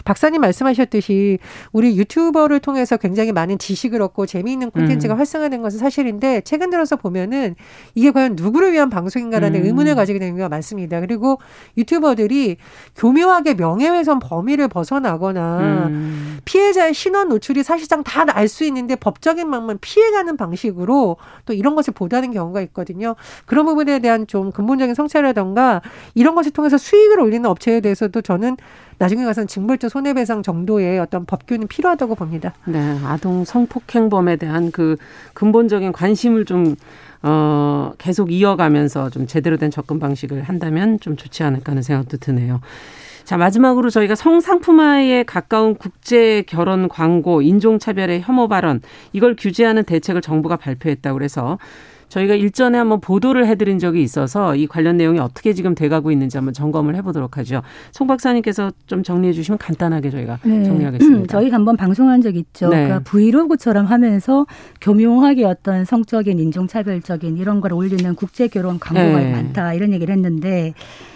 박사님 0.06 0.42
말씀하셨듯이 0.42 1.40
우리 1.72 1.98
유튜버를 1.98 2.60
통해서 2.60 2.98
굉장히 2.98 3.32
많은 3.32 3.58
지식을 3.58 4.02
얻고 4.02 4.26
재미있는 4.26 4.72
콘텐츠가 4.72 5.16
음. 5.16 5.18
활성화된 5.18 5.62
것은 5.62 5.80
사실인데 5.80 6.42
최근 6.42 6.70
들어서 6.70 6.96
보면은 6.96 7.56
이게 7.96 8.12
과연 8.12 8.36
누구를 8.36 8.74
위한 8.74 8.90
방송인가라는 8.90 9.62
음. 9.62 9.66
의문을 9.66 9.96
가지게 9.96 10.20
되는 10.20 10.34
경우가 10.34 10.50
많습니다. 10.50 11.00
그리고 11.00 11.40
유튜버들이 11.78 12.58
교묘하게 12.96 13.56
명예훼손 13.56 14.20
범위를 14.20 14.68
벗어나거나 14.68 15.88
음. 15.88 16.38
피해자의 16.46 16.94
신원 16.94 17.30
노출이 17.30 17.64
사실상 17.64 18.04
다 18.04 18.22
알 18.32 18.52
수 18.52 18.66
있는데 18.66 18.96
법적인 18.96 19.50
방만 19.50 19.78
피해가는 19.80 20.38
방식으로 20.38 21.18
또 21.46 21.54
이런 21.54 21.76
것을 21.76 21.94
보다는 21.94 22.32
경우가 22.34 22.62
있거든요. 22.62 23.16
그런 23.46 23.66
부분에 23.66 24.00
대한 24.00 24.28
좀 24.28 24.52
근본적인 24.52 24.94
성찰이라던가 24.94 25.82
이런 26.14 26.36
것을 26.36 26.52
통해서 26.52 26.78
수익을 26.78 27.20
올리는 27.20 27.46
업 27.50 27.60
업체에 27.62 27.80
대해서도 27.80 28.22
저는 28.22 28.58
나중에 28.98 29.24
가서는 29.24 29.48
징벌적 29.48 29.90
손해배상 29.92 30.44
정도의 30.44 31.00
어떤 31.00 31.26
법규는 31.26 31.68
필요하다고 31.68 32.16
봅니다. 32.16 32.54
네, 32.66 32.80
아동 33.06 33.46
성폭행범에 33.46 34.36
대한 34.36 34.72
그 34.72 34.98
근본적인 35.34 35.92
관심을 35.92 36.46
좀 36.46 36.76
어, 37.24 37.94
계속 37.98 38.32
이어가면서 38.32 39.10
좀 39.12 39.28
제대로 39.28 39.58
된 39.58 39.70
접근 39.70 40.00
방식을 40.00 40.44
한다면 40.44 41.00
좀 41.00 41.16
좋지 41.16 41.44
않을까 41.44 41.72
하는 41.72 41.84
생각도 41.84 42.18
드네요. 42.18 42.62
자, 43.24 43.38
마지막으로 43.38 43.92
저희가 43.92 44.16
성상품화에 44.16 45.24
가까운 45.24 45.76
국제 45.76 46.44
결혼 46.48 46.90
광고, 46.90 47.44
인종차별의 47.44 48.22
혐오 48.22 48.48
발언, 48.48 48.82
이걸 49.14 49.36
규제하는 49.36 49.84
대책을 49.84 50.22
정부가 50.22 50.58
발표했다고 50.58 51.18
그래서 51.18 51.60
저희가 52.12 52.36
일전에 52.36 52.78
한번 52.78 53.00
보도를 53.00 53.48
해드린 53.48 53.80
적이 53.80 54.04
있어서 54.04 54.54
이 54.56 54.68
관련 54.68 54.98
내용이 54.98 55.20
어떻게 55.20 55.54
지금 55.54 55.74
돼가고 55.74 56.12
있는지 56.12 56.38
한번 56.38 56.54
점검을 56.54 56.96
해보도록 56.98 57.38
하죠. 57.38 57.62
송 57.92 58.06
박사님께서 58.06 58.74
좀 58.86 59.02
정리해 59.02 59.32
주시면 59.32 59.58
간단하게 59.58 60.10
저희가 60.10 60.40
네. 60.44 60.64
정리하겠습니다. 60.66 61.28
저희 61.28 61.50
한번 61.50 61.78
방송한 61.78 62.22
적 62.22 62.36
있죠. 62.36 62.68
네. 62.68 62.84
그러니까 62.84 63.00
브이로그처럼 63.10 63.86
하면서 63.86 64.46
교묘하게 64.82 65.46
어떤 65.46 65.86
성적인 65.86 66.38
인종차별적인 66.38 67.38
이런 67.38 67.62
걸 67.62 67.72
올리는 67.72 68.14
국제 68.16 68.50
결혼 68.50 68.78
광고가 68.78 69.20
네. 69.20 69.32
많다 69.32 69.74
이런 69.74 69.94
얘기를 69.94 70.14
했는데 70.14 70.74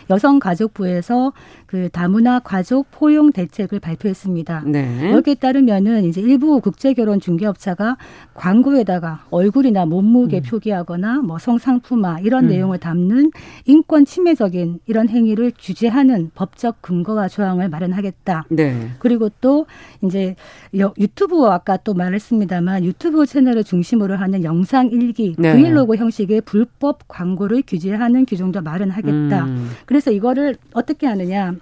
여성가족부에서 0.09 1.33
그 1.65 1.89
다문화 1.89 2.39
가족 2.39 2.87
포용 2.91 3.31
대책을 3.31 3.79
발표했습니다. 3.79 4.63
네. 4.67 5.11
여기에 5.11 5.35
따르면은 5.35 6.05
이제 6.05 6.21
일부 6.21 6.61
국제결혼 6.61 7.19
중개업자가 7.19 7.97
광고에다가 8.33 9.25
얼굴이나 9.29 9.85
몸무게 9.85 10.37
음. 10.37 10.43
표기하거나 10.43 11.21
뭐 11.21 11.37
성상품화 11.37 12.19
이런 12.21 12.45
음. 12.45 12.49
내용을 12.49 12.77
담는 12.77 13.31
인권 13.65 14.05
침해적인 14.05 14.79
이런 14.85 15.09
행위를 15.09 15.51
규제하는 15.59 16.31
법적 16.35 16.81
근거와 16.81 17.27
조항을 17.27 17.69
마련하겠다. 17.69 18.45
네. 18.49 18.89
그리고 18.99 19.29
또 19.41 19.65
이제 20.03 20.35
유튜브 20.73 21.45
아까 21.47 21.77
또 21.77 21.93
말했습니다만 21.93 22.85
유튜브 22.85 23.25
채널을 23.25 23.63
중심으로 23.63 24.15
하는 24.15 24.43
영상 24.43 24.89
일기 24.91 25.35
네. 25.37 25.53
브이로그 25.53 25.95
형식의 25.95 26.41
불법 26.41 27.07
광고를 27.07 27.63
규제하는 27.67 28.25
규정도 28.25 28.61
마련하겠다. 28.61 29.45
음. 29.45 29.69
그래서 29.95 30.11
이거를 30.11 30.57
어떻게 30.73 31.07
하느냐? 31.07 31.55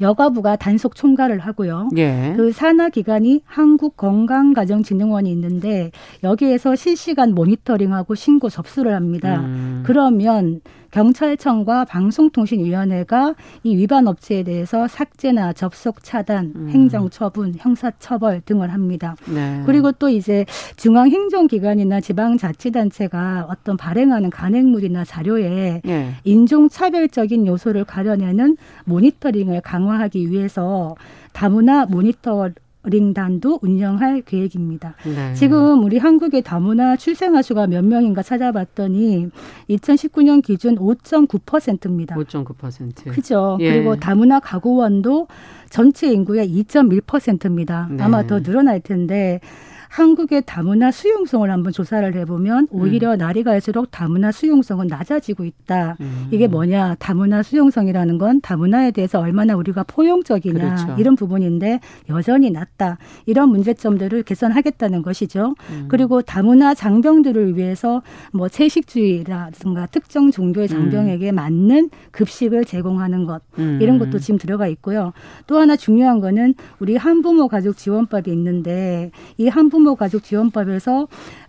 여가부가 0.00 0.54
단속 0.54 0.94
총괄을 0.94 1.40
하고요. 1.40 1.88
예. 1.96 2.32
그 2.36 2.52
산하 2.52 2.90
기관이 2.90 3.40
한국건강가정진흥원이 3.44 5.28
있는데 5.32 5.90
여기에서 6.22 6.76
실시간 6.76 7.34
모니터링하고 7.34 8.14
신고 8.14 8.48
접수를 8.50 8.94
합니다. 8.94 9.40
음. 9.40 9.82
그러면 9.84 10.60
경찰청과 10.90 11.84
방송통신위원회가 11.84 13.34
이 13.62 13.76
위반 13.76 14.06
업체에 14.06 14.42
대해서 14.42 14.88
삭제나 14.88 15.52
접속 15.52 16.02
차단, 16.02 16.52
음. 16.54 16.68
행정처분, 16.70 17.54
형사처벌 17.58 18.42
등을 18.44 18.72
합니다. 18.72 19.16
네. 19.26 19.62
그리고 19.66 19.92
또 19.92 20.08
이제 20.08 20.44
중앙행정기관이나 20.76 22.00
지방자치단체가 22.00 23.46
어떤 23.50 23.76
발행하는 23.76 24.30
간행물이나 24.30 25.04
자료에 25.04 25.80
네. 25.84 26.10
인종차별적인 26.24 27.46
요소를 27.46 27.84
가려내는 27.84 28.56
모니터링을 28.84 29.60
강화하기 29.60 30.30
위해서 30.30 30.94
다문화 31.32 31.86
모니터 31.86 32.50
링단도 32.86 33.58
운영할 33.62 34.22
계획입니다. 34.22 34.94
네. 35.04 35.34
지금 35.34 35.84
우리 35.84 35.98
한국의 35.98 36.42
다문화 36.42 36.96
출생아 36.96 37.42
수가 37.42 37.66
몇 37.66 37.84
명인가 37.84 38.22
찾아봤더니 38.22 39.28
2019년 39.70 40.42
기준 40.42 40.76
5.9%입니다. 40.76 42.16
5.9%. 42.16 43.10
그죠. 43.10 43.58
예. 43.60 43.72
그리고 43.72 43.96
다문화 43.96 44.40
가구원도 44.40 45.28
전체 45.68 46.10
인구의 46.12 46.48
2.1%입니다. 46.48 47.88
네. 47.90 48.02
아마 48.02 48.26
더 48.26 48.40
늘어날 48.40 48.80
텐데 48.80 49.40
한국의 49.88 50.42
다문화 50.46 50.90
수용성을 50.90 51.50
한번 51.50 51.72
조사를 51.72 52.14
해보면 52.14 52.68
오히려 52.70 53.12
음. 53.12 53.18
날이 53.18 53.42
갈수록 53.42 53.90
다문화 53.90 54.32
수용성은 54.32 54.86
낮아지고 54.86 55.44
있다. 55.44 55.96
음. 56.00 56.28
이게 56.30 56.46
뭐냐? 56.46 56.96
다문화 56.98 57.42
수용성이라는 57.42 58.18
건 58.18 58.40
다문화에 58.40 58.90
대해서 58.90 59.20
얼마나 59.20 59.54
우리가 59.54 59.84
포용적이냐 59.84 60.54
그렇죠. 60.54 60.96
이런 60.98 61.16
부분인데 61.16 61.80
여전히 62.08 62.50
낮다. 62.50 62.98
이런 63.26 63.50
문제점들을 63.50 64.22
개선하겠다는 64.22 65.02
것이죠. 65.02 65.54
음. 65.70 65.86
그리고 65.88 66.22
다문화 66.22 66.74
장병들을 66.74 67.56
위해서 67.56 68.02
뭐 68.32 68.48
채식주의라든가 68.48 69.86
특정 69.86 70.30
종교의 70.30 70.68
장병에게 70.68 71.30
음. 71.30 71.34
맞는 71.34 71.90
급식을 72.10 72.64
제공하는 72.64 73.24
것 73.24 73.42
음. 73.58 73.78
이런 73.80 73.98
것도 73.98 74.18
지금 74.18 74.38
들어가 74.38 74.66
있고요. 74.68 75.12
또 75.46 75.58
하나 75.58 75.76
중요한 75.76 76.20
거는 76.20 76.54
우리 76.78 76.96
한부모 76.96 77.48
가족 77.48 77.76
지원법이 77.76 78.30
있는데 78.32 79.10
이 79.38 79.48
한부모 79.48 79.85
가족 79.94 80.24
지원법에서 80.24 81.08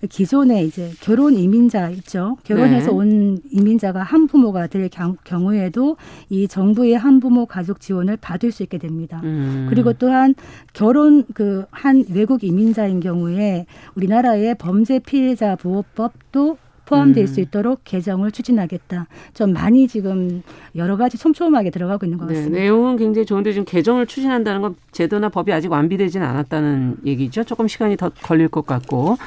기존에 0.09 0.63
이제 0.63 0.91
결혼 1.01 1.35
이민자 1.35 1.89
있죠. 1.89 2.37
결혼해서 2.43 2.91
네. 2.91 2.97
온 2.97 3.37
이민자가 3.51 4.03
한 4.03 4.27
부모가 4.27 4.67
될 4.67 4.89
경우에도 5.23 5.97
이 6.29 6.47
정부의 6.47 6.97
한 6.97 7.19
부모 7.19 7.45
가족 7.45 7.79
지원을 7.79 8.17
받을 8.17 8.51
수 8.51 8.63
있게 8.63 8.77
됩니다. 8.77 9.21
음. 9.23 9.67
그리고 9.69 9.93
또한 9.93 10.35
결혼 10.73 11.23
그 11.33 11.65
한 11.71 12.03
외국 12.09 12.43
이민자인 12.43 12.99
경우에 12.99 13.65
우리나라의 13.95 14.55
범죄 14.55 14.99
피해자 14.99 15.55
보호법도 15.55 16.57
포함될 16.87 17.25
음. 17.25 17.27
수 17.27 17.41
있도록 17.41 17.81
개정을 17.83 18.31
추진하겠다. 18.31 19.07
좀 19.33 19.53
많이 19.53 19.87
지금 19.87 20.41
여러 20.75 20.95
가지 20.95 21.17
촘촘하게 21.17 21.69
들어가고 21.69 22.05
있는 22.05 22.17
것 22.17 22.25
네, 22.27 22.35
같습니다. 22.35 22.57
네, 22.57 22.63
내용은 22.63 22.95
굉장히 22.95 23.25
좋은데 23.25 23.51
지금 23.51 23.65
개정을 23.65 24.07
추진한다는 24.07 24.61
건 24.61 24.75
제도나 24.91 25.29
법이 25.29 25.51
아직 25.51 25.69
완비되지는 25.71 26.25
않았다는 26.25 26.97
얘기죠. 27.05 27.43
조금 27.43 27.67
시간이 27.67 27.97
더 27.97 28.09
걸릴 28.23 28.47
것 28.47 28.65
같고 28.65 29.17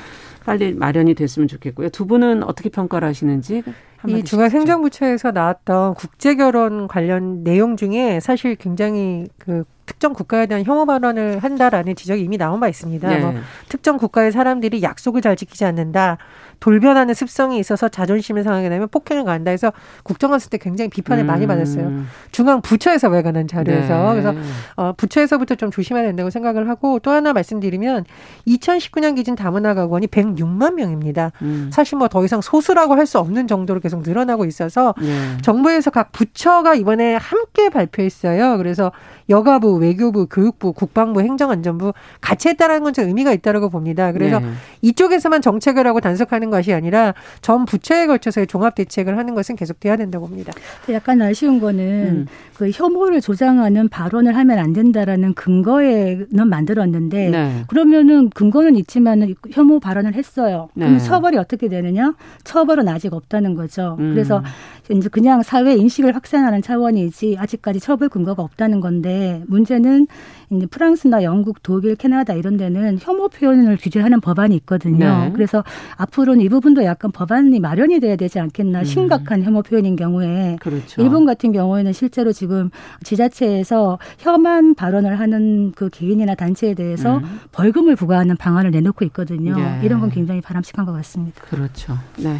빨리 0.44 0.72
마련이 0.72 1.14
됐으면 1.14 1.48
좋겠고요. 1.48 1.90
두 1.90 2.06
분은 2.06 2.42
어떻게 2.44 2.70
평가를 2.70 3.06
하시는지 3.06 3.62
이 4.08 4.24
중앙 4.24 4.50
행정부처에서 4.50 5.32
나왔던 5.32 5.94
국제 5.94 6.34
결혼 6.34 6.88
관련 6.88 7.44
내용 7.44 7.76
중에 7.76 8.20
사실 8.20 8.56
굉장히 8.56 9.26
그 9.38 9.64
특정 9.84 10.12
국가에 10.14 10.46
대한 10.46 10.64
혐오 10.64 10.86
발언을 10.86 11.40
한다라는 11.40 11.96
지적이 11.96 12.22
이미 12.22 12.38
나온 12.38 12.60
바 12.60 12.68
있습니다. 12.68 13.08
네. 13.08 13.18
뭐 13.20 13.34
특정 13.68 13.98
국가의 13.98 14.30
사람들이 14.32 14.82
약속을 14.82 15.20
잘 15.20 15.36
지키지 15.36 15.64
않는다. 15.64 16.16
돌변하는 16.60 17.14
습성이 17.14 17.58
있어서 17.58 17.88
자존심을 17.88 18.42
상하게 18.44 18.68
되면 18.68 18.88
폭행을 18.88 19.24
가한다 19.24 19.50
해서 19.50 19.72
국정 20.02 20.30
갔을 20.30 20.50
때 20.50 20.58
굉장히 20.58 20.88
비판을 20.90 21.24
음. 21.24 21.26
많이 21.26 21.46
받았어요. 21.46 22.04
중앙 22.32 22.60
부처에서 22.62 23.10
발간한 23.10 23.48
자료에서 23.48 24.14
네. 24.14 24.20
그래서 24.22 24.34
어, 24.76 24.92
부처에서부터 24.96 25.56
좀 25.56 25.70
조심해야 25.70 26.04
된다고 26.04 26.30
생각을 26.30 26.68
하고 26.68 26.98
또 27.00 27.10
하나 27.10 27.32
말씀드리면 27.32 28.04
2019년 28.46 29.16
기준 29.16 29.34
다문화 29.34 29.74
가구원이 29.74 30.06
106만 30.08 30.74
명입니다. 30.74 31.32
음. 31.42 31.70
사실 31.72 31.96
뭐 31.98 32.08
더 32.08 32.24
이상 32.24 32.40
소수라고 32.40 32.94
할 32.94 33.06
수 33.06 33.18
없는 33.18 33.48
정도로 33.48 33.80
계속 33.80 34.02
늘어나고 34.02 34.44
있어서 34.44 34.94
네. 35.00 35.36
정부에서 35.42 35.90
각 35.90 36.12
부처가 36.12 36.74
이번에 36.74 37.16
함께 37.16 37.68
발표했어요. 37.70 38.56
그래서 38.58 38.92
여가부, 39.28 39.76
외교부, 39.78 40.26
교육부, 40.26 40.72
국방부, 40.72 41.20
행정안전부 41.22 41.92
같이 42.20 42.48
했다라는 42.50 42.82
건 42.84 42.90
좀 42.92 43.06
의미가 43.06 43.32
있다라고 43.32 43.70
봅니다. 43.70 44.10
그래서 44.12 44.40
네. 44.40 44.46
이쪽에서만 44.82 45.40
정책을 45.42 45.86
하고 45.86 46.00
단속하는 46.00 46.49
것이 46.50 46.72
아니라 46.72 47.14
전 47.40 47.64
부처에 47.64 48.06
걸쳐서의 48.06 48.46
종합 48.46 48.74
대책을 48.74 49.16
하는 49.16 49.34
것은 49.34 49.56
계속돼야 49.56 49.96
된다고 49.96 50.26
봅니다. 50.26 50.52
약간 50.90 51.22
아쉬운 51.22 51.60
거는 51.60 51.80
음. 51.80 52.26
그 52.54 52.70
혐오를 52.70 53.20
조장하는 53.20 53.88
발언을 53.88 54.36
하면 54.36 54.58
안 54.58 54.72
된다라는 54.72 55.34
근거에는 55.34 56.48
만들었는데 56.48 57.30
네. 57.30 57.64
그러면은 57.68 58.28
근거는 58.30 58.76
있지만 58.76 59.34
혐오 59.50 59.80
발언을 59.80 60.14
했어요. 60.14 60.68
그럼 60.74 60.92
네. 60.92 60.98
처벌이 60.98 61.38
어떻게 61.38 61.68
되느냐? 61.68 62.14
처벌은 62.44 62.86
아직 62.88 63.14
없다는 63.14 63.54
거죠. 63.54 63.96
음. 63.98 64.12
그래서 64.12 64.42
이제 64.90 65.08
그냥 65.08 65.42
사회 65.42 65.74
인식을 65.74 66.14
확산하는 66.14 66.62
차원이지 66.62 67.36
아직까지 67.38 67.80
처벌 67.80 68.08
근거가 68.08 68.42
없다는 68.42 68.80
건데 68.80 69.42
문제는 69.46 70.06
이제 70.50 70.66
프랑스나 70.66 71.22
영국, 71.22 71.62
독일, 71.62 71.94
캐나다 71.94 72.34
이런 72.34 72.56
데는 72.56 72.98
혐오 73.00 73.28
표현을 73.28 73.76
규제하는 73.76 74.20
법안이 74.20 74.54
있거든요. 74.56 75.24
네. 75.24 75.32
그래서 75.32 75.62
앞으로는 75.96 76.39
이 76.40 76.48
부분도 76.48 76.84
약간 76.84 77.10
법안이 77.12 77.60
마련이 77.60 78.00
돼야 78.00 78.16
되지 78.16 78.38
않겠나. 78.40 78.80
음. 78.80 78.84
심각한 78.84 79.42
혐오 79.42 79.62
표현인 79.62 79.96
경우에 79.96 80.56
그렇죠. 80.60 81.00
일본 81.02 81.26
같은 81.26 81.52
경우에는 81.52 81.92
실제로 81.92 82.32
지금 82.32 82.70
지자체에서 83.04 83.98
혐한 84.18 84.74
발언을 84.74 85.18
하는 85.20 85.72
그 85.76 85.88
개인이나 85.90 86.34
단체에 86.34 86.74
대해서 86.74 87.18
음. 87.18 87.40
벌금을 87.52 87.96
부과하는 87.96 88.36
방안을 88.36 88.70
내놓고 88.70 89.04
있거든요. 89.06 89.56
네. 89.56 89.80
이런 89.84 90.00
건 90.00 90.10
굉장히 90.10 90.40
바람직한 90.40 90.84
것 90.86 90.92
같습니다. 90.92 91.40
그렇죠. 91.42 91.96
네. 92.18 92.38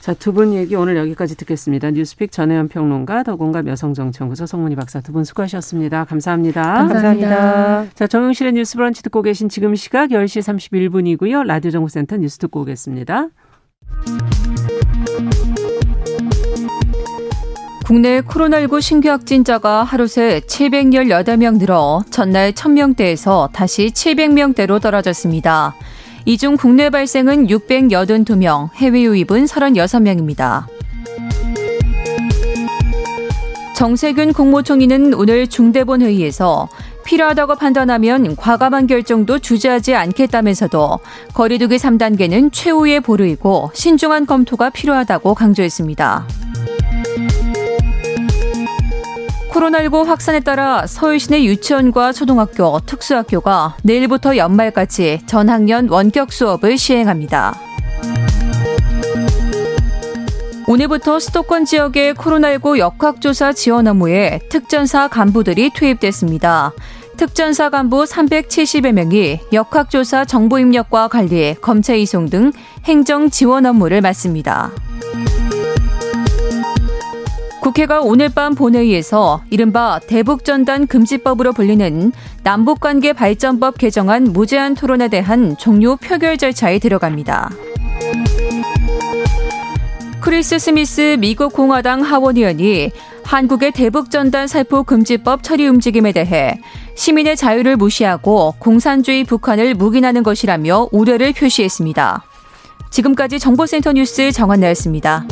자, 0.00 0.14
두 0.14 0.32
분 0.32 0.54
얘기 0.54 0.74
오늘 0.74 0.96
여기까지 0.96 1.36
듣겠습니다. 1.36 1.90
뉴스픽 1.90 2.32
전혜연 2.32 2.68
평론가, 2.68 3.22
더공감 3.22 3.68
여성정치연구소 3.68 4.46
송문희 4.46 4.76
박사 4.76 5.00
두 5.00 5.12
분 5.12 5.24
수고하셨습니다. 5.24 6.04
감사합니다. 6.04 6.62
감사합니다. 6.88 7.86
자, 7.94 8.06
정용실의 8.06 8.54
뉴스 8.54 8.76
브런치 8.76 9.02
듣고 9.02 9.20
계신 9.20 9.48
지금 9.50 9.74
시각 9.74 10.08
10시 10.10 10.40
31분이고요. 10.80 11.44
라디오 11.46 11.70
정보센터 11.70 12.16
뉴스 12.16 12.38
듣고 12.38 12.62
오겠습니다. 12.62 13.28
국내 17.84 18.20
코로나19 18.22 18.80
신규 18.80 19.10
확진자가 19.10 19.82
하루 19.84 20.06
새 20.06 20.40
718명 20.40 21.58
늘어 21.58 22.02
전날 22.10 22.52
1000명대에서 22.52 23.52
다시 23.52 23.88
700명대로 23.88 24.80
떨어졌습니다. 24.80 25.74
이 26.24 26.36
중 26.38 26.56
국내 26.56 26.88
발생은 26.88 27.48
682명, 27.48 28.70
해외 28.76 29.02
유입은 29.02 29.44
36명입니다. 29.44 30.64
정세균 33.74 34.32
국무총리는 34.32 35.12
오늘 35.14 35.48
중대본 35.48 36.02
회의에서 36.02 36.68
필요하다고 37.04 37.56
판단하면 37.56 38.36
과감한 38.36 38.86
결정도 38.86 39.38
주저하지 39.38 39.94
않겠다면서도 39.94 41.00
거리두기 41.34 41.76
3단계는 41.76 42.50
최후의 42.52 43.00
보루이고 43.00 43.70
신중한 43.74 44.26
검토가 44.26 44.70
필요하다고 44.70 45.34
강조했습니다. 45.34 46.26
코로나19 49.50 50.04
확산에 50.06 50.40
따라 50.40 50.86
서울시내 50.86 51.44
유치원과 51.44 52.12
초등학교, 52.12 52.80
특수학교가 52.80 53.76
내일부터 53.82 54.36
연말까지 54.36 55.20
전학년 55.26 55.88
원격 55.88 56.32
수업을 56.32 56.78
시행합니다. 56.78 57.71
오늘부터 60.66 61.18
수도권 61.18 61.64
지역의 61.64 62.14
코로나19 62.14 62.78
역학조사 62.78 63.52
지원 63.52 63.88
업무에 63.88 64.38
특전사 64.48 65.08
간부들이 65.08 65.70
투입됐습니다. 65.74 66.72
특전사 67.16 67.68
간부 67.68 68.04
370여 68.04 68.92
명이 68.92 69.40
역학조사 69.52 70.24
정보 70.24 70.58
입력과 70.58 71.08
관리, 71.08 71.54
검체 71.60 71.98
이송 71.98 72.28
등 72.28 72.52
행정 72.84 73.28
지원 73.28 73.66
업무를 73.66 74.00
맡습니다. 74.00 74.70
국회가 77.60 78.00
오늘 78.00 78.28
밤 78.28 78.54
본회의에서 78.54 79.42
이른바 79.50 80.00
대북전단 80.06 80.86
금지법으로 80.86 81.52
불리는 81.52 82.12
남북관계 82.42 83.12
발전법 83.12 83.78
개정안 83.78 84.24
무제한 84.24 84.74
토론에 84.74 85.08
대한 85.08 85.56
종료 85.58 85.96
표결 85.96 86.38
절차에 86.38 86.78
들어갑니다. 86.80 87.50
크리스 90.22 90.60
스미스 90.60 91.16
미국 91.18 91.52
공화당 91.52 92.02
하원 92.02 92.36
의원이 92.36 92.92
한국의 93.24 93.72
대북전단 93.72 94.46
살포 94.46 94.84
금지법 94.84 95.42
처리 95.42 95.66
움직임에 95.66 96.12
대해 96.12 96.60
시민의 96.94 97.36
자유를 97.36 97.76
무시하고 97.76 98.54
공산주의 98.60 99.24
북한을 99.24 99.74
묵인하는 99.74 100.22
것이라며 100.22 100.90
우려를 100.92 101.32
표시했습니다. 101.32 102.22
지금까지 102.90 103.40
정보센터 103.40 103.94
뉴스 103.94 104.30
정한나였습니다. 104.30 105.26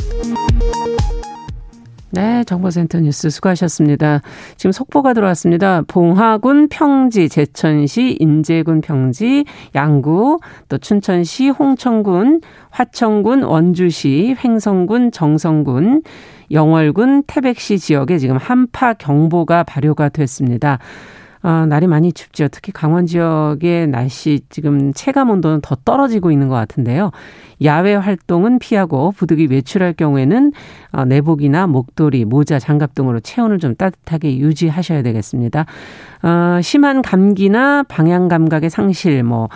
네, 2.13 2.43
정보센터 2.43 2.99
뉴스 2.99 3.29
수고하셨습니다. 3.29 4.21
지금 4.57 4.73
속보가 4.73 5.13
들어왔습니다. 5.13 5.81
봉화군 5.87 6.67
평지, 6.67 7.29
제천시, 7.29 8.17
인제군 8.19 8.81
평지, 8.81 9.45
양구, 9.75 10.39
또 10.67 10.77
춘천시, 10.77 11.49
홍천군, 11.49 12.41
화천군, 12.69 13.43
원주시, 13.43 14.35
횡성군, 14.43 15.11
정성군, 15.11 16.03
영월군, 16.51 17.23
태백시 17.27 17.79
지역에 17.79 18.17
지금 18.17 18.35
한파 18.35 18.93
경보가 18.93 19.63
발효가 19.63 20.09
됐습니다. 20.09 20.79
어, 21.43 21.65
날이 21.67 21.87
많이 21.87 22.13
춥죠. 22.13 22.47
특히 22.49 22.71
강원 22.71 23.05
지역의 23.05 23.87
날씨 23.87 24.41
지금 24.49 24.93
체감 24.93 25.29
온도는 25.29 25.61
더 25.61 25.75
떨어지고 25.75 26.31
있는 26.31 26.49
것 26.49 26.55
같은데요. 26.55 27.11
야외 27.63 27.95
활동은 27.95 28.59
피하고 28.59 29.11
부득이 29.11 29.47
외출할 29.49 29.93
경우에는 29.93 30.51
어, 30.91 31.05
내복이나 31.05 31.67
목도리, 31.67 32.25
모자, 32.25 32.59
장갑 32.59 32.95
등으로 32.95 33.19
체온을 33.19 33.59
좀 33.59 33.75
따뜻하게 33.75 34.37
유지하셔야 34.37 35.01
되겠습니다. 35.03 35.65
어, 36.23 36.59
심한 36.61 37.01
감기나 37.01 37.83
방향 37.83 38.27
감각의 38.27 38.69
상실, 38.69 39.23
뭐 39.23 39.49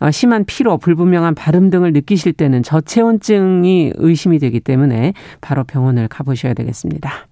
어, 0.00 0.10
심한 0.10 0.44
피로, 0.44 0.78
불분명한 0.78 1.34
발음 1.34 1.70
등을 1.70 1.92
느끼실 1.92 2.32
때는 2.32 2.62
저체온증이 2.62 3.92
의심이 3.96 4.38
되기 4.38 4.60
때문에 4.60 5.12
바로 5.40 5.64
병원을 5.64 6.08
가보셔야 6.08 6.54
되겠습니다. 6.54 7.29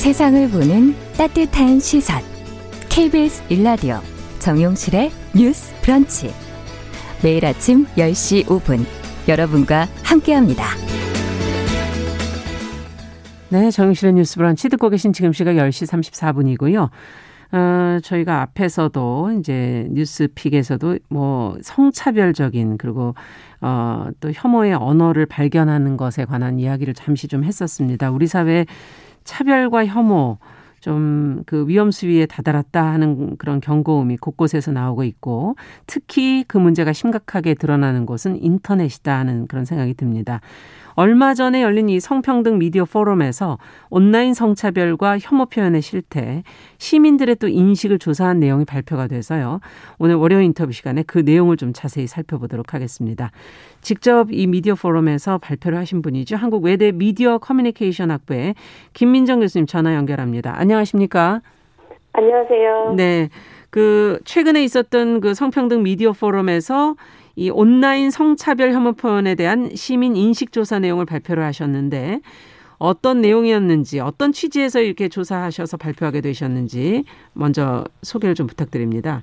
세상을 0.00 0.48
보는 0.48 0.94
따뜻한 1.18 1.78
시선. 1.78 2.22
KBS 2.88 3.42
일라디오 3.50 3.98
정용실의 4.38 5.10
뉴스 5.36 5.74
브런치. 5.82 6.32
매일 7.22 7.44
아침 7.44 7.84
10시 7.98 8.46
5분 8.46 8.86
여러분과 9.28 9.86
함께합니다. 10.02 10.64
네, 13.50 13.70
정용실의 13.70 14.14
뉴스 14.14 14.36
브런치 14.36 14.70
듣고 14.70 14.88
계신 14.88 15.12
지금 15.12 15.34
시각 15.34 15.52
10시 15.56 15.86
34분이고요. 15.86 16.88
어, 17.52 17.98
저희가 18.02 18.40
앞에서도 18.40 19.32
이제 19.38 19.86
뉴스픽에서도 19.90 20.98
뭐 21.10 21.58
성차별적인 21.60 22.78
그리고 22.78 23.14
어, 23.60 24.06
또 24.20 24.30
혐오의 24.32 24.72
언어를 24.72 25.26
발견하는 25.26 25.98
것에 25.98 26.24
관한 26.24 26.58
이야기를 26.58 26.94
잠시 26.94 27.28
좀 27.28 27.44
했었습니다. 27.44 28.10
우리 28.10 28.26
사회 28.26 28.64
차별과 29.30 29.86
혐오 29.86 30.38
좀 30.80 31.30
그 31.46 31.66
위험 31.68 31.90
수위에 31.90 32.26
다다랐다 32.26 32.84
하는 32.84 33.36
그런 33.36 33.60
경고음이 33.60 34.16
곳곳에서 34.18 34.72
나오고 34.72 35.04
있고 35.04 35.56
특히 35.86 36.44
그 36.46 36.58
문제가 36.58 36.92
심각하게 36.92 37.54
드러나는 37.54 38.06
곳은 38.06 38.42
인터넷이다 38.42 39.16
하는 39.18 39.46
그런 39.46 39.64
생각이 39.64 39.94
듭니다. 39.94 40.40
얼마 40.94 41.34
전에 41.34 41.62
열린 41.62 41.88
이 41.88 42.00
성평등 42.00 42.58
미디어 42.58 42.84
포럼에서 42.84 43.58
온라인 43.90 44.34
성차별과 44.34 45.18
혐오 45.20 45.46
표현의 45.46 45.82
실태, 45.82 46.42
시민들의 46.78 47.36
또 47.36 47.48
인식을 47.48 47.98
조사한 47.98 48.40
내용이 48.40 48.64
발표가 48.64 49.06
돼서요. 49.06 49.60
오늘 49.98 50.16
월요 50.16 50.40
인터뷰 50.40 50.72
시간에 50.72 51.02
그 51.02 51.18
내용을 51.18 51.56
좀 51.56 51.72
자세히 51.72 52.06
살펴보도록 52.06 52.74
하겠습니다. 52.74 53.30
직접 53.80 54.32
이 54.32 54.46
미디어 54.46 54.74
포럼에서 54.74 55.38
발표를 55.38 55.78
하신 55.78 56.02
분이죠. 56.02 56.36
한국 56.36 56.64
외대 56.64 56.92
미디어 56.92 57.38
커뮤니케이션 57.38 58.10
학부의 58.10 58.54
김민정 58.92 59.40
교수님 59.40 59.66
전화 59.66 59.94
연결합니다. 59.94 60.58
안녕하십니까? 60.58 61.40
안녕하세요. 62.12 62.94
네. 62.96 63.28
그 63.70 64.18
최근에 64.24 64.64
있었던 64.64 65.20
그 65.20 65.32
성평등 65.32 65.84
미디어 65.84 66.12
포럼에서 66.12 66.96
이 67.36 67.50
온라인 67.50 68.10
성차별 68.10 68.72
혐오 68.72 68.92
표현에 68.92 69.34
대한 69.34 69.70
시민 69.74 70.16
인식 70.16 70.52
조사 70.52 70.78
내용을 70.78 71.04
발표를 71.06 71.42
하셨는데 71.44 72.20
어떤 72.78 73.20
내용이었는지 73.20 74.00
어떤 74.00 74.32
취지에서 74.32 74.80
이렇게 74.80 75.08
조사하셔서 75.08 75.76
발표하게 75.76 76.22
되셨는지 76.22 77.04
먼저 77.34 77.84
소개를 78.02 78.34
좀 78.34 78.46
부탁드립니다. 78.46 79.22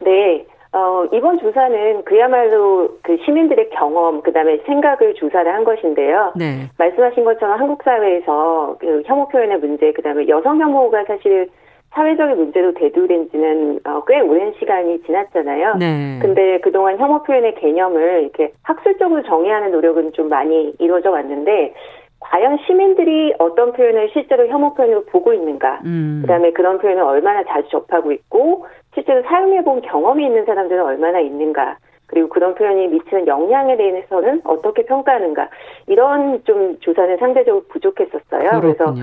네. 0.00 0.44
어, 0.72 1.06
이번 1.10 1.38
조사는 1.38 2.04
그야말로 2.04 2.98
그 3.02 3.16
시민들의 3.24 3.70
경험, 3.70 4.20
그 4.20 4.30
다음에 4.30 4.58
생각을 4.66 5.14
조사를 5.14 5.50
한 5.50 5.64
것인데요. 5.64 6.32
네. 6.36 6.68
말씀하신 6.76 7.24
것처럼 7.24 7.58
한국 7.58 7.82
사회에서 7.82 8.76
그 8.78 9.02
혐오 9.06 9.26
표현의 9.28 9.58
문제, 9.58 9.92
그 9.92 10.02
다음에 10.02 10.28
여성 10.28 10.60
혐오가 10.60 11.02
사실 11.04 11.48
사회적인 11.90 12.36
문제로 12.36 12.74
대두된 12.74 13.30
지는 13.30 13.80
어, 13.84 14.04
꽤 14.04 14.20
오랜 14.20 14.52
시간이 14.58 15.02
지났잖아요. 15.04 15.76
네. 15.78 16.18
근데 16.20 16.60
그동안 16.60 16.98
혐오 16.98 17.22
표현의 17.22 17.54
개념을 17.54 18.22
이렇게 18.22 18.52
학술적으로 18.62 19.22
정의하는 19.22 19.70
노력은 19.72 20.12
좀 20.12 20.28
많이 20.28 20.74
이루어져 20.78 21.10
왔는데 21.10 21.74
과연 22.20 22.58
시민들이 22.66 23.32
어떤 23.38 23.72
표현을 23.72 24.10
실제로 24.12 24.46
혐오 24.48 24.74
표현으로 24.74 25.04
보고 25.06 25.32
있는가? 25.32 25.80
음. 25.84 26.18
그다음에 26.22 26.52
그런 26.52 26.78
표현을 26.78 27.02
얼마나 27.02 27.44
자주 27.44 27.68
접하고 27.70 28.12
있고 28.12 28.66
실제로 28.94 29.22
사용해 29.22 29.62
본 29.64 29.80
경험이 29.80 30.26
있는 30.26 30.44
사람들은 30.44 30.82
얼마나 30.82 31.20
있는가? 31.20 31.78
그리고 32.06 32.28
그런 32.28 32.54
표현이 32.54 32.88
미치는 32.88 33.26
영향에 33.26 33.76
대해서는 33.76 34.42
어떻게 34.44 34.84
평가하는가 34.84 35.48
이런 35.86 36.42
좀 36.44 36.78
조사는 36.80 37.16
상대적으로 37.18 37.64
부족했었어요. 37.68 38.60
그렇군요. 38.60 38.60
그래서 38.60 38.94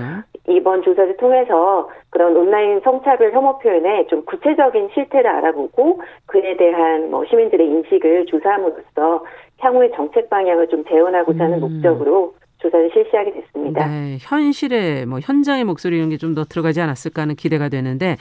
이번 0.48 0.82
조사를 0.82 1.16
통해서 1.16 1.88
그런 2.10 2.36
온라인 2.36 2.80
성차별 2.84 3.32
혐오 3.32 3.58
표현의 3.58 4.06
좀 4.08 4.24
구체적인 4.24 4.90
실태를 4.94 5.26
알아보고 5.26 6.00
그에 6.26 6.56
대한 6.56 7.10
뭐 7.10 7.24
시민들의 7.26 7.66
인식을 7.66 8.26
조사함으로써 8.26 9.24
향후의 9.58 9.92
정책 9.96 10.28
방향을 10.28 10.68
좀 10.68 10.84
재현하고자 10.84 11.44
하는 11.44 11.62
음. 11.62 11.72
목적으로 11.72 12.34
조사를 12.58 12.90
실시하게 12.92 13.32
됐습니다. 13.32 13.86
네, 13.86 14.18
현실의 14.20 15.06
뭐 15.06 15.18
현장의 15.22 15.64
목소리 15.64 15.96
이런 15.96 16.10
게 16.10 16.16
좀 16.18 16.34
더 16.34 16.44
들어가지 16.44 16.80
않았을까 16.80 17.22
하는 17.22 17.34
기대가 17.36 17.68
되는데 17.68 18.16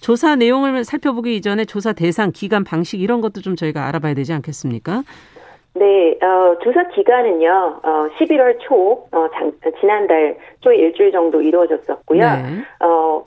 조사 0.00 0.36
내용을 0.36 0.84
살펴보기 0.84 1.36
이전에 1.36 1.64
조사 1.64 1.92
대상, 1.92 2.30
기간, 2.32 2.64
방식 2.64 3.00
이런 3.00 3.20
것도 3.20 3.40
좀 3.40 3.56
저희가 3.56 3.86
알아봐야 3.86 4.14
되지 4.14 4.32
않겠습니까? 4.34 5.02
네, 5.78 6.18
어, 6.22 6.58
조사 6.62 6.88
기간은요, 6.88 7.80
어, 7.82 8.08
11월 8.18 8.58
초, 8.60 9.06
어, 9.12 9.28
장, 9.34 9.52
지난달 9.80 10.36
초 10.60 10.72
일주일 10.72 11.12
정도 11.12 11.42
이루어졌었고요. 11.42 12.20
네. 12.20 12.86
어, 12.86 13.24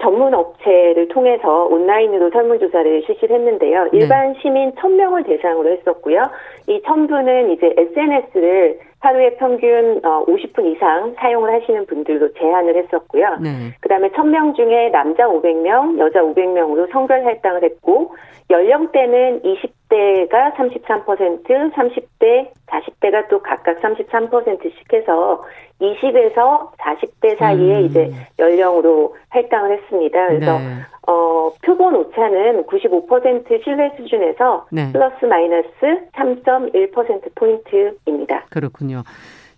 전문 0.00 0.34
업체를 0.34 1.08
통해서 1.08 1.64
온라인으로 1.66 2.30
설문조사를 2.30 3.04
실시를 3.06 3.36
했는데요. 3.36 3.84
네. 3.84 3.90
일반 3.92 4.34
시민 4.42 4.72
1000명을 4.72 5.24
대상으로 5.26 5.70
했었고요. 5.70 6.22
이 6.66 6.80
1000분은 6.82 7.52
이제 7.52 7.74
SNS를 7.76 8.80
하루에 9.00 9.34
평균 9.36 10.00
어, 10.04 10.24
50분 10.26 10.66
이상 10.66 11.14
사용을 11.18 11.52
하시는 11.52 11.86
분들로 11.86 12.32
제한을 12.34 12.76
했었고요. 12.76 13.38
네. 13.40 13.50
그다음에 13.80 14.08
1000명 14.10 14.54
중에 14.54 14.90
남자 14.90 15.26
500명, 15.26 15.98
여자 15.98 16.20
500명으로 16.20 16.90
성별 16.92 17.24
할당을 17.24 17.64
했고 17.64 18.14
연령대는 18.50 19.44
20 19.44 19.81
대가 19.92 20.52
33%, 20.56 21.44
30대, 21.74 22.48
40대가 22.66 23.28
또 23.28 23.42
각각 23.42 23.78
33%씩 23.82 24.72
해서 24.92 25.44
20에서 25.80 26.70
40대 26.78 27.38
사이에 27.38 27.80
음. 27.80 27.84
이제 27.84 28.10
연령으로 28.38 29.14
할당을 29.28 29.76
했습니다. 29.78 30.28
그래서 30.28 30.58
네. 30.58 30.64
어, 31.06 31.52
표본 31.62 31.94
오차는 31.96 32.64
95% 32.64 33.64
신뢰 33.64 33.92
수준에서 33.98 34.66
네. 34.70 34.90
플러스 34.92 35.24
마이너스 35.26 35.68
3.1% 36.14 37.34
포인트입니다. 37.34 38.46
그렇군요. 38.50 39.02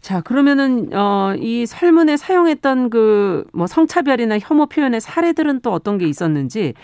자, 0.00 0.20
그러면은 0.20 0.88
어, 0.94 1.34
이 1.36 1.64
설문에 1.66 2.16
사용했던 2.16 2.90
그 2.90 3.44
뭐 3.54 3.66
성차별이나 3.68 4.38
혐오 4.40 4.66
표현의 4.66 5.00
사례들은 5.00 5.60
또 5.60 5.70
어떤 5.70 5.96
게 5.98 6.06
있었는지 6.06 6.74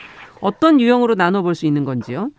어떤 0.40 0.80
유형으로 0.80 1.16
나눠 1.16 1.42
볼 1.42 1.54
수 1.54 1.66
있는 1.66 1.84
건지요? 1.84 2.30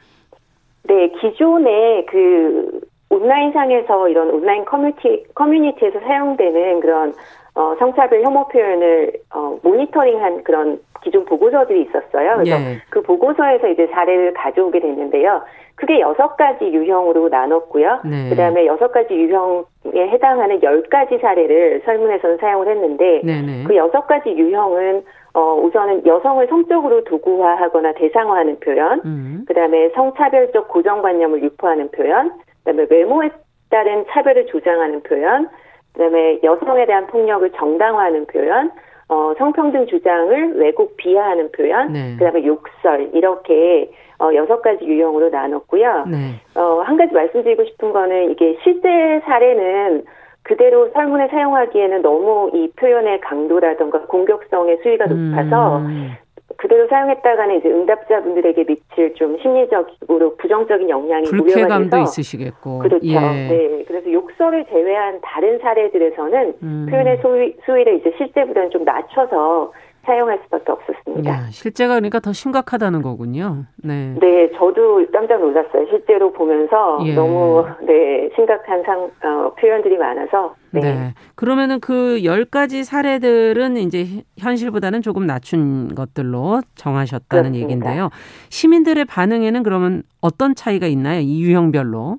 네, 0.83 1.09
기존에 1.19 2.05
그 2.05 2.81
온라인상에서 3.09 4.07
이런 4.09 4.29
온라인 4.31 4.65
커뮤니티, 4.65 5.23
커뮤니티에서 5.35 5.99
사용되는 5.99 6.79
그런 6.79 7.13
어, 7.53 7.75
성차별 7.79 8.23
혐오 8.23 8.47
표현을 8.47 9.11
어, 9.35 9.57
모니터링한 9.61 10.43
그런 10.43 10.79
기존 11.03 11.25
보고서들이 11.25 11.81
있었어요. 11.83 12.35
그래서 12.37 12.61
예. 12.61 12.77
그 12.89 13.01
보고서에서 13.01 13.67
이제 13.67 13.87
사례를 13.87 14.33
가져오게 14.33 14.79
됐는데요. 14.79 15.41
크게 15.75 15.99
여섯 15.99 16.37
가지 16.37 16.65
유형으로 16.65 17.29
나눴고요. 17.29 18.01
네. 18.05 18.29
그 18.29 18.35
다음에 18.35 18.65
여섯 18.67 18.91
가지 18.91 19.15
유형에 19.15 19.63
해당하는 19.95 20.61
열 20.61 20.83
가지 20.83 21.17
사례를 21.17 21.81
설문에서는 21.85 22.37
사용을 22.37 22.67
했는데 22.67 23.21
네 23.23 23.41
네. 23.41 23.63
그 23.65 23.75
여섯 23.75 24.05
가지 24.07 24.29
유형은 24.29 25.03
어, 25.33 25.55
우선은 25.55 26.05
여성을 26.05 26.45
성적으로 26.47 27.03
도구화하거나 27.05 27.93
대상화하는 27.93 28.59
표현, 28.59 29.01
음. 29.05 29.45
그 29.47 29.53
다음에 29.53 29.89
성차별적 29.89 30.67
고정관념을 30.67 31.41
유포하는 31.43 31.89
표현, 31.91 32.31
그 32.31 32.63
다음에 32.65 32.85
외모에 32.89 33.29
따른 33.69 34.05
차별을 34.09 34.47
조장하는 34.47 35.03
표현, 35.03 35.47
그 35.93 35.99
다음에 35.99 36.39
여성에 36.43 36.85
대한 36.85 37.07
폭력을 37.07 37.49
정당화하는 37.51 38.25
표현, 38.27 38.71
어, 39.07 39.33
성평등 39.37 39.87
주장을 39.87 40.57
왜곡 40.57 40.97
비하하는 40.97 41.51
표현, 41.51 41.93
네. 41.93 42.15
그 42.17 42.23
다음에 42.23 42.45
욕설 42.45 43.09
이렇게 43.13 43.91
어, 44.19 44.33
여섯 44.35 44.61
가지 44.61 44.85
유형으로 44.85 45.29
나눴고요. 45.29 46.05
네. 46.07 46.35
어, 46.55 46.81
한 46.81 46.95
가지 46.95 47.13
말씀드리고 47.13 47.65
싶은 47.65 47.91
거는 47.91 48.31
이게 48.31 48.57
실제 48.63 49.21
사례는 49.25 50.05
그대로 50.43 50.89
설문에 50.93 51.27
사용하기에는 51.27 52.01
너무 52.01 52.49
이 52.53 52.71
표현의 52.75 53.21
강도라든가 53.21 54.01
공격성의 54.01 54.79
수위가 54.83 55.05
높아서 55.05 55.77
음. 55.77 56.11
그대로 56.57 56.87
사용했다가는 56.87 57.59
이제 57.59 57.69
응답자분들에게 57.69 58.65
미칠 58.65 59.13
좀 59.15 59.37
심리적으로 59.39 60.35
부정적인 60.35 60.89
영향이 60.89 61.25
불쾌감도 61.25 61.89
돼서 61.89 62.03
있으시겠고. 62.03 62.79
그렇죠. 62.79 63.05
예. 63.05 63.19
네. 63.19 63.83
그래서 63.87 64.11
욕설을 64.11 64.65
제외한 64.65 65.19
다른 65.21 65.59
사례들에서는 65.59 66.53
음. 66.61 66.87
표현의 66.89 67.19
수위, 67.21 67.55
수위를 67.65 67.95
이제 67.95 68.13
실제보다는 68.17 68.69
좀 68.69 68.83
낮춰서 68.83 69.71
사용할 70.05 70.39
수밖에 70.43 70.71
없었습니다. 70.71 71.29
야, 71.29 71.45
실제가 71.51 71.93
그러니까 71.95 72.19
더 72.19 72.33
심각하다는 72.33 73.01
거군요. 73.01 73.65
네. 73.83 74.15
네, 74.19 74.49
저도 74.57 75.05
깜짝 75.13 75.39
놀랐어요. 75.39 75.85
실제로 75.89 76.31
보면서 76.33 76.99
예. 77.05 77.13
너무 77.13 77.65
네 77.83 78.29
심각한 78.35 78.81
상 78.83 79.11
어, 79.23 79.53
표현들이 79.59 79.97
많아서 79.97 80.55
네. 80.71 80.79
네. 80.81 81.13
그러면은 81.35 81.79
그 81.79 82.23
열 82.23 82.45
가지 82.45 82.83
사례들은 82.83 83.77
이제 83.77 84.23
현실보다는 84.39 85.01
조금 85.01 85.25
낮춘 85.27 85.93
것들로 85.95 86.61
정하셨다는 86.75 87.51
그렇습니다. 87.51 87.63
얘기인데요. 87.63 88.09
시민들의 88.49 89.05
반응에는 89.05 89.63
그러면 89.63 90.03
어떤 90.21 90.55
차이가 90.55 90.87
있나요? 90.87 91.19
이 91.21 91.41
유형별로? 91.43 92.17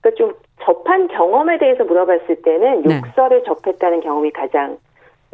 그러니까 0.00 0.16
좀 0.18 0.32
접한 0.62 1.08
경험에 1.08 1.58
대해서 1.58 1.84
물어봤을 1.84 2.42
때는 2.42 2.82
네. 2.82 3.00
욕설을 3.04 3.44
접했다는 3.44 4.00
경험이 4.00 4.30
가장 4.32 4.78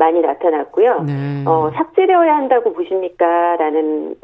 많이 0.00 0.20
나타났고요. 0.22 1.02
네. 1.02 1.44
어, 1.46 1.70
삭제되어야 1.74 2.34
한다고 2.34 2.72
보십니까? 2.72 3.56
라는 3.56 4.14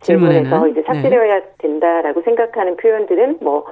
질문에는? 0.00 0.44
질문에서 0.44 0.68
이제 0.68 0.82
삭제되어야 0.82 1.40
된다라고 1.58 2.20
생각하는 2.22 2.76
표현들은 2.76 3.38
뭐 3.40 3.64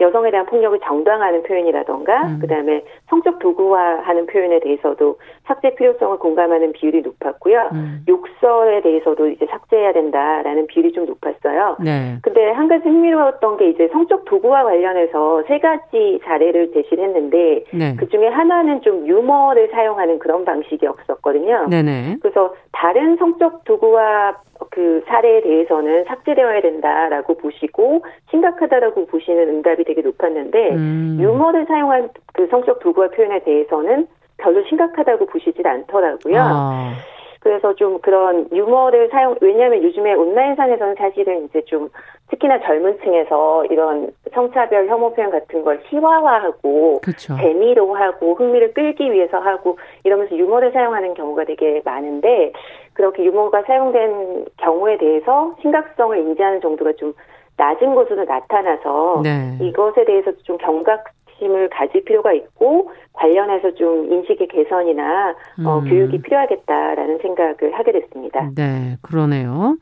여성에 0.00 0.32
대한 0.32 0.44
폭력을 0.46 0.78
정당화하는 0.80 1.44
표현이라던가 1.44 2.22
음. 2.26 2.38
그다음에 2.40 2.82
성적 3.08 3.38
도구화하는 3.38 4.26
표현에 4.26 4.58
대해서도 4.58 5.18
삭제 5.46 5.74
필요성을 5.74 6.18
공감하는 6.18 6.72
비율이 6.72 7.02
높았고요. 7.02 7.70
음. 7.72 8.04
욕설에 8.08 8.80
대해서도 8.80 9.28
이제 9.28 9.46
삭제해야 9.46 9.92
된다라는 9.92 10.66
비율이 10.66 10.92
좀 10.92 11.04
높았어요. 11.04 11.76
네. 11.80 12.16
근데 12.22 12.50
한 12.50 12.66
가지 12.68 12.88
흥미로웠던 12.88 13.58
게 13.58 13.68
이제 13.68 13.88
성적 13.92 14.24
도구와 14.24 14.64
관련해서 14.64 15.42
세 15.46 15.58
가지 15.58 16.18
사례를 16.24 16.72
제시를 16.72 17.04
했는데 17.04 17.64
네. 17.72 17.94
그 17.96 18.08
중에 18.08 18.28
하나는 18.28 18.80
좀 18.80 19.06
유머를 19.06 19.68
사용하는 19.70 20.18
그런 20.18 20.44
방식이었었거든요. 20.46 21.68
네네. 21.68 22.16
그래서 22.22 22.54
다른 22.72 23.16
성적 23.16 23.64
도구와 23.64 24.36
그 24.70 25.02
사례에 25.06 25.42
대해서는 25.42 26.04
삭제되어야 26.04 26.62
된다라고 26.62 27.34
보시고 27.34 28.02
심각하다라고 28.30 29.06
보시는 29.06 29.48
응답이 29.48 29.84
되게 29.84 30.00
높았는데 30.00 30.70
음. 30.70 31.18
유머를 31.20 31.66
사용한 31.66 32.08
그 32.32 32.46
성적 32.46 32.80
도구와 32.80 33.08
표현에 33.08 33.40
대해서는 33.40 34.06
별로 34.44 34.62
심각하다고 34.64 35.26
보시질 35.26 35.66
않더라고요. 35.66 36.38
아. 36.38 36.92
그래서 37.40 37.74
좀 37.74 37.98
그런 38.00 38.48
유머를 38.52 39.10
사용 39.10 39.36
왜냐하면 39.42 39.82
요즘에 39.82 40.14
온라인상에서는 40.14 40.94
사실은 40.94 41.44
이제 41.44 41.62
좀 41.66 41.90
특히나 42.30 42.60
젊은 42.60 42.98
층에서 43.00 43.66
이런 43.66 44.08
성차별 44.32 44.88
혐오 44.88 45.12
표현 45.12 45.30
같은 45.30 45.62
걸 45.62 45.78
희화화하고 45.84 47.00
그렇죠. 47.02 47.36
재미로 47.36 47.94
하고 47.94 48.34
흥미를 48.34 48.72
끌기 48.72 49.12
위해서 49.12 49.38
하고 49.38 49.78
이러면서 50.04 50.34
유머를 50.36 50.72
사용하는 50.72 51.12
경우가 51.12 51.44
되게 51.44 51.82
많은데 51.84 52.52
그렇게 52.94 53.24
유머가 53.24 53.62
사용된 53.62 54.46
경우에 54.56 54.96
대해서 54.96 55.54
심각성을 55.60 56.16
인지하는 56.16 56.62
정도가 56.62 56.92
좀 56.94 57.12
낮은 57.58 57.94
것으로 57.94 58.24
나타나서 58.24 59.20
네. 59.22 59.58
이것에 59.60 60.06
대해서 60.06 60.32
좀 60.44 60.56
경각 60.56 61.04
심을 61.38 61.68
가질 61.70 62.04
필요가 62.04 62.32
있고 62.32 62.90
관련해서 63.12 63.74
좀 63.74 64.12
인식의 64.12 64.48
개선이나 64.48 65.34
어, 65.64 65.78
음. 65.78 65.88
교육이 65.88 66.22
필요하겠다라는 66.22 67.18
생각을 67.22 67.74
하게 67.74 67.92
됐습니다. 67.92 68.50
네, 68.54 68.96
그러네요. 69.02 69.76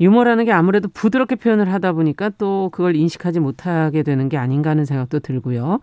유머라는 0.00 0.44
게 0.44 0.52
아무래도 0.52 0.88
부드럽게 0.92 1.36
표현을 1.36 1.72
하다 1.72 1.92
보니까 1.92 2.30
또 2.38 2.70
그걸 2.72 2.96
인식하지 2.96 3.40
못하게 3.40 4.02
되는 4.02 4.28
게 4.28 4.36
아닌가 4.36 4.70
하는 4.70 4.84
생각도 4.84 5.20
들고요. 5.20 5.80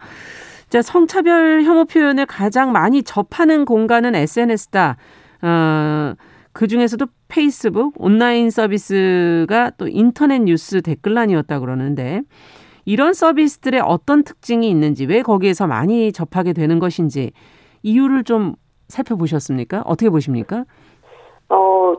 자, 0.70 0.82
성차별 0.82 1.64
혐오 1.64 1.86
표현을 1.86 2.26
가장 2.26 2.72
많이 2.72 3.02
접하는 3.04 3.66
공간은 3.66 4.16
SNS다. 4.16 4.98
어, 5.42 6.14
그 6.52 6.68
중에서도 6.68 7.06
페이스북, 7.28 7.94
온라인 7.98 8.50
서비스가 8.50 9.72
또 9.78 9.88
인터넷 9.88 10.40
뉴스 10.40 10.82
댓글란이었다 10.82 11.60
그러는데 11.60 12.22
이런 12.90 13.14
서비스들의 13.14 13.82
어떤 13.86 14.24
특징이 14.24 14.68
있는지 14.68 15.06
왜 15.06 15.22
거기에서 15.22 15.68
많이 15.68 16.12
접하게 16.12 16.54
되는 16.54 16.80
것인지 16.80 17.34
이유를 17.84 18.24
좀 18.24 18.56
살펴보셨습니까? 18.88 19.84
어떻게 19.86 20.10
보십니까? 20.10 20.64
어, 21.50 21.94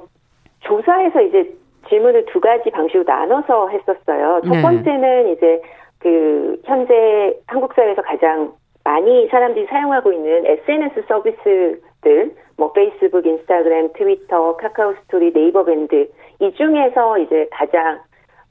조사에서 0.59 1.23
이제 1.23 1.55
질문을 1.89 2.27
두 2.27 2.41
가지 2.41 2.71
방식으로 2.71 3.05
나눠서 3.07 3.69
했었어요. 3.69 4.41
첫 4.45 4.51
네. 4.51 4.63
번째는 4.63 5.29
이제 5.29 5.63
그 6.01 6.61
현재 6.65 7.39
한국 7.47 7.73
사회에서 7.75 8.03
가장 8.03 8.53
많이 8.83 9.29
사람들이 9.29 9.67
사용하고 9.67 10.13
있는 10.13 10.45
SNS 10.45 11.05
서비스들, 11.07 12.35
뭐 12.57 12.73
페이스북, 12.73 13.25
인스타그램, 13.25 13.93
트위터, 13.93 14.57
카카오 14.57 14.95
스토리, 15.05 15.33
네이버 15.33 15.63
밴드 15.65 16.11
이 16.41 16.53
중에서 16.53 17.19
이제 17.19 17.49
가장 17.53 18.01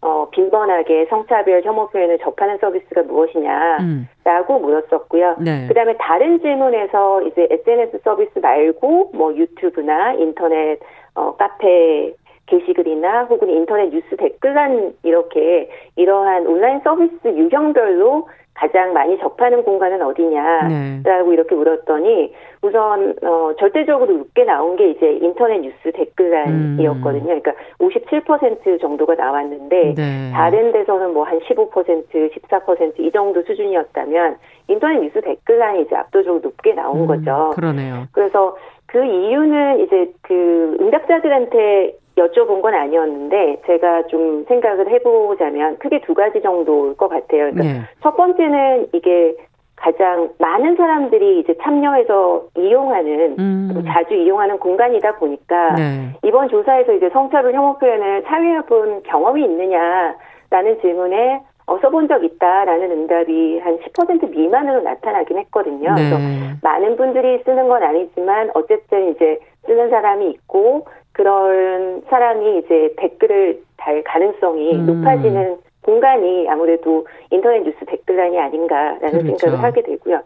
어, 0.02 0.30
빈번하게 0.32 1.08
성차별 1.10 1.62
혐오 1.62 1.89
표현을 1.89 2.20
접하는 2.20 2.58
서비스가 2.60 3.04
무엇이냐라고 3.04 3.82
음. 3.82 4.62
물었었고요. 4.62 5.36
네. 5.39 5.68
그다음에 5.68 5.97
다른 5.97 6.39
질문에서 6.39 7.24
이제 7.24 7.47
SNS 7.50 8.00
서비스 8.04 8.39
말고 8.39 9.12
뭐 9.14 9.36
유튜브나 9.36 10.14
인터넷 10.14 10.80
어, 11.16 11.36
카페 11.36 12.14
게시글이나 12.45 13.26
혹은 13.26 13.50
인터넷 13.50 13.89
뉴스 13.89 14.16
댓글란 14.16 14.93
이렇게 15.04 15.70
이러한 15.95 16.47
온라인 16.47 16.80
서비스 16.84 17.28
유형별로 17.28 18.28
가장 18.60 18.91
많이 18.91 19.18
접하는 19.20 19.64
공간은 19.64 20.01
어디냐라고 20.01 20.68
네. 20.70 21.34
이렇게 21.34 21.55
물었더니 21.55 22.34
우선 22.62 23.16
어 23.24 23.53
절대적으로 23.57 24.18
높게 24.18 24.43
나온 24.43 24.76
게 24.76 24.89
이제 24.89 25.14
인터넷 25.22 25.60
뉴스 25.60 25.91
댓글란이었거든요. 25.93 27.24
그러니까 27.24 27.53
57% 27.80 28.82
정도가 28.82 29.16
나왔는데 29.16 29.93
네. 29.95 30.32
다른 30.34 30.74
데서는 30.74 31.14
뭐 31.14 31.30
한 31.30 31.39
15%, 31.39 31.70
14%이 32.12 33.12
정도 33.12 33.43
수준이었다면 33.43 34.38
인터넷 34.68 34.99
뉴스 34.99 35.22
댓글란이 35.22 35.84
이제 35.84 35.95
압도적으로 35.95 36.41
높게 36.41 36.74
나온 36.74 37.01
음, 37.01 37.07
거죠. 37.07 37.51
그러네요. 37.53 38.07
그래서 38.12 38.57
그 38.88 39.03
이유는 39.05 39.82
이제 39.82 40.12
그 40.24 40.78
응답자들한테 40.80 41.93
여쭤본 42.20 42.61
건 42.61 42.74
아니었는데 42.74 43.61
제가 43.65 44.07
좀 44.07 44.45
생각을 44.47 44.89
해보자면 44.89 45.78
크게 45.80 46.01
두 46.01 46.13
가지 46.13 46.41
정도일 46.41 46.97
것 46.97 47.07
같아요. 47.07 47.51
그러니까 47.51 47.63
네. 47.63 47.82
첫 48.01 48.15
번째는 48.15 48.89
이게 48.93 49.36
가장 49.76 50.30
많은 50.38 50.76
사람들이 50.76 51.39
이제 51.39 51.55
참여해서 51.61 52.47
이용하는 52.57 53.36
음. 53.39 53.72
또 53.74 53.84
자주 53.84 54.13
이용하는 54.13 54.59
공간이다 54.59 55.15
보니까 55.17 55.76
네. 55.76 56.13
이번 56.24 56.49
조사에서 56.49 56.93
이제 56.93 57.09
성차별 57.09 57.53
혐오 57.53 57.78
표현을 57.78 58.24
사회해 58.24 58.61
본 58.63 59.01
경험이 59.03 59.45
있느냐라는 59.45 60.82
질문에 60.82 61.41
어, 61.65 61.78
써본 61.82 62.07
적 62.07 62.24
있다라는 62.24 62.91
응답이 62.91 63.59
한 63.59 63.78
10% 63.78 64.32
미만으로 64.32 64.82
나타나긴 64.82 65.38
했거든요. 65.38 65.93
그래서 65.95 66.17
네. 66.17 66.55
많은 66.63 66.97
분들이 66.97 67.41
쓰는 67.45 67.67
건 67.67 67.84
아니지만 67.84 68.49
어쨌든 68.55 69.11
이제 69.11 69.39
쓰는 69.67 69.89
사람이 69.91 70.30
있고 70.32 70.88
그런 71.20 72.01
사람이 72.09 72.59
이제 72.59 72.93
댓글을 72.95 73.59
달 73.76 74.01
가능성이 74.05 74.74
음. 74.74 74.86
높아지는 74.86 75.57
공간이 75.82 76.47
아무래도 76.47 77.05
인터넷 77.30 77.61
뉴스 77.63 77.78
댓글란이 77.88 78.39
아닌가라는 78.39 79.24
그렇죠. 79.24 79.38
생각을 79.38 79.61
하게 79.61 79.82
되고요. 79.82 80.22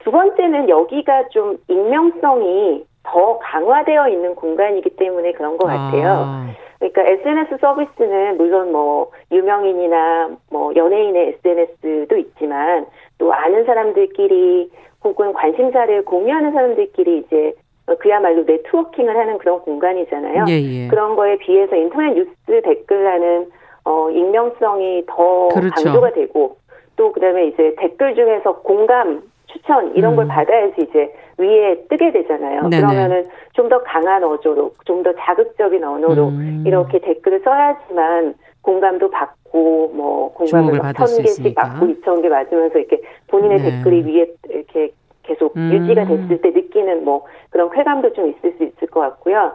두 0.00 0.10
번째는 0.10 0.68
여기가 0.68 1.28
좀 1.28 1.56
익명성이 1.68 2.84
더 3.04 3.38
강화되어 3.38 4.08
있는 4.10 4.34
공간이기 4.34 4.90
때문에 4.96 5.32
그런 5.32 5.56
것 5.56 5.66
같아요. 5.66 6.12
아, 6.26 6.50
그러니까 6.78 7.04
SNS 7.04 7.56
서비스는 7.58 8.36
물론 8.36 8.70
뭐 8.70 9.12
유명인이나 9.32 10.28
뭐 10.50 10.72
연예인의 10.76 11.38
SNS도 11.42 12.18
있지만 12.18 12.84
또 13.16 13.32
아는 13.32 13.64
사람들끼리 13.64 14.70
혹은 15.04 15.32
관심사를 15.32 16.04
공유하는 16.04 16.52
사람들끼리 16.52 17.18
이제 17.18 17.54
그야말로 17.98 18.44
네트워킹을 18.44 19.16
하는 19.16 19.38
그런 19.38 19.60
공간이잖아요. 19.60 20.44
예, 20.48 20.52
예. 20.52 20.88
그런 20.88 21.16
거에 21.16 21.36
비해서 21.38 21.76
인터넷 21.76 22.14
뉴스 22.14 22.30
댓글라는 22.46 23.50
어 23.84 24.10
익명성이 24.10 25.04
더 25.06 25.48
그렇죠. 25.48 25.70
강조가 25.84 26.12
되고 26.12 26.56
또 26.96 27.12
그다음에 27.12 27.48
이제 27.48 27.74
댓글 27.78 28.14
중에서 28.14 28.60
공감 28.62 29.22
추천 29.46 29.94
이런 29.94 30.16
걸 30.16 30.24
음. 30.24 30.28
받아야지 30.28 30.74
이제 30.82 31.12
위에 31.38 31.84
뜨게 31.88 32.10
되잖아요. 32.12 32.62
네네. 32.68 32.76
그러면은 32.80 33.26
좀 33.52 33.68
더 33.68 33.82
강한 33.82 34.24
어조로 34.24 34.72
좀 34.84 35.02
더 35.02 35.12
자극적인 35.14 35.84
언어로 35.84 36.28
음. 36.28 36.64
이렇게 36.66 36.98
댓글을 37.00 37.40
써야지만 37.44 38.34
공감도 38.62 39.10
받고 39.10 39.92
뭐 39.94 40.32
공감을 40.32 40.80
천 40.96 41.06
개씩. 41.22 41.54
받고 41.54 41.86
이천 41.86 42.22
개 42.22 42.28
맞으면서 42.28 42.78
이렇게 42.78 43.00
본인의 43.28 43.58
네. 43.58 43.70
댓글이 43.70 44.02
위에 44.06 44.26
이렇게 44.48 44.90
계속 45.24 45.56
음. 45.56 45.72
유지가 45.72 46.06
됐을 46.06 46.40
때 46.40 46.50
느끼는 46.50 47.04
뭐 47.04 47.24
그런 47.50 47.70
쾌감도 47.70 48.12
좀 48.12 48.28
있을 48.30 48.54
수 48.56 48.64
있을 48.64 48.88
것 48.88 49.00
같고요. 49.00 49.52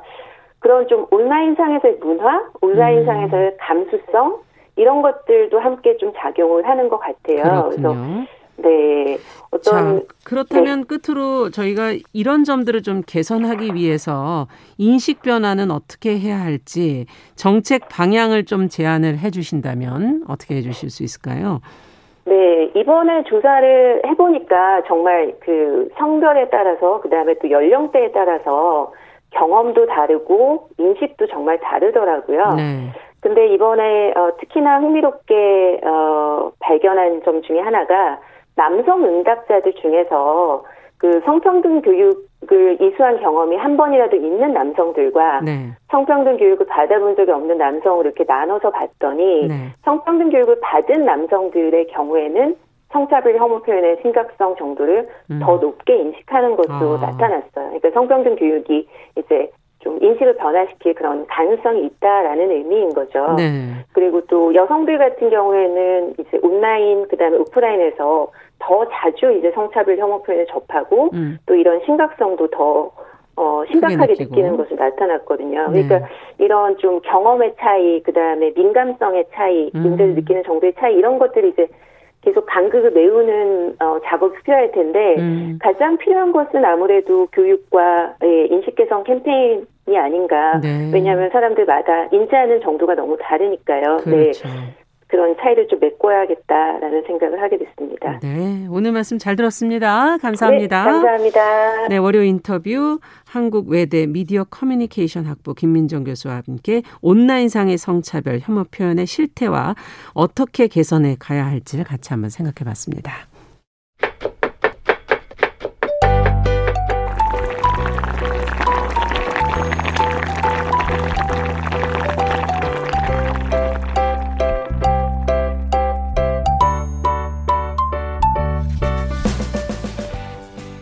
그런 0.60 0.88
좀 0.88 1.08
온라인상에서의 1.10 1.98
문화, 2.02 2.50
온라인상에서의 2.62 3.58
감수성 3.58 4.42
이런 4.76 5.02
것들도 5.02 5.60
함께 5.60 5.98
좀 5.98 6.12
작용을 6.18 6.68
하는 6.68 6.90
것 6.90 7.00
같아요. 7.00 7.70
그래서 7.70 7.92
음. 7.92 8.26
그렇군요. 8.26 8.26
네. 8.62 9.18
어떤 9.52 10.00
자, 10.00 10.06
그렇다면 10.26 10.86
네. 10.86 10.98
끝으로 10.98 11.50
저희가 11.50 11.94
이런 12.14 12.44
점들을 12.44 12.84
좀 12.84 13.02
개선하기 13.06 13.74
위해서 13.74 14.48
인식 14.78 15.22
변화는 15.22 15.72
어떻게 15.72 16.20
해야 16.20 16.40
할지 16.40 17.06
정책 17.36 17.88
방향을 17.90 18.46
좀 18.46 18.68
제안을 18.68 19.18
해 19.18 19.32
주신다면 19.32 20.26
어떻게 20.28 20.56
해 20.58 20.62
주실 20.62 20.90
수 20.90 21.04
있을까요? 21.04 21.62
네, 22.30 22.70
이번에 22.76 23.24
조사를 23.24 24.04
해보니까 24.06 24.84
정말 24.88 25.34
그 25.40 25.90
성별에 25.98 26.50
따라서, 26.50 27.02
그 27.02 27.10
다음에 27.10 27.34
또 27.42 27.50
연령대에 27.50 28.12
따라서 28.12 28.94
경험도 29.32 29.88
다르고 29.88 30.68
인식도 30.78 31.26
정말 31.28 31.60
다르더라고요. 31.60 32.54
네. 32.56 32.92
근데 33.22 33.48
이번에 33.48 34.14
어, 34.16 34.32
특히나 34.40 34.80
흥미롭게 34.80 35.82
어, 35.84 36.52
발견한 36.60 37.24
점 37.26 37.42
중에 37.42 37.60
하나가 37.60 38.20
남성 38.56 39.04
응답자들 39.04 39.74
중에서 39.74 40.64
그 41.00 41.22
성평등 41.26 41.82
교육 41.82 42.29
을 42.52 42.82
이수한 42.82 43.20
경험이 43.20 43.58
한 43.58 43.76
번이라도 43.76 44.16
있는 44.16 44.54
남성들과 44.54 45.42
네. 45.42 45.72
성평등 45.92 46.38
교육을 46.38 46.66
받아본 46.68 47.18
적이 47.18 47.32
없는 47.32 47.58
남성을 47.58 48.06
이렇게 48.06 48.24
나눠서 48.26 48.72
봤더니 48.72 49.48
네. 49.48 49.74
성평등 49.84 50.30
교육을 50.30 50.60
받은 50.62 51.04
남성들의 51.04 51.88
경우에는 51.88 52.56
성차별 52.92 53.36
혐오 53.36 53.62
표현의 53.62 53.98
심각성 54.02 54.56
정도를 54.56 55.10
음. 55.32 55.40
더 55.44 55.58
높게 55.58 55.98
인식하는 55.98 56.56
것으로 56.56 56.98
아. 56.98 57.08
나타났어요. 57.08 57.50
그러니까 57.54 57.92
성평등 57.92 58.38
교육이 58.38 58.88
이제 59.18 59.52
좀 59.80 59.98
인식을 60.02 60.38
변화시킬 60.38 60.94
그런 60.94 61.26
가능성이 61.28 61.86
있다라는 61.86 62.52
의미인 62.52 62.94
거죠. 62.94 63.36
네. 63.38 63.86
그리고 63.94 64.22
또 64.28 64.54
여성들 64.54 64.98
같은 64.98 65.30
경우에는 65.30 66.16
이제 66.20 66.40
온라인 66.42 67.08
그다음에 67.08 67.38
오프라인에서 67.38 68.32
더 68.70 68.86
자주 68.92 69.32
이제 69.32 69.52
성차별 69.52 69.98
혐오 69.98 70.22
표현을 70.22 70.46
접하고 70.46 71.10
음. 71.14 71.40
또 71.48 71.56
이런 71.56 71.82
심각성도 71.86 72.48
더 72.52 72.92
어, 73.36 73.64
심각하게 73.72 74.16
느끼는 74.20 74.58
것이 74.58 74.76
나타났거든요. 74.76 75.70
네. 75.72 75.88
그러니까 75.88 76.10
이런 76.38 76.78
좀 76.78 77.00
경험의 77.02 77.56
차이, 77.58 78.04
그 78.04 78.12
다음에 78.12 78.52
민감성의 78.56 79.26
차이, 79.34 79.72
음. 79.74 79.96
느끼는 79.96 80.44
정도의 80.44 80.74
차이, 80.78 80.94
이런 80.94 81.18
것들이 81.18 81.50
이제 81.50 81.68
계속 82.22 82.46
간극을 82.48 82.92
메우는 82.92 83.78
어, 83.80 83.98
작업이 84.04 84.38
필요할 84.44 84.72
텐데 84.74 85.16
음. 85.18 85.58
가장 85.62 85.98
필요한 85.98 86.34
것은 86.34 86.64
아무래도 86.66 87.28
교육과 87.32 88.16
예, 88.26 88.46
인식 88.48 88.76
개선 88.76 89.06
캠페인이 89.06 89.98
아닌가. 89.98 90.60
네. 90.62 90.92
왜냐하면 90.94 91.30
사람들마다 91.30 92.10
인지하는 92.12 92.60
정도가 92.60 92.96
너무 92.96 93.18
다르니까요. 93.22 93.98
네. 94.06 94.12
그렇죠. 94.12 94.48
네. 94.50 94.54
그런 95.10 95.36
차이를 95.42 95.68
좀 95.68 95.80
메꿔야겠다라는 95.80 97.04
생각을 97.08 97.42
하게 97.42 97.58
됐습니다. 97.58 98.20
네, 98.20 98.68
오늘 98.70 98.92
말씀 98.92 99.18
잘 99.18 99.36
들었습니다. 99.36 100.18
감사합니다. 100.18 100.86
네, 100.86 100.92
감사합니다. 100.92 101.88
네, 101.88 101.98
월요 101.98 102.22
인터뷰 102.22 103.00
한국 103.26 103.70
외대 103.70 104.06
미디어 104.06 104.44
커뮤니케이션 104.44 105.26
학부 105.26 105.56
김민정 105.56 106.04
교수와 106.04 106.44
함께 106.46 106.84
온라인상의 107.02 107.80
성차별 107.80 108.40
혐오 108.40 108.66
표현의 108.66 109.08
실태와 109.08 109.76
어떻게 110.14 110.68
개선해 110.68 111.16
가야 111.20 111.48
할지를 111.48 111.86
같이 111.86 112.10
한번 112.14 112.30
생각해 112.30 112.64
봤습니다. 112.64 113.29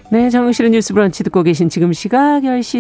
네, 0.10 0.30
정우실의 0.30 0.72
뉴스 0.72 0.94
브런치 0.94 1.22
듣고 1.26 1.44
계신 1.44 1.68
지금 1.68 1.92
시각 1.92 2.42
10시 2.42 2.80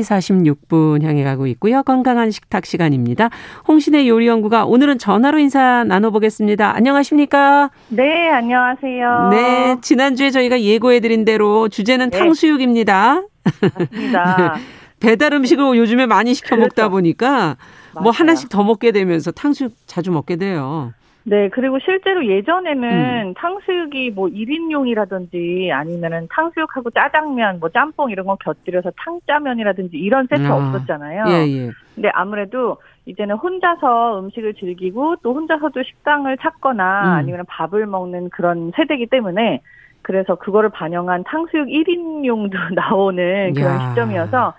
46분 0.69 1.03
향해 1.03 1.25
가고 1.25 1.45
있고요. 1.47 1.83
건강한 1.83 2.31
식탁 2.31 2.65
시간입니다. 2.65 3.29
홍신의 3.67 4.07
요리연구가 4.07 4.63
오늘은 4.65 4.97
전화로 4.97 5.37
인사 5.39 5.83
나눠보겠습니다. 5.83 6.73
안녕하십니까? 6.73 7.69
네, 7.89 8.29
안녕하세요. 8.29 9.29
네, 9.31 9.75
지난주에 9.81 10.31
저희가 10.31 10.61
예고해드린 10.61 11.25
대로 11.25 11.67
주제는 11.67 12.11
네. 12.11 12.17
탕수육입니다. 12.17 13.23
맞습니다. 13.61 14.53
네, 14.55 14.61
배달 15.01 15.33
음식을 15.33 15.77
요즘에 15.77 16.05
많이 16.05 16.33
시켜 16.33 16.55
먹다 16.55 16.83
그렇죠. 16.83 16.91
보니까 16.91 17.29
뭐 17.29 17.45
맞아요. 17.93 18.03
뭐 18.03 18.11
하나씩 18.11 18.47
더 18.47 18.63
먹게 18.63 18.91
되면서 18.93 19.31
탕수육 19.31 19.73
자주 19.85 20.11
먹게 20.11 20.37
돼요. 20.37 20.93
네, 21.29 21.49
그리고 21.49 21.77
실제로 21.79 22.25
예전에는 22.25 23.27
음. 23.27 23.33
탕수육이 23.33 24.11
뭐 24.11 24.29
1인용이라든지 24.29 25.71
아니면은 25.71 26.25
탕수육하고 26.31 26.91
짜장면, 26.91 27.59
뭐 27.59 27.67
짬뽕 27.67 28.11
이런 28.11 28.25
거 28.25 28.37
곁들여서 28.37 28.91
탕짜면이라든지 28.95 29.97
이런 29.97 30.25
세트 30.27 30.47
아. 30.47 30.55
없었잖아요. 30.55 31.25
예, 31.27 31.47
예. 31.51 31.71
근데 31.93 32.09
아무래도 32.13 32.77
이제는 33.05 33.35
혼자서 33.35 34.21
음식을 34.21 34.53
즐기고 34.53 35.17
또 35.21 35.33
혼자서도 35.33 35.83
식당을 35.83 36.37
찾거나 36.37 37.01
음. 37.03 37.11
아니면 37.17 37.43
밥을 37.49 37.87
먹는 37.87 38.29
그런 38.29 38.71
세대이기 38.77 39.07
때문에 39.07 39.59
그래서 40.03 40.35
그거를 40.35 40.69
반영한 40.69 41.25
탕수육 41.25 41.67
1인용도 41.67 42.55
나오는 42.73 43.53
그런 43.53 43.75
야. 43.75 43.89
시점이어서 43.89 44.53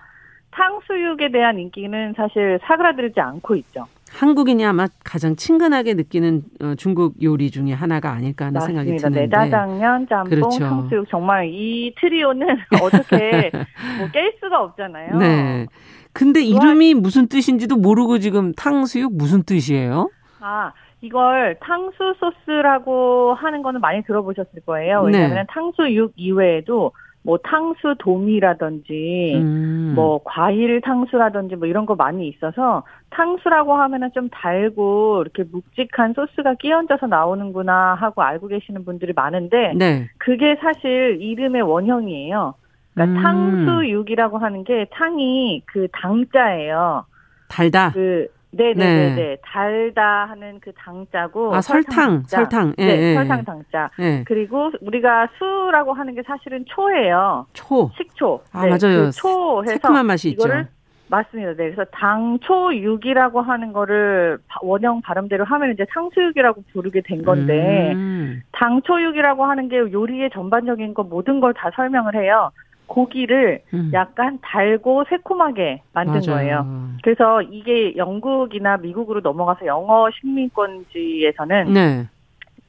탕수육에 0.51 1.31
대한 1.31 1.57
인기는 1.57 2.13
사실 2.15 2.59
사그라들지 2.61 3.19
않고 3.19 3.55
있죠. 3.55 3.87
한국인이 4.17 4.65
아마 4.65 4.87
가장 5.03 5.35
친근하게 5.35 5.93
느끼는 5.93 6.43
어, 6.61 6.73
중국 6.75 7.21
요리 7.21 7.51
중에 7.51 7.73
하나가 7.73 8.11
아닐까 8.11 8.45
하는 8.45 8.53
맞습니다. 8.55 8.83
생각이 8.83 8.97
드는데. 8.97 9.21
내자장면, 9.21 10.07
짬뽕, 10.07 10.29
그렇죠. 10.29 10.59
탕수육 10.59 11.09
정말 11.09 11.47
이 11.47 11.93
트리오는 11.99 12.47
어떻게 12.83 13.51
뭐 13.97 14.07
깰 14.09 14.33
수가 14.39 14.61
없잖아요. 14.63 15.17
네. 15.17 15.65
근데 16.11 16.41
이름이 16.43 16.95
무슨 16.95 17.27
뜻인지도 17.27 17.77
모르고 17.77 18.19
지금 18.19 18.51
탕수육 18.53 19.15
무슨 19.15 19.43
뜻이에요? 19.43 20.09
아, 20.41 20.71
이걸 21.01 21.57
탕수 21.61 22.15
소스라고 22.19 23.33
하는 23.35 23.61
거는 23.61 23.79
많이 23.79 24.03
들어보셨을 24.03 24.61
거예요. 24.65 25.03
왜냐하면 25.03 25.35
네. 25.37 25.43
탕수육 25.49 26.13
이외에도 26.15 26.91
뭐 27.21 27.37
탕수 27.37 27.95
도미라든지 27.99 29.33
음. 29.35 29.93
뭐 29.95 30.21
과일 30.23 30.81
탕수라든지 30.81 31.55
뭐 31.57 31.67
이런 31.67 31.85
거 31.85 31.95
많이 31.95 32.27
있어서 32.27 32.83
탕수라고 33.09 33.75
하면은 33.75 34.09
좀 34.13 34.29
달고 34.29 35.21
이렇게 35.21 35.43
묵직한 35.51 36.13
소스가 36.13 36.55
끼얹어서 36.55 37.07
나오는구나 37.07 37.95
하고 37.95 38.21
알고 38.21 38.47
계시는 38.47 38.85
분들이 38.85 39.13
많은데 39.13 39.73
네. 39.75 40.09
그게 40.17 40.55
사실 40.61 41.17
이름의 41.21 41.61
원형이에요. 41.61 42.53
그러니까 42.93 43.19
음. 43.19 43.23
탕수육이라고 43.23 44.37
하는 44.37 44.63
게 44.63 44.87
탕이 44.91 45.63
그 45.65 45.87
당자예요. 45.91 47.05
달다. 47.49 47.91
그 47.91 48.27
네네네네. 48.51 49.15
네. 49.15 49.37
달다 49.43 50.25
하는 50.29 50.59
그 50.59 50.71
당자고. 50.73 51.55
아, 51.55 51.61
설탕, 51.61 52.23
설탕. 52.25 52.73
예, 52.79 52.85
네, 52.85 52.99
예. 53.11 53.13
설탕 53.15 53.43
당자. 53.45 53.89
예. 53.99 54.23
그리고 54.25 54.71
우리가 54.81 55.27
수라고 55.37 55.93
하는 55.93 56.15
게 56.15 56.23
사실은 56.23 56.65
초예요. 56.67 57.45
초. 57.53 57.91
식초. 57.95 58.41
아, 58.51 58.63
네, 58.65 58.69
맞아요. 58.69 59.05
그 59.05 59.11
초 59.11 59.61
해서. 59.63 59.73
새콤한 59.73 60.05
맛이 60.07 60.29
이거를 60.31 60.61
있죠. 60.61 60.69
맞습니다. 61.09 61.51
네. 61.51 61.71
그래서 61.71 61.85
당초육이라고 61.91 63.41
하는 63.41 63.73
거를 63.73 64.37
원형 64.61 65.01
발음대로 65.01 65.43
하면 65.45 65.71
이제 65.73 65.85
탕수육이라고 65.93 66.63
부르게 66.73 67.01
된 67.03 67.23
건데, 67.23 67.93
음. 67.93 68.41
당초육이라고 68.51 69.45
하는 69.45 69.69
게 69.69 69.77
요리의 69.77 70.29
전반적인 70.31 70.93
거 70.93 71.03
모든 71.03 71.39
걸 71.39 71.53
다 71.53 71.71
설명을 71.75 72.15
해요. 72.15 72.51
고기를 72.87 73.61
음. 73.73 73.91
약간 73.93 74.39
달고 74.41 75.03
새콤하게 75.09 75.81
만든 75.93 76.21
맞아요. 76.25 76.35
거예요. 76.37 76.65
그래서 77.03 77.41
이게 77.41 77.95
영국이나 77.95 78.77
미국으로 78.77 79.21
넘어가서 79.21 79.65
영어 79.65 80.09
식민권지에서는 80.11 81.73
네. 81.73 82.07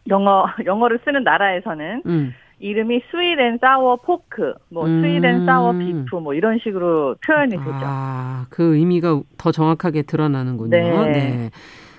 영어 0.09 0.47
영어를 0.65 1.01
쓰는 1.05 1.25
나라에서는 1.25 2.03
음. 2.07 2.35
이름이 2.59 3.03
sweet 3.11 3.39
and 3.39 3.59
sour 3.59 3.97
pork, 3.97 4.53
뭐 4.69 4.87
음. 4.87 5.01
sweet 5.01 5.25
and 5.25 5.47
sour 5.47 5.73
beef 5.73 6.17
뭐 6.17 6.35
이런 6.35 6.59
식으로 6.59 7.17
표현이 7.25 7.57
되죠. 7.57 7.63
아, 7.65 8.47
그 8.51 8.77
의미가 8.77 9.23
더 9.39 9.51
정확하게 9.51 10.03
드러나는군요. 10.03 10.69
네. 10.69 11.11
네. 11.11 11.51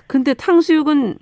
근데 0.07 0.33
탕수육은 0.33 1.15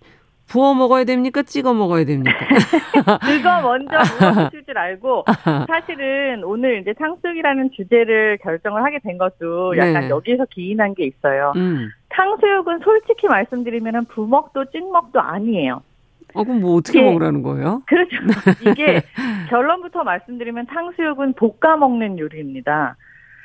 부어 0.49 0.73
먹어야 0.73 1.03
됩니까? 1.03 1.43
찍어 1.43 1.73
먹어야 1.73 2.05
됩니까? 2.05 2.37
그거 3.21 3.61
먼저 3.61 3.97
물어보실 4.19 4.65
줄 4.65 4.77
알고 4.77 5.25
사실은 5.67 6.43
오늘 6.43 6.81
이제 6.81 6.93
탕수육이라는 6.93 7.71
주제를 7.75 8.39
결정을 8.41 8.83
하게 8.83 8.99
된 8.99 9.17
것도 9.17 9.77
약간 9.77 10.01
네. 10.01 10.09
여기에서 10.09 10.45
기인한 10.49 10.95
게 10.95 11.05
있어요. 11.05 11.53
음. 11.55 11.89
탕수육은 12.09 12.79
솔직히 12.83 13.27
말씀드리면 13.27 14.05
부먹도 14.05 14.65
찍먹도 14.71 15.21
아니에요. 15.21 15.81
어, 16.33 16.43
그럼 16.43 16.61
뭐 16.61 16.75
어떻게 16.75 16.99
이게, 16.99 17.07
먹으라는 17.07 17.41
거예요? 17.43 17.81
그렇죠. 17.85 18.17
이게 18.69 19.01
결론부터 19.49 20.03
말씀드리면 20.03 20.65
탕수육은 20.67 21.33
볶아 21.33 21.77
먹는 21.77 22.19
요리입니다. 22.19 22.95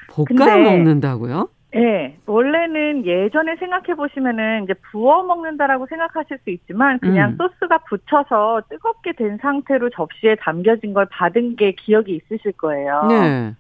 볶아 0.09 0.57
먹는다고요? 0.57 1.49
네, 1.75 2.17
원래는 2.27 3.05
예전에 3.05 3.57
생각해 3.57 3.95
보시면은 3.97 4.65
이제 4.65 4.75
부어 4.93 5.25
먹는다라고 5.25 5.87
생각하실 5.87 6.39
수 6.45 6.51
있지만 6.51 7.01
그냥 7.01 7.31
음. 7.31 7.37
소스가 7.37 7.79
붙여서 7.79 8.63
뜨겁게 8.71 9.13
된 9.13 9.39
상태로 9.39 9.91
접시에 9.91 10.37
담겨진 10.37 10.95
걸 10.95 11.07
받은 11.11 11.57
게 11.57 11.73
기억이 11.73 12.15
있으실 12.15 12.53
거예요. 12.53 13.03
네. 13.09 13.55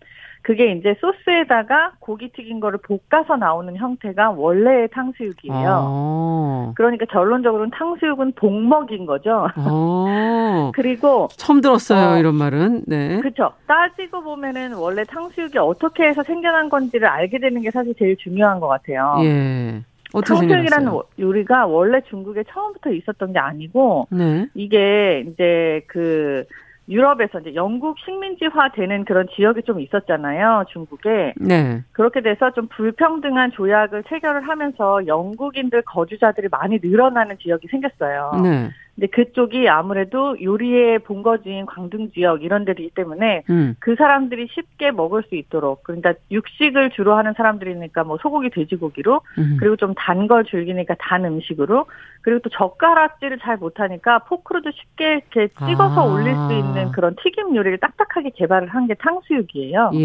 그게 0.45 0.73
이제 0.73 0.95
소스에다가 1.01 1.93
고기 2.01 2.29
튀긴 2.29 2.61
거를 2.61 2.79
볶아서 2.79 3.37
나오는 3.37 3.75
형태가 3.77 4.33
원래의 4.33 4.89
탕수육이에요. 4.93 5.55
아. 5.67 6.73
그러니까 6.77 7.07
결론적으로는 7.07 7.71
탕수육은 7.71 8.33
복먹인 8.33 9.07
거죠. 9.07 9.49
아. 9.55 10.71
그리고 10.77 11.29
처음 11.31 11.63
들었어요 11.63 12.17
어, 12.17 12.19
이런 12.19 12.35
말은. 12.35 12.83
네. 12.87 13.17
그렇죠. 13.21 13.53
따지고 13.67 14.23
보면은 14.23 14.75
원래 14.75 15.03
탕수육이 15.05 15.57
어떻게 15.57 16.05
해서 16.09 16.23
생겨난 16.23 16.69
건지를 16.69 17.09
알게 17.09 17.39
되는 17.39 17.63
게 17.63 17.71
사실 17.71 17.95
제일 17.99 18.15
중요한 18.19 18.61
것 18.61 18.69
같아요. 18.69 19.17
예. 19.23 19.83
탕수육이라는 20.13 20.93
요리가 21.19 21.67
원래 21.67 22.03
중국에 22.03 22.45
처음부터 22.51 22.91
있었던 22.93 23.33
게 23.33 23.39
아니고 23.39 24.09
네. 24.11 24.47
이게 24.55 25.25
이제 25.27 25.83
그 25.87 26.45
유럽에서 26.89 27.41
이제 27.41 27.55
영국 27.55 27.99
식민지화 27.99 28.73
되는 28.75 29.05
그런 29.05 29.27
지역이 29.35 29.63
좀 29.63 29.81
있었잖아요, 29.81 30.65
중국에. 30.71 31.35
네. 31.37 31.83
그렇게 31.93 32.21
돼서 32.21 32.51
좀 32.53 32.69
불평등한 32.69 33.53
조약을 33.53 34.05
체결을 34.05 34.47
하면서 34.47 35.07
영국인들 35.07 35.83
거주자들이 35.83 36.49
많이 36.51 36.79
늘어나는 36.83 37.39
지역이 37.39 37.69
생겼어요. 37.69 38.33
네. 38.43 38.71
근데 38.95 39.09
그쪽이 39.09 39.69
아무래도 39.69 40.37
요리의 40.41 41.01
본거지인 41.01 41.67
광둥 41.67 42.13
지역 42.13 42.45
이런 42.45 42.65
데이기 42.65 42.91
때문에 42.95 43.43
음. 43.51 43.75
그 43.81 43.97
사람들이 43.97 44.49
쉽게 44.53 44.93
먹을 44.93 45.25
수 45.25 45.35
있도록 45.35 45.83
그러니까 45.83 46.15
육식을 46.31 46.91
주로 46.91 47.15
하는 47.17 47.33
사람들이니까 47.37 48.05
뭐 48.05 48.19
소고기 48.19 48.51
돼지고기로 48.51 49.21
음. 49.39 49.57
그리고 49.59 49.77
좀 49.77 49.95
단 49.97 50.29
걸 50.29 50.45
즐기니까 50.45 50.95
단 50.99 51.25
음식으로 51.25 51.87
그리고 52.23 52.41
또 52.41 52.49
젓가락질을 52.51 53.39
잘 53.41 53.57
못하니까 53.57 54.21
포크로도 54.21 54.71
쉽게 54.71 55.23
이렇게 55.35 55.49
찍어서 55.67 56.01
아. 56.01 56.13
올릴 56.13 56.35
수 56.35 56.53
있는 56.53 56.93
그런 56.93 57.15
튀김 57.23 57.55
요리를 57.57 57.79
딱딱하게 57.79 58.31
개발을 58.31 58.69
한 58.69 58.87
게 58.87 58.95
탕수육이에요. 58.95 59.91
예. 59.95 60.05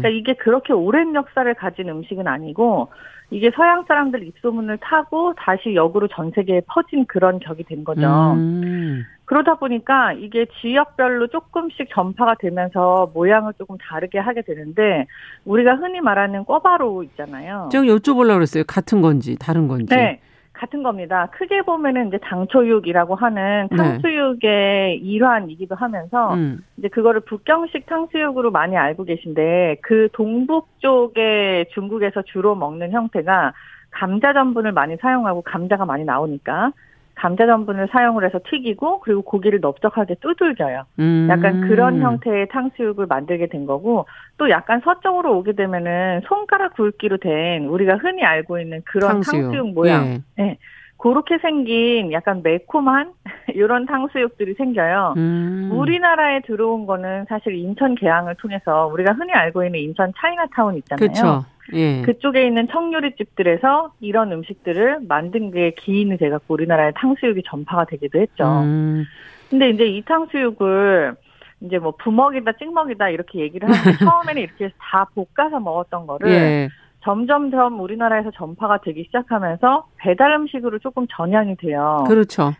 그러니까 0.00 0.08
이게 0.10 0.34
그렇게 0.34 0.72
오랜 0.72 1.14
역사를 1.14 1.52
가진 1.54 1.88
음식은 1.88 2.28
아니고 2.28 2.88
이게 3.30 3.50
서양 3.54 3.84
사람들 3.84 4.24
입소문을 4.26 4.78
타고 4.78 5.34
다시 5.36 5.74
역으로 5.74 6.08
전 6.08 6.32
세계에 6.34 6.62
퍼진 6.66 7.06
그런 7.06 7.38
격이 7.38 7.64
된 7.64 7.84
거죠. 7.84 8.32
음. 8.34 9.04
그러다 9.24 9.54
보니까 9.54 10.12
이게 10.14 10.46
지역별로 10.60 11.28
조금씩 11.28 11.88
전파가 11.94 12.34
되면서 12.40 13.12
모양을 13.14 13.52
조금 13.56 13.76
다르게 13.78 14.18
하게 14.18 14.42
되는데 14.42 15.06
우리가 15.44 15.76
흔히 15.76 16.00
말하는 16.00 16.44
꿔바로 16.44 17.04
있잖아요. 17.04 17.68
제가 17.70 17.84
여쭤보려고 17.84 18.34
그랬어요. 18.34 18.64
같은 18.66 19.00
건지 19.00 19.36
다른 19.38 19.68
건지. 19.68 19.94
네. 19.94 20.20
같은 20.60 20.82
겁니다. 20.82 21.28
크게 21.32 21.62
보면은 21.62 22.08
이제 22.08 22.18
장초육이라고 22.22 23.14
하는 23.14 23.68
네. 23.70 23.76
탕수육의 23.76 24.40
네. 24.40 24.94
일환이기도 24.94 25.74
하면서 25.74 26.34
음. 26.34 26.62
이제 26.76 26.88
그거를 26.88 27.20
북경식 27.20 27.86
탕수육으로 27.86 28.50
많이 28.50 28.76
알고 28.76 29.04
계신데 29.04 29.78
그 29.80 30.08
동북 30.12 30.68
쪽에 30.80 31.64
중국에서 31.72 32.22
주로 32.22 32.54
먹는 32.54 32.92
형태가 32.92 33.54
감자 33.90 34.34
전분을 34.34 34.72
많이 34.72 34.96
사용하고 34.96 35.42
감자가 35.42 35.86
많이 35.86 36.04
나오니까 36.04 36.72
감자 37.20 37.44
전분을 37.44 37.88
사용을 37.92 38.24
해서 38.24 38.40
튀기고 38.48 39.00
그리고 39.00 39.20
고기를 39.20 39.60
넓적하게 39.60 40.14
두들겨요. 40.22 40.84
음. 41.00 41.28
약간 41.30 41.60
그런 41.68 42.00
형태의 42.00 42.48
탕수육을 42.48 43.06
만들게 43.06 43.48
된 43.48 43.66
거고 43.66 44.06
또 44.38 44.48
약간 44.48 44.80
서쪽으로 44.82 45.36
오게 45.36 45.52
되면은 45.52 46.22
손가락 46.26 46.72
굵기로 46.76 47.18
된 47.18 47.66
우리가 47.66 47.96
흔히 47.96 48.24
알고 48.24 48.58
있는 48.58 48.80
그런 48.86 49.20
탕수육, 49.20 49.42
탕수육 49.42 49.74
모양. 49.74 50.06
예. 50.06 50.42
네. 50.42 50.58
그렇게 51.00 51.38
생긴 51.38 52.12
약간 52.12 52.42
매콤한 52.42 53.12
이런 53.54 53.86
탕수육들이 53.86 54.54
생겨요. 54.54 55.14
음. 55.16 55.70
우리나라에 55.72 56.40
들어온 56.42 56.86
거는 56.86 57.24
사실 57.28 57.54
인천 57.54 57.94
계양을 57.94 58.34
통해서 58.36 58.86
우리가 58.86 59.12
흔히 59.12 59.32
알고 59.32 59.64
있는 59.64 59.80
인천 59.80 60.12
차이나타운 60.16 60.76
있잖아요. 60.76 61.08
그쵸. 61.08 61.44
예. 61.72 62.02
그쪽에 62.02 62.46
있는 62.46 62.68
청요리 62.68 63.16
집들에서 63.16 63.92
이런 64.00 64.32
음식들을 64.32 65.00
만든 65.08 65.50
게 65.50 65.72
기인이 65.78 66.18
돼갖고 66.18 66.54
우리나라에 66.54 66.92
탕수육이 66.96 67.42
전파가 67.46 67.84
되기도 67.84 68.20
했죠. 68.20 68.44
음. 68.62 69.04
근데 69.48 69.70
이제 69.70 69.86
이 69.86 70.02
탕수육을 70.02 71.14
이제 71.62 71.78
뭐 71.78 71.92
부먹이다 71.92 72.52
찍먹이다 72.52 73.10
이렇게 73.10 73.40
얘기를 73.40 73.68
하는데 73.68 73.98
처음에는 74.04 74.42
이렇게 74.42 74.70
다 74.78 75.06
볶아서 75.14 75.60
먹었던 75.60 76.06
거를 76.06 76.30
예. 76.30 76.68
점점점 77.02 77.80
우리나라에서 77.80 78.30
전파가 78.32 78.78
되기 78.78 79.04
시작하면서 79.04 79.88
배달 79.96 80.32
음식으로 80.32 80.78
조금 80.78 81.06
전향이 81.10 81.56
돼요. 81.56 82.04
그렇죠. 82.06 82.52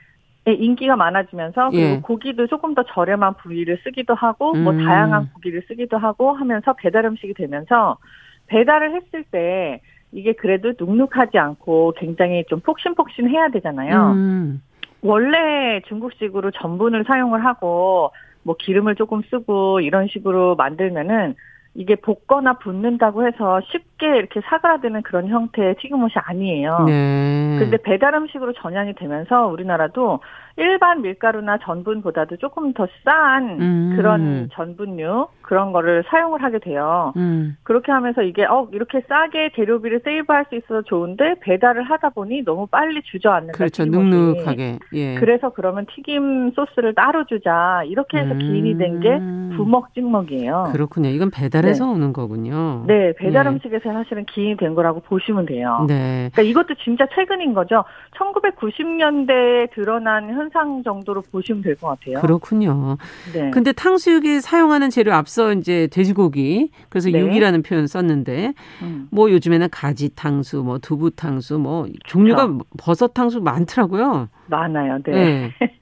네, 0.45 0.55
인기가 0.55 0.97
많아지면서 0.97 1.71
그리고 1.71 1.87
예. 1.87 2.01
고기도 2.03 2.47
조금 2.47 2.75
더 2.75 2.83
저렴한 2.83 3.35
부위를 3.37 3.79
쓰기도 3.85 4.15
하고 4.15 4.55
뭐 4.55 4.73
음. 4.73 4.79
뭐 4.79 4.85
다양한 4.87 5.31
고기를 5.35 5.63
쓰기도 5.69 5.99
하고 5.99 6.33
하면서 6.33 6.73
배달 6.73 7.05
음식이 7.05 7.35
되면서 7.35 7.99
배달을 8.47 8.95
했을 8.95 9.25
때 9.25 9.81
이게 10.13 10.33
그래도 10.33 10.73
눅눅하지 10.79 11.39
않고 11.39 11.95
굉장히 11.99 12.45
좀 12.49 12.61
폭신폭신해야 12.61 13.51
되잖아요. 13.51 14.13
음. 14.13 14.63
원래 15.03 15.81
중국식으로 15.87 16.51
전분을 16.51 17.05
사용을 17.05 17.45
하고 17.45 18.13
뭐 18.43 18.57
기름을 18.59 18.97
조금 18.97 19.23
쓰고 19.31 19.81
이런 19.81 20.09
식으로 20.09 20.57
만들면은 20.57 21.35
이게 21.75 21.95
볶거나 21.95 22.55
붓는다고 22.55 23.27
해서 23.27 23.61
쉽게 23.71 24.07
이렇게 24.07 24.41
사그라드는 24.41 25.03
그런 25.03 25.29
형태의 25.29 25.77
튀김옷이 25.77 26.13
아니에요. 26.17 26.85
네. 26.87 27.57
근데 27.61 27.77
배달 27.77 28.15
음식으로 28.15 28.53
전향이 28.55 28.95
되면서 28.95 29.47
우리나라도 29.47 30.21
일반 30.57 31.03
밀가루나 31.03 31.59
전분보다도 31.59 32.37
조금 32.37 32.73
더 32.73 32.87
싼 33.05 33.61
음. 33.61 33.93
그런 33.97 34.49
전분류 34.53 35.29
그런 35.43 35.73
거를 35.73 36.05
사용을 36.09 36.43
하게 36.43 36.59
돼요. 36.59 37.13
음. 37.17 37.57
그렇게 37.63 37.93
하면서 37.93 38.23
이게 38.23 38.45
어 38.45 38.69
이렇게 38.73 39.01
싸게 39.09 39.53
재료비를 39.57 40.01
세이브할 40.05 40.47
수 40.49 40.57
있어서 40.57 40.83
좋은데 40.83 41.37
배달을 41.41 41.83
하다 41.85 42.11
보니 42.11 42.45
너무 42.45 42.67
빨리 42.67 43.01
주저앉는 43.03 43.53
그렇죠. 43.53 43.85
눅눅하게. 43.85 44.79
예. 44.95 45.15
그래서 45.17 45.51
그러면 45.51 45.87
튀김 45.95 46.53
소스를 46.53 46.95
따로 46.95 47.25
주자 47.27 47.83
이렇게 47.87 48.19
해서 48.19 48.33
음. 48.33 48.39
기인이 48.39 48.77
된 48.79 49.01
게 49.01 49.19
부먹 49.57 49.95
찍먹이에요. 49.95 50.71
그렇군요. 50.73 51.09
이건 51.11 51.31
배달해서 51.31 51.87
네. 51.87 51.91
오는 51.93 52.13
거군요. 52.13 52.85
네, 52.87 53.13
배달 53.17 53.47
예. 53.47 53.51
음식에서 53.51 53.93
사실은 53.93 54.25
기인이 54.27 54.57
된 54.57 54.75
거라고 54.75 55.01
보시면 55.01 55.47
돼요. 55.47 55.85
네. 55.89 56.29
그러니까 56.33 56.43
이것도 56.43 56.75
진짜 56.83 57.07
최근인 57.15 57.55
거죠. 57.55 57.85
1990년대에 58.17 59.71
드러난 59.73 60.31
현상 60.41 60.83
정도로 60.83 61.23
보시면 61.31 61.63
될 61.63 61.77
것 61.77 61.89
같아요. 61.89 62.21
그렇군요. 62.21 62.97
네. 63.35 63.51
근데 63.51 63.73
탕수육에 63.73 64.41
사용하는 64.41 64.89
재료 64.91 65.13
앞서 65.13 65.53
이제 65.53 65.87
돼지고기 65.89 66.71
그래서 66.89 67.11
네. 67.11 67.21
육이라는 67.21 67.63
표현 67.63 67.87
썼는데 67.87 68.55
음. 68.83 69.09
뭐 69.11 69.31
요즘에는 69.31 69.69
가지 69.71 70.15
탕수, 70.15 70.63
뭐 70.63 70.79
두부 70.79 71.11
탕수, 71.11 71.59
뭐 71.59 71.87
종류가 72.07 72.47
그렇죠. 72.47 72.65
버섯 72.79 73.13
탕수 73.15 73.41
많더라고요. 73.41 74.29
많아요. 74.49 74.99
네. 75.05 75.13
네. 75.13 75.51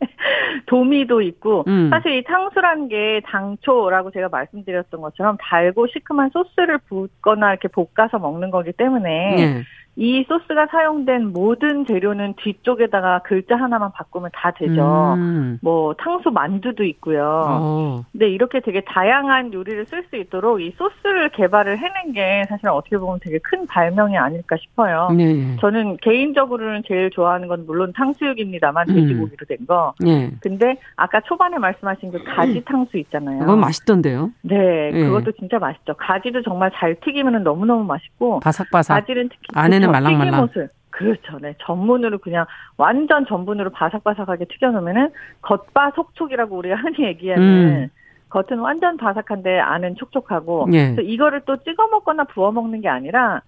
도미도 0.66 1.22
있고 1.22 1.64
음. 1.68 1.88
사실 1.90 2.12
이 2.18 2.24
탕수란 2.24 2.88
게 2.88 3.22
당초라고 3.24 4.10
제가 4.10 4.28
말씀드렸던 4.28 5.00
것처럼 5.00 5.36
달고 5.40 5.86
시큼한 5.86 6.30
소스를 6.32 6.78
붓거나 6.88 7.50
이렇게 7.52 7.68
볶아서 7.68 8.18
먹는 8.18 8.50
거기 8.50 8.72
때문에 8.72 9.36
네. 9.36 9.62
이 10.00 10.24
소스가 10.28 10.68
사용된 10.70 11.32
모든 11.32 11.84
재료는 11.84 12.34
뒤쪽에다가 12.36 13.18
글자 13.24 13.56
하나만 13.56 13.90
바꾸면 13.90 14.30
다 14.32 14.52
되죠. 14.52 15.14
음. 15.16 15.58
뭐 15.60 15.92
탕수 15.94 16.30
만두도 16.30 16.84
있고요. 16.84 17.24
어. 17.48 18.04
근데 18.12 18.28
이렇게 18.28 18.60
되게 18.60 18.80
다양한 18.82 19.52
요리를 19.52 19.86
쓸 19.86 20.04
수 20.08 20.14
있도록 20.14 20.60
이 20.60 20.72
소스를 20.78 21.30
개발을 21.30 21.78
해낸 21.78 22.12
게 22.12 22.44
사실 22.48 22.68
어떻게 22.68 22.96
보면 22.96 23.18
되게 23.20 23.40
큰 23.42 23.66
발명이 23.66 24.16
아닐까 24.16 24.54
싶어요. 24.60 25.08
네. 25.16 25.56
저는 25.56 25.96
개인적으로는 25.96 26.84
제일 26.86 27.10
좋아하는 27.10 27.48
건 27.48 27.66
물론 27.66 27.92
탕수육입니다만 27.92 28.90
음. 28.90 28.94
돼지고기로 28.94 29.46
된 29.48 29.66
거. 29.66 29.94
네. 29.98 30.30
근데 30.40 30.76
아까 30.94 31.20
초반에 31.22 31.58
말씀하신 31.58 32.12
그 32.12 32.22
가지 32.22 32.62
탕수 32.64 32.98
있잖아요. 32.98 33.40
그건 33.40 33.58
맛있던데요. 33.58 34.30
네, 34.42 34.92
네, 34.92 35.06
그것도 35.06 35.32
진짜 35.32 35.58
맛있죠. 35.58 35.94
가지도 35.94 36.40
정말 36.42 36.70
잘 36.76 36.94
튀기면 37.00 37.42
너무너무 37.42 37.82
맛있고 37.82 38.38
바삭바삭. 38.38 39.00
가지는 39.00 39.28
특히 39.28 39.48
안에는 39.54 39.87
그렇죠. 39.90 40.02
말랑말랑. 40.02 40.48
튀김옷을 40.48 40.70
그렇죠. 40.90 41.38
네. 41.40 41.54
전분으로 41.64 42.18
그냥 42.18 42.46
완전 42.76 43.24
전분으로 43.26 43.70
바삭바삭하게 43.70 44.46
튀겨놓으면은 44.46 45.10
겉바 45.42 45.92
속촉이라고 45.94 46.56
우리가 46.56 46.76
흔히 46.82 47.06
얘기하는 47.06 47.44
음. 47.44 47.88
겉은 48.30 48.58
완전 48.60 48.96
바삭한데 48.96 49.58
안은 49.60 49.96
촉촉하고 49.96 50.68
예. 50.72 50.94
그래서 50.94 51.02
이거를 51.02 51.42
또 51.46 51.56
찍어 51.62 51.88
먹거나 51.88 52.24
부어 52.24 52.52
먹는 52.52 52.80
게 52.80 52.88
아니라 52.88 53.42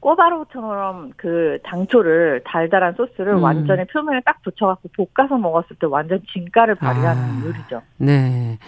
꼬바로우처럼 0.00 1.12
그 1.16 1.58
당초를 1.64 2.42
달달한 2.44 2.94
소스를 2.94 3.34
음. 3.34 3.42
완전히 3.42 3.84
표면에 3.86 4.20
딱 4.24 4.40
붙여갖고 4.42 4.90
볶아서 5.14 5.36
먹었을 5.36 5.76
때 5.76 5.86
완전 5.86 6.22
진가를 6.32 6.76
발휘하는 6.76 7.22
아, 7.22 7.42
요리죠. 7.44 7.82
네. 7.98 8.58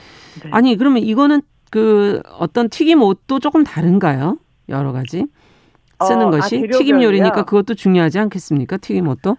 네. 0.42 0.50
아니 0.50 0.76
그러면 0.76 1.02
이거는 1.02 1.42
그 1.70 2.22
어떤 2.38 2.68
튀김 2.68 3.02
옷도 3.02 3.40
조금 3.40 3.64
다른가요? 3.64 4.38
여러 4.68 4.92
가지? 4.92 5.26
쓰는 6.04 6.26
어, 6.26 6.28
아, 6.28 6.30
것이 6.32 6.64
아, 6.64 6.78
튀김 6.78 7.02
요리니까 7.02 7.44
그것도 7.44 7.74
중요하지 7.74 8.18
않겠습니까? 8.20 8.76
튀김옷도? 8.78 9.36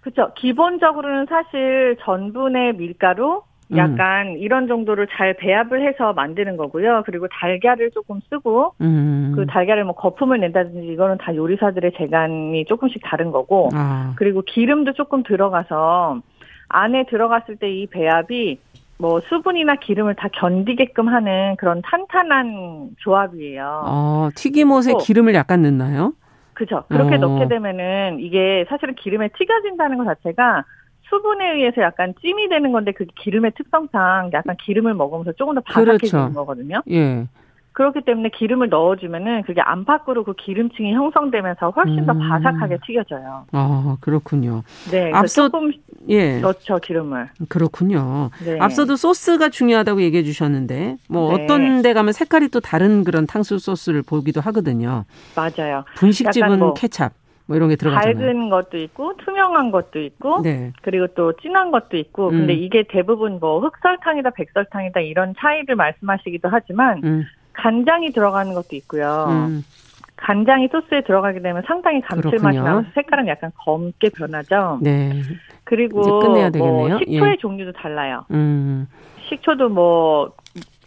그렇죠. 0.00 0.32
기본적으로는 0.34 1.26
사실 1.28 1.96
전분의 2.02 2.76
밀가루, 2.76 3.42
음. 3.72 3.78
약간 3.78 4.26
음. 4.26 4.36
이런 4.36 4.68
정도를 4.68 5.06
잘 5.16 5.34
배합을 5.34 5.86
해서 5.86 6.12
만드는 6.12 6.58
거고요. 6.58 7.02
그리고 7.06 7.26
달걀을 7.28 7.90
조금 7.92 8.20
쓰고 8.28 8.74
음. 8.82 9.32
그 9.34 9.46
달걀을 9.46 9.84
뭐 9.84 9.94
거품을 9.94 10.40
낸다든지 10.40 10.86
이거는 10.88 11.16
다 11.18 11.34
요리사들의 11.34 11.92
재간이 11.96 12.66
조금씩 12.66 13.00
다른 13.02 13.32
거고 13.32 13.70
아. 13.72 14.12
그리고 14.16 14.42
기름도 14.42 14.92
조금 14.92 15.22
들어가서 15.22 16.20
안에 16.68 17.06
들어갔을 17.06 17.56
때 17.56 17.70
이 17.70 17.86
배합이 17.86 18.58
뭐 18.98 19.20
수분이나 19.20 19.76
기름을 19.76 20.14
다 20.14 20.28
견디게끔 20.32 21.08
하는 21.08 21.56
그런 21.56 21.82
탄탄한 21.82 22.96
조합이에요. 22.98 23.82
어, 23.86 24.28
튀김옷에 24.34 24.92
또, 24.92 24.98
기름을 24.98 25.34
약간 25.34 25.62
넣나요? 25.62 26.14
그죠. 26.54 26.84
그렇게 26.88 27.16
어. 27.16 27.18
넣게 27.18 27.48
되면은 27.48 28.18
이게 28.20 28.64
사실은 28.68 28.94
기름에 28.94 29.28
튀겨진다는 29.36 29.98
것 29.98 30.04
자체가 30.04 30.64
수분에 31.08 31.54
의해서 31.54 31.82
약간 31.82 32.14
찜이 32.20 32.48
되는 32.48 32.72
건데 32.72 32.92
그 32.92 33.04
기름의 33.16 33.52
특성상 33.56 34.30
약간 34.32 34.56
기름을 34.62 34.94
먹으면서 34.94 35.32
조금 35.32 35.54
더 35.54 35.60
바삭해지는 35.60 35.98
그렇죠. 35.98 36.32
거거든요. 36.34 36.82
예. 36.90 37.26
그렇기 37.74 38.02
때문에 38.02 38.30
기름을 38.30 38.68
넣어주면은 38.68 39.42
그게 39.42 39.60
안팎으로 39.60 40.22
그 40.22 40.32
기름층이 40.34 40.94
형성되면서 40.94 41.70
훨씬 41.70 41.98
음. 41.98 42.06
더 42.06 42.14
바삭하게 42.14 42.78
튀겨져요. 42.86 43.46
아 43.50 43.96
그렇군요. 44.00 44.62
네, 44.92 45.10
앞서 45.12 45.48
조금 45.48 45.72
예 46.08 46.38
넣죠 46.38 46.78
기름을. 46.78 47.30
그렇군요. 47.48 48.30
네. 48.44 48.58
앞서도 48.60 48.94
소스가 48.94 49.48
중요하다고 49.48 50.02
얘기해 50.02 50.22
주셨는데 50.22 50.98
뭐 51.08 51.36
네. 51.36 51.44
어떤 51.44 51.82
데 51.82 51.92
가면 51.92 52.12
색깔이 52.12 52.48
또 52.48 52.60
다른 52.60 53.02
그런 53.02 53.26
탕수 53.26 53.58
소스를 53.58 54.02
보기도 54.02 54.40
하거든요. 54.40 55.04
맞아요. 55.34 55.84
분식집은 55.96 56.58
뭐 56.60 56.74
케찹. 56.74 57.08
뭐 57.46 57.56
이런 57.56 57.68
게 57.68 57.76
들어가잖아요. 57.76 58.16
밝은 58.16 58.48
것도 58.48 58.78
있고 58.78 59.16
투명한 59.18 59.70
것도 59.70 60.00
있고 60.00 60.40
네. 60.42 60.72
그리고 60.80 61.08
또 61.08 61.34
진한 61.42 61.70
것도 61.70 61.98
있고 61.98 62.28
음. 62.28 62.30
근데 62.30 62.54
이게 62.54 62.84
대부분 62.88 63.38
뭐 63.38 63.60
흑설탕이다 63.60 64.30
백설탕이다 64.30 65.00
이런 65.00 65.34
차이를 65.38 65.74
말씀하시기도 65.76 66.48
하지만 66.50 67.02
음. 67.04 67.24
간장이 67.54 68.12
들어가는 68.12 68.52
것도 68.54 68.76
있고요. 68.76 69.26
음. 69.30 69.64
간장이 70.16 70.68
소스에 70.68 71.02
들어가게 71.02 71.40
되면 71.40 71.62
상당히 71.66 72.00
감칠맛이 72.00 72.56
나면서 72.58 72.90
색깔은 72.94 73.26
약간 73.28 73.50
검게 73.56 74.10
변하죠. 74.10 74.78
네. 74.80 75.22
그리고 75.64 76.00
뭐 76.50 76.98
식초의 76.98 77.32
예. 77.32 77.36
종류도 77.38 77.72
달라요. 77.72 78.24
음. 78.30 78.86
식초도 79.28 79.68
뭐 79.70 80.32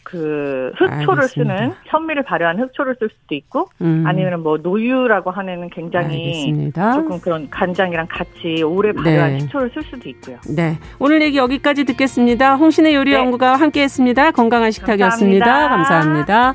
그 0.09 0.71
흑초를 0.77 1.23
알겠습니다. 1.23 1.57
쓰는 1.57 1.73
현미를 1.85 2.23
발효한 2.23 2.59
흑초를 2.59 2.95
쓸 2.97 3.09
수도 3.09 3.35
있고 3.35 3.67
음. 3.81 4.05
아니면 4.07 4.41
뭐 4.41 4.57
노유라고 4.57 5.31
하는 5.31 5.69
굉장히 5.69 6.45
알겠습니다. 6.45 6.93
조금 6.93 7.19
그런 7.19 7.49
간장이랑 7.49 8.07
같이 8.09 8.63
오래 8.63 8.93
발효한 8.93 9.33
네. 9.33 9.39
식초를 9.39 9.71
쓸 9.73 9.83
수도 9.83 10.07
있고요. 10.07 10.37
네. 10.55 10.77
오늘 10.99 11.21
얘기 11.21 11.37
여기까지 11.37 11.83
듣겠습니다. 11.83 12.55
홍신의 12.55 12.95
요리 12.95 13.11
네. 13.11 13.17
연구가 13.17 13.57
함께했습니다. 13.57 14.31
건강한 14.31 14.71
식탁이었습니다. 14.71 15.45
감사합니다. 15.45 15.75
감사합니다. 15.75 16.53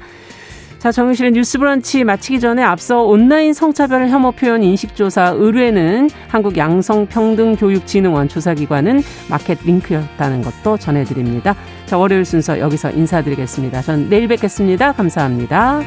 자, 0.78 0.90
정유실의 0.90 1.32
뉴스 1.32 1.58
브런치 1.60 2.02
마치기 2.02 2.40
전에 2.40 2.62
앞서 2.62 3.02
온라인 3.02 3.52
성차별 3.52 4.08
혐오 4.08 4.32
표현 4.32 4.64
인식조사 4.64 5.34
의뢰는 5.36 6.10
한국 6.26 6.56
양성평등교육진흥원 6.56 8.26
조사기관은 8.26 9.00
마켓 9.30 9.58
링크였다는 9.64 10.42
것도 10.42 10.78
전해드립니다. 10.78 11.54
자, 11.92 11.98
월요일 11.98 12.24
순서 12.24 12.58
여기서 12.58 12.90
인사드리겠습니다. 12.92 13.82
전 13.82 14.08
내일 14.08 14.26
뵙겠습니다. 14.26 14.92
감사합니다. 14.92 15.82